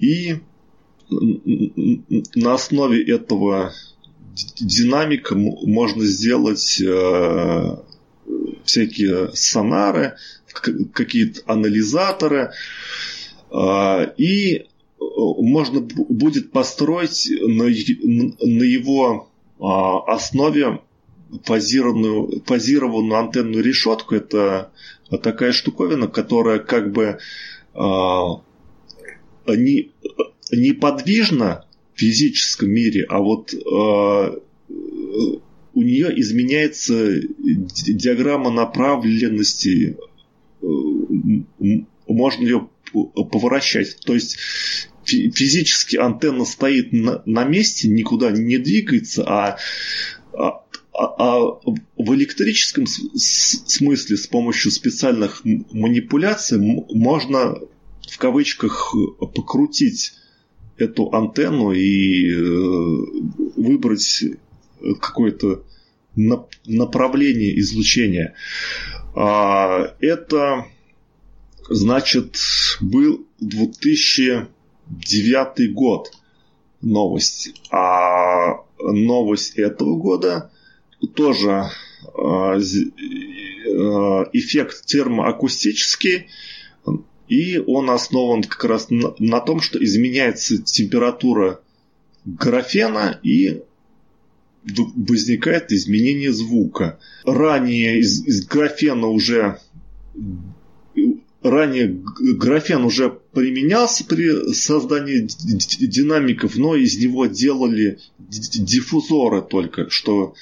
и 0.00 0.40
на 1.10 2.54
основе 2.54 3.02
этого 3.04 3.72
динамика 4.60 5.36
можно 5.36 6.04
сделать 6.04 6.80
э, 6.80 7.76
всякие 8.64 9.30
сонары, 9.32 10.16
какие-то 10.92 11.40
анализаторы, 11.46 12.50
э, 13.52 14.12
и 14.16 14.66
можно 15.16 15.80
будет 15.80 16.52
построить 16.52 17.28
на, 17.40 17.64
на 17.64 18.62
его 18.62 19.28
а, 19.60 20.00
основе 20.14 20.80
фазированную, 21.44 22.42
фазированную 22.46 23.18
антенную 23.18 23.62
решетку. 23.62 24.14
Это 24.14 24.72
такая 25.22 25.52
штуковина, 25.52 26.08
которая 26.08 26.58
как 26.58 26.92
бы 26.92 27.18
а, 27.74 28.42
не, 29.46 29.90
неподвижна 30.52 31.66
в 31.94 32.00
физическом 32.00 32.70
мире, 32.70 33.04
а 33.08 33.18
вот 33.18 33.52
а, 33.54 34.38
у 35.74 35.82
нее 35.82 36.20
изменяется 36.20 37.20
диаграмма 37.20 38.50
направленности. 38.50 39.96
Можно 42.08 42.42
ее 42.42 42.68
поворачивать. 42.92 43.98
То 44.04 44.14
есть 44.14 44.38
физически 45.08 45.96
антенна 45.96 46.44
стоит 46.44 46.92
на, 46.92 47.22
на 47.26 47.44
месте, 47.44 47.88
никуда 47.88 48.30
не 48.30 48.58
двигается, 48.58 49.24
а, 49.26 49.58
а, 50.32 50.62
а 50.92 51.38
в 51.96 52.14
электрическом 52.14 52.86
смысле 52.86 54.16
с 54.16 54.26
помощью 54.26 54.70
специальных 54.70 55.42
манипуляций 55.44 56.58
можно 56.58 57.56
в 58.08 58.18
кавычках 58.18 58.94
покрутить 59.34 60.12
эту 60.76 61.12
антенну 61.12 61.72
и 61.72 62.32
э, 62.32 62.38
выбрать 63.56 64.24
какое-то 65.00 65.64
направление 66.14 67.58
излучения. 67.60 68.34
А, 69.14 69.94
это, 70.00 70.66
значит, 71.68 72.36
был 72.80 73.26
2009 74.90 75.74
год 75.74 76.12
новость. 76.80 77.54
А 77.70 78.62
новость 78.78 79.58
этого 79.58 79.96
года 79.96 80.50
тоже 81.14 81.70
а, 82.16 82.56
э, 82.56 82.60
эффект 84.32 84.86
термоакустический, 84.86 86.28
и 87.28 87.58
он 87.58 87.90
основан 87.90 88.42
как 88.42 88.64
раз 88.64 88.86
на 88.90 89.40
том, 89.40 89.60
что 89.60 89.82
изменяется 89.82 90.62
температура 90.62 91.60
графена 92.24 93.20
и 93.22 93.62
возникает 94.64 95.72
изменение 95.72 96.32
звука. 96.32 96.98
Ранее 97.24 98.00
из, 98.00 98.24
из 98.26 98.46
графена 98.46 99.08
уже 99.08 99.58
ранее 101.42 102.02
графен 102.18 102.84
уже 102.84 103.10
применялся 103.32 104.04
при 104.04 104.52
создании 104.52 105.28
динамиков, 105.86 106.56
но 106.56 106.74
из 106.74 106.98
него 106.98 107.26
делали 107.26 107.98
диффузоры 108.18 109.42
только, 109.42 109.88
что 109.90 110.34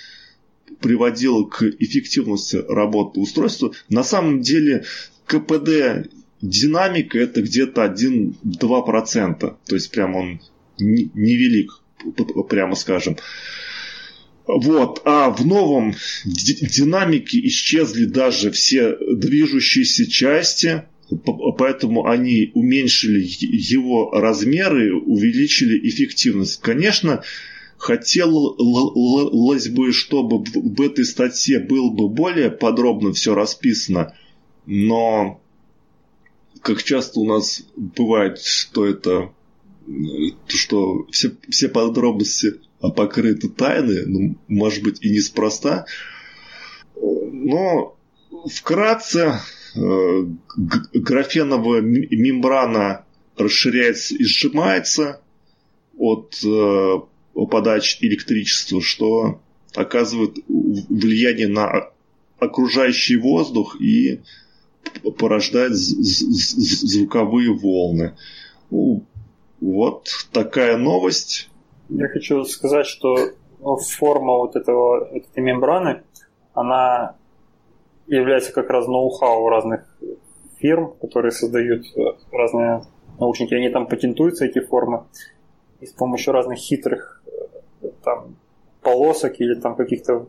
приводило 0.81 1.45
к 1.45 1.63
эффективности 1.63 2.57
работы 2.69 3.21
устройства. 3.21 3.73
На 3.89 4.03
самом 4.03 4.41
деле 4.41 4.85
КПД 5.27 6.09
динамика 6.41 7.19
это 7.19 7.43
где-то 7.43 7.85
1-2%. 7.85 9.39
То 9.39 9.75
есть 9.75 9.91
прям 9.91 10.17
он 10.17 10.41
невелик, 10.79 11.81
прямо 12.49 12.75
скажем. 12.75 13.17
Вот. 14.47 15.03
А 15.05 15.31
в 15.31 15.45
новом 15.45 15.95
динамике 16.25 17.45
исчезли 17.47 18.05
даже 18.05 18.51
все 18.51 18.97
движущиеся 19.01 20.09
части, 20.09 20.85
поэтому 21.59 22.07
они 22.07 22.53
уменьшили 22.55 23.21
его 23.21 24.11
размеры, 24.13 24.95
увеличили 24.95 25.89
эффективность. 25.89 26.61
Конечно, 26.61 27.23
хотелось 27.77 29.69
бы, 29.69 29.93
чтобы 29.93 30.45
в 30.45 30.81
этой 30.81 31.05
статье 31.05 31.59
было 31.59 31.91
бы 31.91 32.09
более 32.09 32.51
подробно 32.51 33.13
все 33.13 33.35
расписано, 33.35 34.15
но 34.65 35.41
как 36.63 36.83
часто 36.83 37.21
у 37.21 37.27
нас 37.27 37.65
бывает, 37.77 38.41
что 38.41 38.87
это 38.87 39.31
что 40.49 41.07
все, 41.13 41.31
все 41.49 41.69
подробности 41.69 42.55
покрыты 42.91 43.49
тайны, 43.49 44.07
ну, 44.07 44.37
может 44.49 44.83
быть 44.83 45.03
и 45.03 45.11
неспроста, 45.11 45.87
но 46.97 47.97
вкратце 48.51 49.41
э, 49.75 50.27
графеновая 50.95 51.81
мембрана 51.83 53.05
расширяется 53.37 54.15
и 54.15 54.25
сжимается 54.25 55.21
от 55.99 56.39
э, 56.45 56.95
подачи 57.51 57.99
электричества, 58.05 58.81
что 58.81 59.41
оказывает 59.75 60.39
влияние 60.49 61.49
на 61.49 61.91
окружающий 62.39 63.17
воздух 63.17 63.81
и 63.81 64.21
порождает 65.19 65.75
звуковые 65.75 67.53
волны. 67.53 68.17
Ну, 68.71 69.05
вот 69.61 70.09
такая 70.33 70.77
новость. 70.77 71.49
Я 71.89 72.09
хочу 72.09 72.45
сказать, 72.45 72.87
что 72.87 73.17
форма 73.97 74.37
вот 74.37 74.57
этого, 74.57 75.09
этой 75.09 75.43
мембраны, 75.43 76.03
она 76.53 77.17
является 78.07 78.53
как 78.53 78.71
раз 78.71 78.87
ноу-хау 78.87 79.49
разных 79.49 79.87
фирм, 80.59 80.95
которые 81.01 81.33
создают 81.33 81.85
разные 82.33 82.83
наушники. 83.19 83.55
Они 83.55 83.69
там 83.69 83.87
патентуются, 83.87 84.47
эти 84.47 84.61
формы, 84.61 85.05
и 85.81 85.87
с 85.87 85.93
помощью 85.93 86.33
разных 86.33 86.59
хитрых 86.59 87.23
там, 88.03 88.37
полосок 88.83 89.41
или 89.41 89.55
там 89.55 89.77
каких-то 89.77 90.27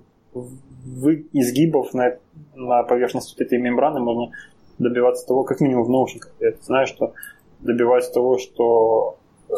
изгибов 1.34 1.94
на, 1.94 2.18
на 2.56 2.84
поверхности 2.84 3.42
этой 3.42 3.60
мембраны 3.60 4.00
можно 4.00 4.32
добиваться 4.78 5.26
того, 5.26 5.44
как 5.44 5.60
минимум 5.60 5.86
в 5.86 5.90
наушниках. 5.90 6.34
Я 6.40 6.54
знаю, 6.62 6.88
что 6.88 7.14
добиваются 7.60 8.14
того, 8.14 8.38
что 8.38 9.18
э, 9.50 9.54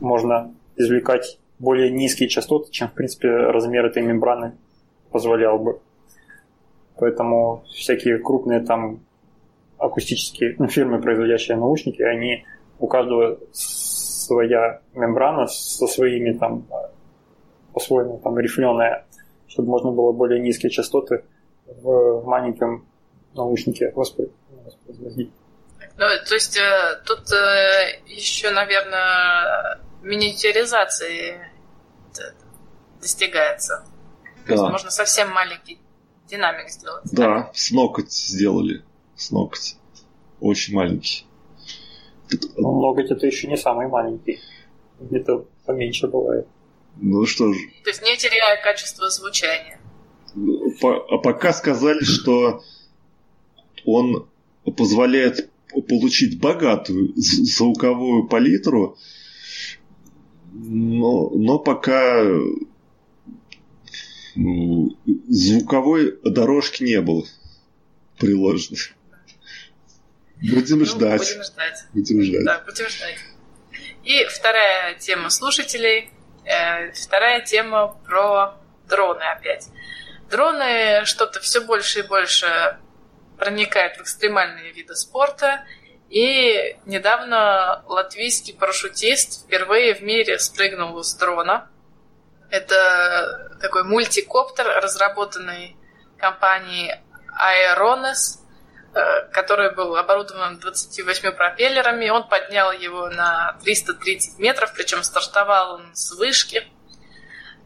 можно 0.00 0.54
извлекать 0.80 1.38
более 1.58 1.90
низкие 1.90 2.28
частоты, 2.28 2.70
чем, 2.70 2.88
в 2.88 2.94
принципе, 2.94 3.28
размер 3.28 3.84
этой 3.84 4.02
мембраны 4.02 4.56
позволял 5.10 5.58
бы. 5.58 5.80
Поэтому 6.96 7.64
всякие 7.68 8.18
крупные 8.18 8.60
там 8.60 9.00
акустические 9.78 10.56
фирмы, 10.68 11.00
производящие 11.00 11.56
наушники, 11.56 12.02
они 12.02 12.44
у 12.78 12.86
каждого 12.86 13.38
своя 13.52 14.80
мембрана 14.94 15.46
со 15.46 15.86
своими 15.86 16.32
там 16.32 16.66
по-своему 17.72 18.20
там 18.22 18.38
рифленая, 18.38 19.06
чтобы 19.48 19.68
можно 19.68 19.90
было 19.90 20.12
более 20.12 20.40
низкие 20.40 20.70
частоты 20.70 21.24
в 21.66 22.22
маленьком 22.24 22.86
наушнике 23.34 23.92
воспроизводить. 23.94 25.30
Ну, 25.96 26.06
то 26.26 26.34
есть 26.34 26.56
э, 26.56 27.00
тут 27.06 27.30
э, 27.32 28.00
еще, 28.06 28.50
наверное, 28.50 29.78
миниатюризации 30.02 31.50
достигается. 33.00 33.84
Да. 34.40 34.46
То 34.46 34.52
есть 34.52 34.70
можно 34.70 34.90
совсем 34.90 35.30
маленький 35.30 35.78
динамик 36.28 36.70
сделать. 36.70 37.04
Да, 37.12 37.42
так? 37.42 37.56
с 37.56 37.70
ноготь 37.70 38.12
сделали. 38.12 38.84
С 39.16 39.30
ноготь. 39.30 39.76
Очень 40.40 40.74
маленький. 40.74 41.26
Ну, 42.56 42.80
ноготь 42.80 43.10
это 43.10 43.26
еще 43.26 43.48
не 43.48 43.56
самый 43.56 43.88
маленький. 43.88 44.40
Где-то 45.00 45.46
поменьше 45.66 46.06
бывает. 46.06 46.46
Ну 46.96 47.26
что 47.26 47.52
ж. 47.52 47.56
То 47.84 47.90
есть 47.90 48.02
не 48.02 48.16
теряя 48.16 48.62
качество 48.62 49.08
звучания. 49.10 49.80
По, 50.80 50.96
а 51.10 51.18
пока 51.18 51.52
сказали, 51.52 52.02
что 52.04 52.62
он 53.84 54.28
позволяет 54.76 55.50
получить 55.88 56.40
богатую 56.40 57.12
звуковую 57.16 58.28
палитру, 58.28 58.96
но, 60.52 61.30
но 61.30 61.58
пока 61.58 62.24
звуковой 64.34 66.18
дорожки 66.24 66.82
не 66.84 67.00
было 67.00 67.24
приложено. 68.18 68.76
Будем 70.42 70.78
ну, 70.78 70.84
ждать. 70.84 71.20
Будем 71.20 71.42
ждать. 71.42 71.84
Будем 71.92 72.22
ждать. 72.22 72.44
Да, 72.44 72.62
будем 72.64 72.88
ждать. 72.88 73.18
И 74.04 74.24
вторая 74.24 74.94
тема 74.94 75.30
слушателей. 75.30 76.10
Э, 76.44 76.92
вторая 76.92 77.42
тема 77.42 77.98
про 78.06 78.56
дроны 78.88 79.22
опять. 79.22 79.68
Дроны 80.30 81.04
что-то 81.04 81.40
все 81.40 81.60
больше 81.60 82.00
и 82.00 82.02
больше 82.02 82.78
проникают 83.36 83.96
в 83.98 84.02
экстремальные 84.02 84.72
виды 84.72 84.94
спорта. 84.94 85.64
И 86.10 86.76
недавно 86.86 87.84
латвийский 87.86 88.52
парашютист 88.52 89.44
впервые 89.44 89.94
в 89.94 90.02
мире 90.02 90.40
спрыгнул 90.40 91.02
с 91.04 91.14
дрона. 91.14 91.70
Это 92.50 93.56
такой 93.60 93.84
мультикоптер, 93.84 94.66
разработанный 94.82 95.76
компанией 96.18 96.96
Aerones, 97.40 98.40
э, 98.92 99.28
который 99.32 99.72
был 99.72 99.96
оборудован 99.96 100.58
28 100.58 101.30
пропеллерами. 101.30 102.08
Он 102.08 102.28
поднял 102.28 102.72
его 102.72 103.08
на 103.08 103.56
330 103.62 104.40
метров, 104.40 104.74
причем 104.74 105.04
стартовал 105.04 105.74
он 105.74 105.94
с 105.94 106.10
вышки. 106.16 106.64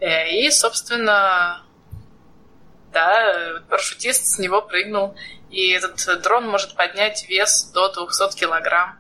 Э, 0.01 0.29
и, 0.29 0.51
собственно, 0.51 1.63
да, 2.93 3.63
парашютист 3.71 4.27
с 4.27 4.39
него 4.39 4.61
прыгнул. 4.61 5.17
И 5.55 5.71
этот 5.71 6.23
дрон 6.23 6.49
может 6.49 6.75
поднять 6.75 7.29
вес 7.29 7.71
до 7.73 7.89
200 7.89 8.37
килограмм. 8.37 8.99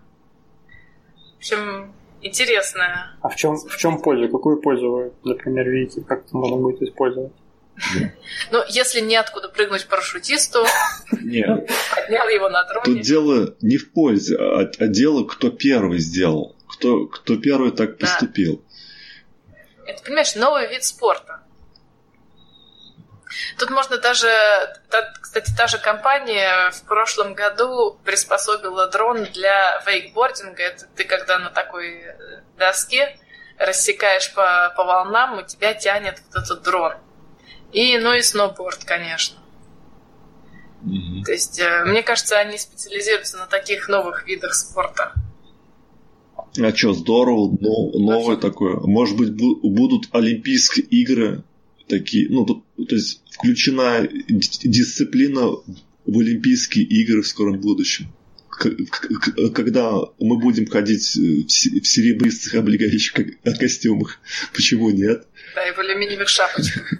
В 1.34 1.38
общем, 1.38 1.92
интересная. 2.22 3.16
А 3.22 3.28
в 3.28 3.34
чем, 3.34 3.56
в 3.56 3.76
чем 3.76 4.00
польза? 4.00 4.28
Какую 4.28 4.62
пользу 4.62 4.88
вы, 4.88 5.12
например, 5.24 5.68
видите? 5.68 6.02
Как 6.02 6.24
это 6.24 6.36
можно 6.36 6.56
будет 6.58 6.80
использовать? 6.82 7.32
Ну, 8.52 8.62
если 8.68 9.00
неоткуда 9.00 9.48
прыгнуть 9.48 9.88
парашютисту, 9.88 10.64
Нет. 11.24 11.68
поднял 11.92 12.28
его 12.28 12.48
на 12.48 12.62
дроне. 12.64 12.84
Тут 12.84 13.00
дело 13.00 13.56
не 13.60 13.76
в 13.76 13.90
пользе, 13.92 14.36
а, 14.36 14.60
а 14.60 14.86
дело, 14.86 15.24
кто 15.24 15.50
первый 15.50 15.98
сделал. 15.98 16.54
Кто, 16.68 17.06
кто 17.06 17.36
первый 17.36 17.72
так 17.72 17.98
поступил. 17.98 18.62
Это, 19.86 20.04
понимаешь, 20.04 20.36
новый 20.36 20.68
вид 20.68 20.84
спорта. 20.84 21.40
Тут 23.58 23.70
можно 23.70 23.98
даже, 23.98 24.28
кстати, 25.20 25.52
та 25.56 25.66
же 25.66 25.78
компания 25.78 26.70
в 26.70 26.82
прошлом 26.84 27.34
году 27.34 27.98
приспособила 28.04 28.88
дрон 28.90 29.24
для 29.24 29.82
вейкбординга. 29.86 30.62
Это 30.62 30.86
ты 30.96 31.04
когда 31.04 31.38
на 31.38 31.50
такой 31.50 32.02
э, 32.02 32.40
доске 32.58 33.18
рассекаешь 33.58 34.32
по, 34.34 34.72
по 34.76 34.84
волнам, 34.84 35.38
у 35.38 35.42
тебя 35.42 35.74
тянет 35.74 36.20
вот 36.26 36.42
этот 36.42 36.62
дрон. 36.62 36.94
И, 37.72 37.98
ну 37.98 38.14
и 38.14 38.22
сноуборд, 38.22 38.84
конечно. 38.84 39.38
Mm-hmm. 40.84 41.24
То 41.24 41.32
есть, 41.32 41.58
э, 41.58 41.84
мне 41.84 42.02
кажется, 42.02 42.38
они 42.38 42.58
специализируются 42.58 43.38
на 43.38 43.46
таких 43.46 43.88
новых 43.88 44.26
видах 44.26 44.54
спорта. 44.54 45.12
А 46.56 46.74
что, 46.74 46.92
здорово, 46.92 47.56
но, 47.60 47.90
новое 47.98 48.36
такое. 48.36 48.76
Может 48.76 49.16
быть, 49.16 49.32
будут 49.32 50.08
Олимпийские 50.12 50.86
игры 50.86 51.42
такие, 51.88 52.28
ну, 52.30 52.44
то, 52.46 52.62
то 52.76 52.94
есть 52.94 53.22
включена 53.34 54.08
дисциплина 54.28 55.46
в 56.06 56.18
Олимпийские 56.18 56.84
игры 56.84 57.22
в 57.22 57.26
скором 57.26 57.60
будущем. 57.60 58.12
Когда 59.54 59.90
мы 60.20 60.38
будем 60.38 60.68
ходить 60.68 61.16
в 61.16 61.84
серебристых 61.84 62.54
облегающих 62.54 63.12
костюмах. 63.58 64.20
Почему 64.52 64.90
нет? 64.90 65.26
Да, 65.56 65.68
и 65.68 65.72
в 65.72 65.78
алюминиевых 65.78 66.28
шапочках. 66.28 66.94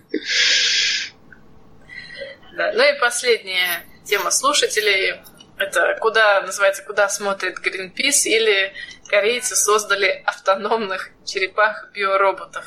Да. 2.57 2.73
Ну 2.73 2.83
и 2.83 2.99
последняя 3.01 3.85
тема 4.05 4.31
слушателей. 4.31 5.21
Это 5.57 5.97
куда, 6.01 6.43
называется, 6.43 6.83
куда 6.83 7.09
смотрит 7.09 7.59
Greenpeace 7.59 8.27
или 8.27 8.73
корейцы 9.09 9.55
создали 9.55 10.23
автономных 10.27 11.11
черепах-биороботов. 11.25 12.67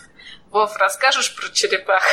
Вов, 0.52 0.78
расскажешь 0.78 1.36
про 1.36 1.50
черепах? 1.50 2.04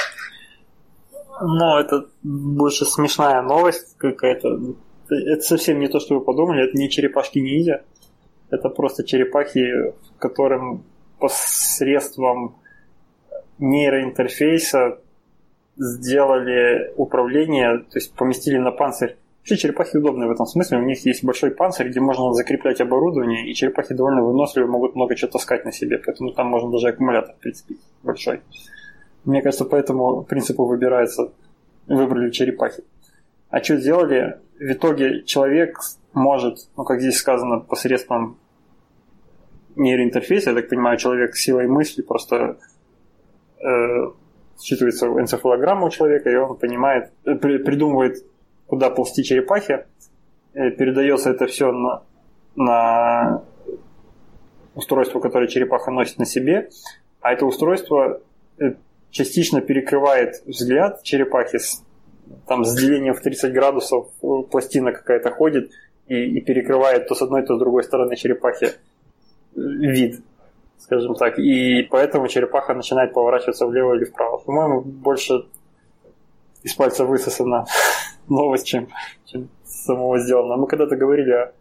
Ну, 1.41 1.79
это 1.79 2.07
больше 2.23 2.85
смешная 2.85 3.43
новость 3.43 3.97
какая-то. 3.99 4.77
Это 5.11 5.41
совсем 5.43 5.81
не 5.81 5.89
то, 5.89 6.01
что 6.01 6.19
вы 6.19 6.25
подумали. 6.25 6.69
Это 6.69 6.79
не 6.79 6.91
черепашки 6.91 7.39
ниндзя. 7.39 7.83
Это 8.51 8.69
просто 8.69 9.05
черепахи, 9.05 9.95
которым 10.19 10.85
посредством 11.19 12.57
нейроинтерфейса 13.59 14.99
сделали 15.77 16.93
управление, 16.97 17.79
то 17.79 17.99
есть 17.99 18.15
поместили 18.15 18.59
на 18.59 18.71
панцирь. 18.71 19.17
Вообще 19.41 19.57
черепахи 19.57 19.97
удобные 19.97 20.29
в 20.29 20.33
этом 20.33 20.47
смысле. 20.47 20.79
У 20.79 20.83
них 20.83 21.05
есть 21.05 21.25
большой 21.25 21.51
панцирь, 21.51 21.89
где 21.89 22.01
можно 22.01 22.33
закреплять 22.33 22.81
оборудование, 22.81 23.51
и 23.51 23.55
черепахи 23.55 23.93
довольно 23.93 24.23
выносливые, 24.23 24.71
могут 24.71 24.95
много 24.95 25.15
чего 25.17 25.31
таскать 25.31 25.65
на 25.65 25.73
себе, 25.73 25.99
поэтому 25.99 26.33
там 26.33 26.47
можно 26.47 26.71
даже 26.71 26.89
аккумулятор 26.89 27.35
прицепить 27.41 27.81
большой. 28.03 28.41
Мне 29.25 29.43
кажется, 29.43 29.65
по 29.65 29.77
этому 29.77 30.23
принципу 30.23 30.67
выбирается, 30.67 31.33
выбрали 31.87 32.31
черепахи. 32.31 32.85
А 33.51 33.63
что 33.63 33.77
сделали? 33.77 34.39
В 34.59 34.73
итоге 34.73 35.23
человек 35.25 35.79
может, 36.13 36.69
ну 36.77 36.85
как 36.85 37.01
здесь 37.01 37.17
сказано, 37.17 37.61
посредством 37.61 38.39
нейроинтерфейса, 39.77 40.51
я 40.51 40.57
так 40.57 40.69
понимаю, 40.69 40.97
человек 40.99 41.37
силой 41.37 41.67
мысли 41.67 42.03
просто 42.03 42.59
э, 43.59 44.11
считывается 44.59 45.07
энцефалограмма 45.21 45.87
у 45.87 45.91
человека, 45.91 46.31
и 46.31 46.37
он 46.37 46.57
понимает, 46.57 47.13
э, 47.25 47.35
придумывает, 47.35 48.25
куда 48.67 48.91
ползти 48.91 49.25
черепахи, 49.25 49.87
э, 50.55 50.71
передается 50.71 51.31
это 51.31 51.47
все 51.47 51.73
на, 51.73 52.03
на 52.55 53.43
устройство, 54.75 55.21
которое 55.21 55.49
черепаха 55.49 55.91
носит 55.91 56.19
на 56.19 56.27
себе, 56.27 56.71
а 57.21 57.33
это 57.33 57.47
устройство 57.47 58.21
э, 58.59 58.75
частично 59.15 59.61
перекрывает 59.61 60.43
взгляд 60.45 61.03
черепахи, 61.05 61.59
там 62.47 62.65
с 62.65 62.75
делением 62.75 63.15
в 63.15 63.21
30 63.21 63.53
градусов 63.53 64.09
пластина 64.51 64.93
какая-то 64.93 65.31
ходит 65.31 65.71
и, 66.09 66.17
и 66.37 66.41
перекрывает 66.41 67.07
то 67.07 67.15
с 67.15 67.23
одной, 67.23 67.47
то 67.47 67.55
с 67.57 67.59
другой 67.59 67.85
стороны 67.85 68.17
черепахи 68.17 68.73
вид 69.55 70.21
скажем 70.79 71.15
так, 71.15 71.39
и 71.39 71.83
поэтому 71.91 72.29
черепаха 72.29 72.75
начинает 72.75 73.15
поворачиваться 73.15 73.67
влево 73.67 73.95
или 73.95 74.05
вправо. 74.05 74.37
По-моему, 74.39 74.83
больше 74.83 75.47
из 76.63 76.75
пальца 76.75 77.07
высосана 77.07 77.65
новость, 78.29 78.67
чем, 78.67 78.89
чем 79.25 79.49
самого 79.65 80.19
сделано. 80.19 80.57
Мы 80.57 80.67
когда-то 80.67 80.97
говорили 80.97 81.33
о 81.33 81.53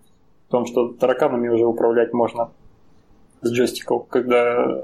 том, 0.50 0.66
что 0.66 0.90
тараканами 0.90 1.48
уже 1.48 1.66
управлять 1.66 2.12
можно 2.12 2.52
с 3.42 3.50
джойстиков, 3.50 4.08
когда 4.10 4.84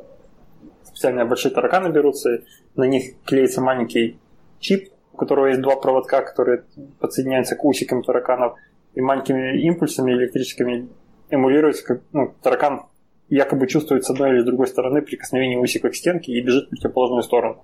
специально 0.99 1.25
большие 1.25 1.53
тараканы 1.53 1.87
берутся, 1.93 2.43
на 2.75 2.83
них 2.83 3.13
клеится 3.23 3.61
маленький 3.61 4.19
чип, 4.59 4.91
у 5.13 5.17
которого 5.17 5.45
есть 5.45 5.61
два 5.61 5.77
проводка, 5.77 6.21
которые 6.21 6.65
подсоединяются 6.99 7.55
к 7.55 7.63
усикам 7.63 8.03
тараканов, 8.03 8.57
и 8.95 9.01
маленькими 9.01 9.61
импульсами 9.61 10.11
электрическими 10.11 10.89
эмулируется, 11.29 11.85
как 11.85 12.01
ну, 12.11 12.35
таракан 12.43 12.87
якобы 13.29 13.67
чувствует 13.67 14.03
с 14.03 14.09
одной 14.09 14.31
или 14.31 14.41
другой 14.41 14.67
стороны 14.67 15.01
прикосновение 15.01 15.57
усика 15.57 15.89
к 15.89 15.95
стенке 15.95 16.33
и 16.33 16.41
бежит 16.41 16.67
в 16.67 16.69
противоположную 16.71 17.23
сторону. 17.23 17.63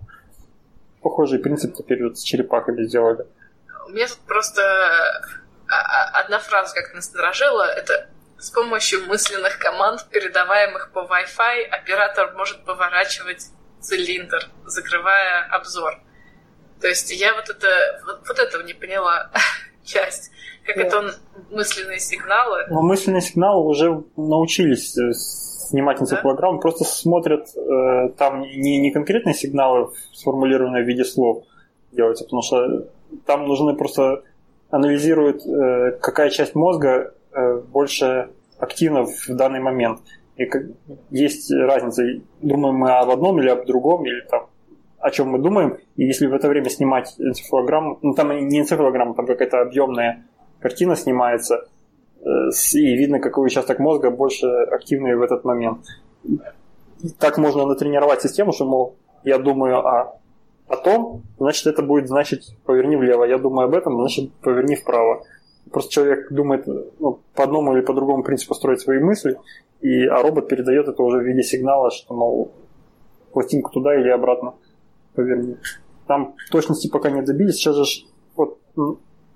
Похожий 1.02 1.40
принцип 1.40 1.76
теперь 1.76 2.04
вот 2.04 2.18
с 2.18 2.24
черепахами 2.24 2.84
сделали. 2.84 3.26
У 3.88 3.92
меня 3.92 4.08
тут 4.08 4.20
просто 4.20 4.62
а, 5.68 5.74
а, 5.74 6.22
одна 6.22 6.40
фраза 6.40 6.74
как 6.74 6.94
насторожила. 6.94 7.64
Это 7.64 8.08
с 8.38 8.52
помощью 8.52 9.06
мысленных 9.08 9.60
команд, 9.60 10.06
передаваемых 10.12 10.92
по 10.92 11.00
Wi-Fi, 11.00 11.64
оператор 11.72 12.34
может 12.36 12.64
поворачивать 12.66 13.48
цилиндр, 13.80 14.50
закрывая 14.66 15.48
обзор. 15.52 16.00
То 16.82 16.88
есть 16.88 17.12
я 17.12 17.34
вот 17.34 17.50
это 17.50 17.68
вот, 18.06 18.28
вот 18.28 18.40
этого 18.40 18.64
не 18.64 18.74
поняла 18.74 19.32
часть. 19.84 20.32
Как 20.66 20.78
да. 20.78 20.84
это 20.84 20.98
он 20.98 21.12
мысленные 21.52 22.00
сигналы? 22.00 22.66
Ну, 22.70 22.82
мысленные 22.82 23.22
сигналы 23.22 23.66
уже 23.66 24.04
научились 24.18 24.98
э, 24.98 25.14
снимать 25.14 26.02
энцефалограмму, 26.02 26.60
просто 26.60 26.84
смотрят 26.84 27.48
э, 27.56 28.10
там 28.18 28.42
не, 28.42 28.80
не 28.80 28.92
конкретные 28.92 29.36
сигналы, 29.36 29.92
сформулированные 30.14 30.84
в 30.84 30.88
виде 30.88 31.06
слов 31.06 31.44
делаются, 31.92 32.24
потому 32.26 32.42
что 32.42 32.88
там 33.26 33.48
нужны 33.48 33.76
просто 33.76 34.24
анализируют, 34.70 35.46
э, 35.46 35.98
какая 36.02 36.30
часть 36.30 36.56
мозга 36.56 37.14
больше 37.72 38.30
активна 38.60 39.06
в 39.06 39.28
данный 39.30 39.60
момент. 39.60 40.00
И 40.38 40.50
есть 41.12 41.52
разница, 41.52 42.04
думаем 42.42 42.76
мы 42.76 42.92
об 42.92 43.10
одном 43.10 43.40
или 43.40 43.50
об 43.50 43.66
другом, 43.66 44.06
или 44.06 44.22
там 44.22 44.48
о 45.00 45.12
чем 45.12 45.30
мы 45.30 45.40
думаем, 45.40 45.78
и 45.98 46.06
если 46.06 46.26
в 46.26 46.34
это 46.34 46.48
время 46.48 46.70
снимать 46.70 47.14
энцефалограмму, 47.20 48.00
ну 48.02 48.14
там 48.14 48.36
не 48.48 48.60
энцефалограмма, 48.60 49.14
там 49.14 49.28
какая-то 49.28 49.62
объемная 49.62 50.26
картина 50.60 50.96
снимается, 50.96 51.68
Э, 52.26 52.50
и 52.74 52.96
видно, 52.96 53.20
какой 53.20 53.46
участок 53.46 53.80
мозга 53.80 54.10
больше 54.10 54.48
активный 54.48 55.16
в 55.16 55.22
этот 55.22 55.46
момент. 55.46 55.86
Так 57.20 57.38
можно 57.38 57.66
натренировать 57.66 58.22
систему, 58.22 58.52
что, 58.52 58.66
мол, 58.66 58.96
я 59.24 59.38
думаю 59.38 59.78
о, 59.78 60.20
о 60.68 60.78
том, 60.78 61.22
значит, 61.38 61.68
это 61.68 61.84
будет 61.84 62.08
значить 62.08 62.58
поверни 62.66 62.96
влево. 62.96 63.26
Я 63.26 63.38
думаю 63.38 63.68
об 63.68 63.76
этом, 63.76 64.00
значит, 64.00 64.34
поверни 64.42 64.76
вправо. 64.76 65.24
Просто 65.72 65.92
человек 65.92 66.32
думает 66.32 66.68
ну, 67.00 67.20
по 67.34 67.44
одному 67.44 67.76
или 67.76 67.82
по 67.82 67.94
другому 67.94 68.24
принципу 68.24 68.54
строить 68.54 68.82
свои 68.82 69.00
мысли, 69.00 69.38
и, 69.82 70.06
а 70.06 70.22
робот 70.22 70.48
передает 70.48 70.88
это 70.88 71.02
уже 71.04 71.20
в 71.20 71.24
виде 71.24 71.44
сигнала, 71.44 71.92
что, 71.92 72.14
мол, 72.14 72.52
пластинку 73.34 73.72
туда 73.72 73.96
или 73.96 74.10
обратно 74.10 74.54
поверни. 75.16 75.58
Там 76.08 76.36
точности 76.52 76.88
пока 76.88 77.10
не 77.10 77.22
добились. 77.22 77.56
Сейчас 77.56 77.76
же 77.76 78.06
вот 78.36 78.60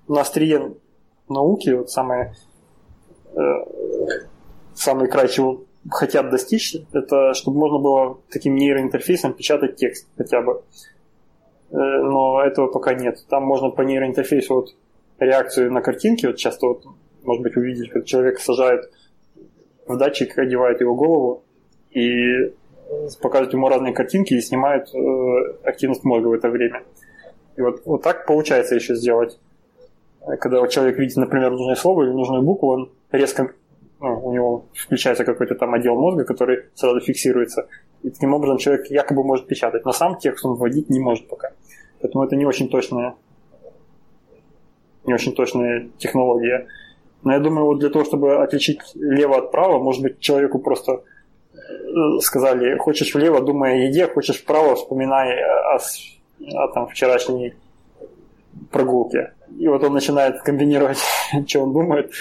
на 0.08 0.20
острие 0.20 0.74
науки, 1.28 1.70
вот 1.70 1.90
самое 1.90 2.34
Э, 3.34 3.64
самый 4.74 5.08
край, 5.08 5.28
чего 5.28 5.62
хотят 5.90 6.30
достичь, 6.30 6.76
это 6.92 7.32
чтобы 7.34 7.58
можно 7.58 7.78
было 7.78 8.18
таким 8.30 8.56
нейроинтерфейсом 8.56 9.34
печатать 9.34 9.76
текст 9.76 10.08
хотя 10.16 10.42
бы. 10.42 10.62
Э, 11.70 11.76
но 11.76 12.42
этого 12.42 12.68
пока 12.68 12.94
нет. 12.94 13.24
Там 13.28 13.44
можно 13.44 13.70
по 13.70 13.82
нейроинтерфейсу 13.82 14.54
вот 14.54 14.76
реакцию 15.20 15.72
на 15.72 15.80
картинки, 15.80 16.26
вот 16.26 16.36
часто 16.36 16.66
вот, 16.66 16.84
может 17.22 17.42
быть, 17.42 17.56
увидеть, 17.56 17.90
как 17.90 18.04
человек 18.04 18.40
сажает 18.40 18.90
в 19.86 19.96
датчик, 19.96 20.36
одевает 20.38 20.80
его 20.80 20.94
голову 20.94 21.44
и 21.90 22.52
показывает 23.20 23.52
ему 23.52 23.68
разные 23.68 23.92
картинки 23.92 24.34
и 24.34 24.40
снимает 24.40 24.92
э, 24.94 25.68
активность 25.68 26.04
мозга 26.04 26.28
в 26.28 26.32
это 26.32 26.48
время. 26.48 26.82
И 27.56 27.62
вот, 27.62 27.82
вот 27.84 28.02
так 28.02 28.26
получается 28.26 28.74
еще 28.74 28.94
сделать. 28.94 29.38
Когда 30.40 30.66
человек 30.68 30.98
видит, 30.98 31.16
например, 31.16 31.50
нужное 31.50 31.76
слово 31.76 32.02
или 32.02 32.10
нужную 32.10 32.42
букву, 32.42 32.68
он 32.68 32.90
резко 33.12 33.52
ну, 34.00 34.18
у 34.24 34.32
него 34.32 34.64
включается 34.74 35.24
какой-то 35.24 35.54
там 35.54 35.74
отдел 35.74 35.94
мозга, 35.94 36.24
который 36.24 36.64
сразу 36.74 37.00
фиксируется. 37.00 37.68
И 38.02 38.10
таким 38.10 38.32
образом 38.32 38.56
человек 38.56 38.86
якобы 38.90 39.22
может 39.22 39.46
печатать, 39.46 39.84
но 39.84 39.92
сам 39.92 40.16
текст 40.16 40.44
он 40.44 40.54
вводить 40.54 40.88
не 40.88 41.00
может 41.00 41.28
пока. 41.28 41.50
Поэтому 42.00 42.24
это 42.24 42.34
не 42.34 42.46
очень 42.46 42.70
точная, 42.70 43.14
не 45.10 45.14
очень 45.14 45.34
точная 45.34 45.88
технология. 45.98 46.68
Но 47.24 47.32
я 47.32 47.40
думаю, 47.40 47.66
вот 47.66 47.80
для 47.80 47.90
того, 47.90 48.04
чтобы 48.04 48.42
отличить 48.42 48.80
лево 48.94 49.38
от 49.38 49.50
права, 49.50 49.78
может 49.78 50.02
быть, 50.02 50.20
человеку 50.20 50.58
просто 50.60 51.02
э, 51.52 52.20
сказали, 52.20 52.78
хочешь 52.78 53.14
влево, 53.14 53.40
думай 53.40 53.72
о 53.72 53.76
еде, 53.88 54.06
хочешь 54.06 54.40
вправо, 54.40 54.76
вспоминай 54.76 55.36
о, 55.42 55.78
о, 55.78 56.68
там, 56.68 56.86
вчерашней 56.86 57.54
прогулке. 58.70 59.32
И 59.58 59.68
вот 59.68 59.82
он 59.82 59.92
начинает 59.92 60.40
комбинировать, 60.42 60.98
что 61.46 61.62
он 61.62 61.72
думает, 61.72 62.12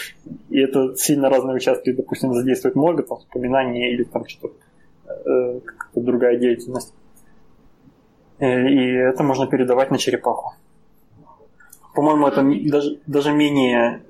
и 0.49 0.60
это 0.60 0.95
сильно 0.95 1.30
разные 1.30 1.56
участки, 1.56 1.91
допустим, 1.91 2.34
задействует 2.34 2.76
мозга, 2.76 3.03
там, 3.03 3.20
вспоминание 3.20 3.94
или 3.94 4.03
там 4.03 4.28
что-то, 4.28 4.56
э, 5.06 5.60
какая-то 5.60 6.02
другая 6.02 6.38
деятельность. 6.38 6.94
Э, 8.40 8.68
и 8.68 8.95
это 8.95 9.24
можно 9.24 9.48
передавать 9.48 9.91
на 9.91 9.98
черепаху. 9.98 10.56
По-моему, 11.94 12.28
это 12.28 12.44
даже, 12.70 12.99
даже 13.07 13.32
менее 13.32 14.03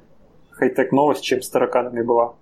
хай-тек 0.52 0.92
новость, 0.92 1.24
чем 1.24 1.42
с 1.42 1.50
тараканами 1.50 2.02
была. 2.02 2.36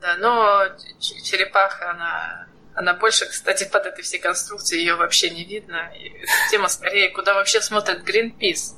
Да, 0.00 0.16
но 0.18 0.64
черепаха, 1.00 1.90
она, 1.90 2.46
она 2.74 2.94
больше, 2.94 3.26
кстати, 3.26 3.68
под 3.68 3.86
этой 3.86 4.02
всей 4.02 4.20
конструкцией 4.20 4.82
ее 4.82 4.94
вообще 4.94 5.30
не 5.30 5.44
видно. 5.44 5.90
И 5.96 6.12
тема 6.50 6.68
скорее, 6.68 7.10
куда 7.10 7.34
вообще 7.34 7.60
смотрит 7.60 8.08
Greenpeace. 8.08 8.76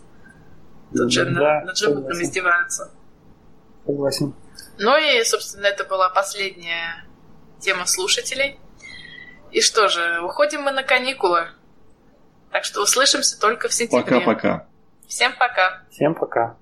Тут 0.96 1.12
же 1.12 1.24
да, 1.26 1.62
над 1.62 1.76
животным 1.76 2.22
издеваются. 2.22 2.90
Согласен. 3.86 4.34
Ну 4.78 4.96
и, 4.96 5.22
собственно, 5.24 5.66
это 5.66 5.84
была 5.84 6.08
последняя 6.08 7.04
тема 7.60 7.86
слушателей. 7.86 8.58
И 9.50 9.60
что 9.60 9.88
же, 9.88 10.20
уходим 10.22 10.62
мы 10.62 10.70
на 10.70 10.82
каникулы. 10.82 11.48
Так 12.50 12.64
что 12.64 12.82
услышимся 12.82 13.38
только 13.38 13.68
в 13.68 13.74
сентябре. 13.74 14.20
Пока-пока. 14.20 14.66
Всем 15.06 15.32
пока. 15.38 15.82
Всем 15.90 16.14
пока. 16.14 16.56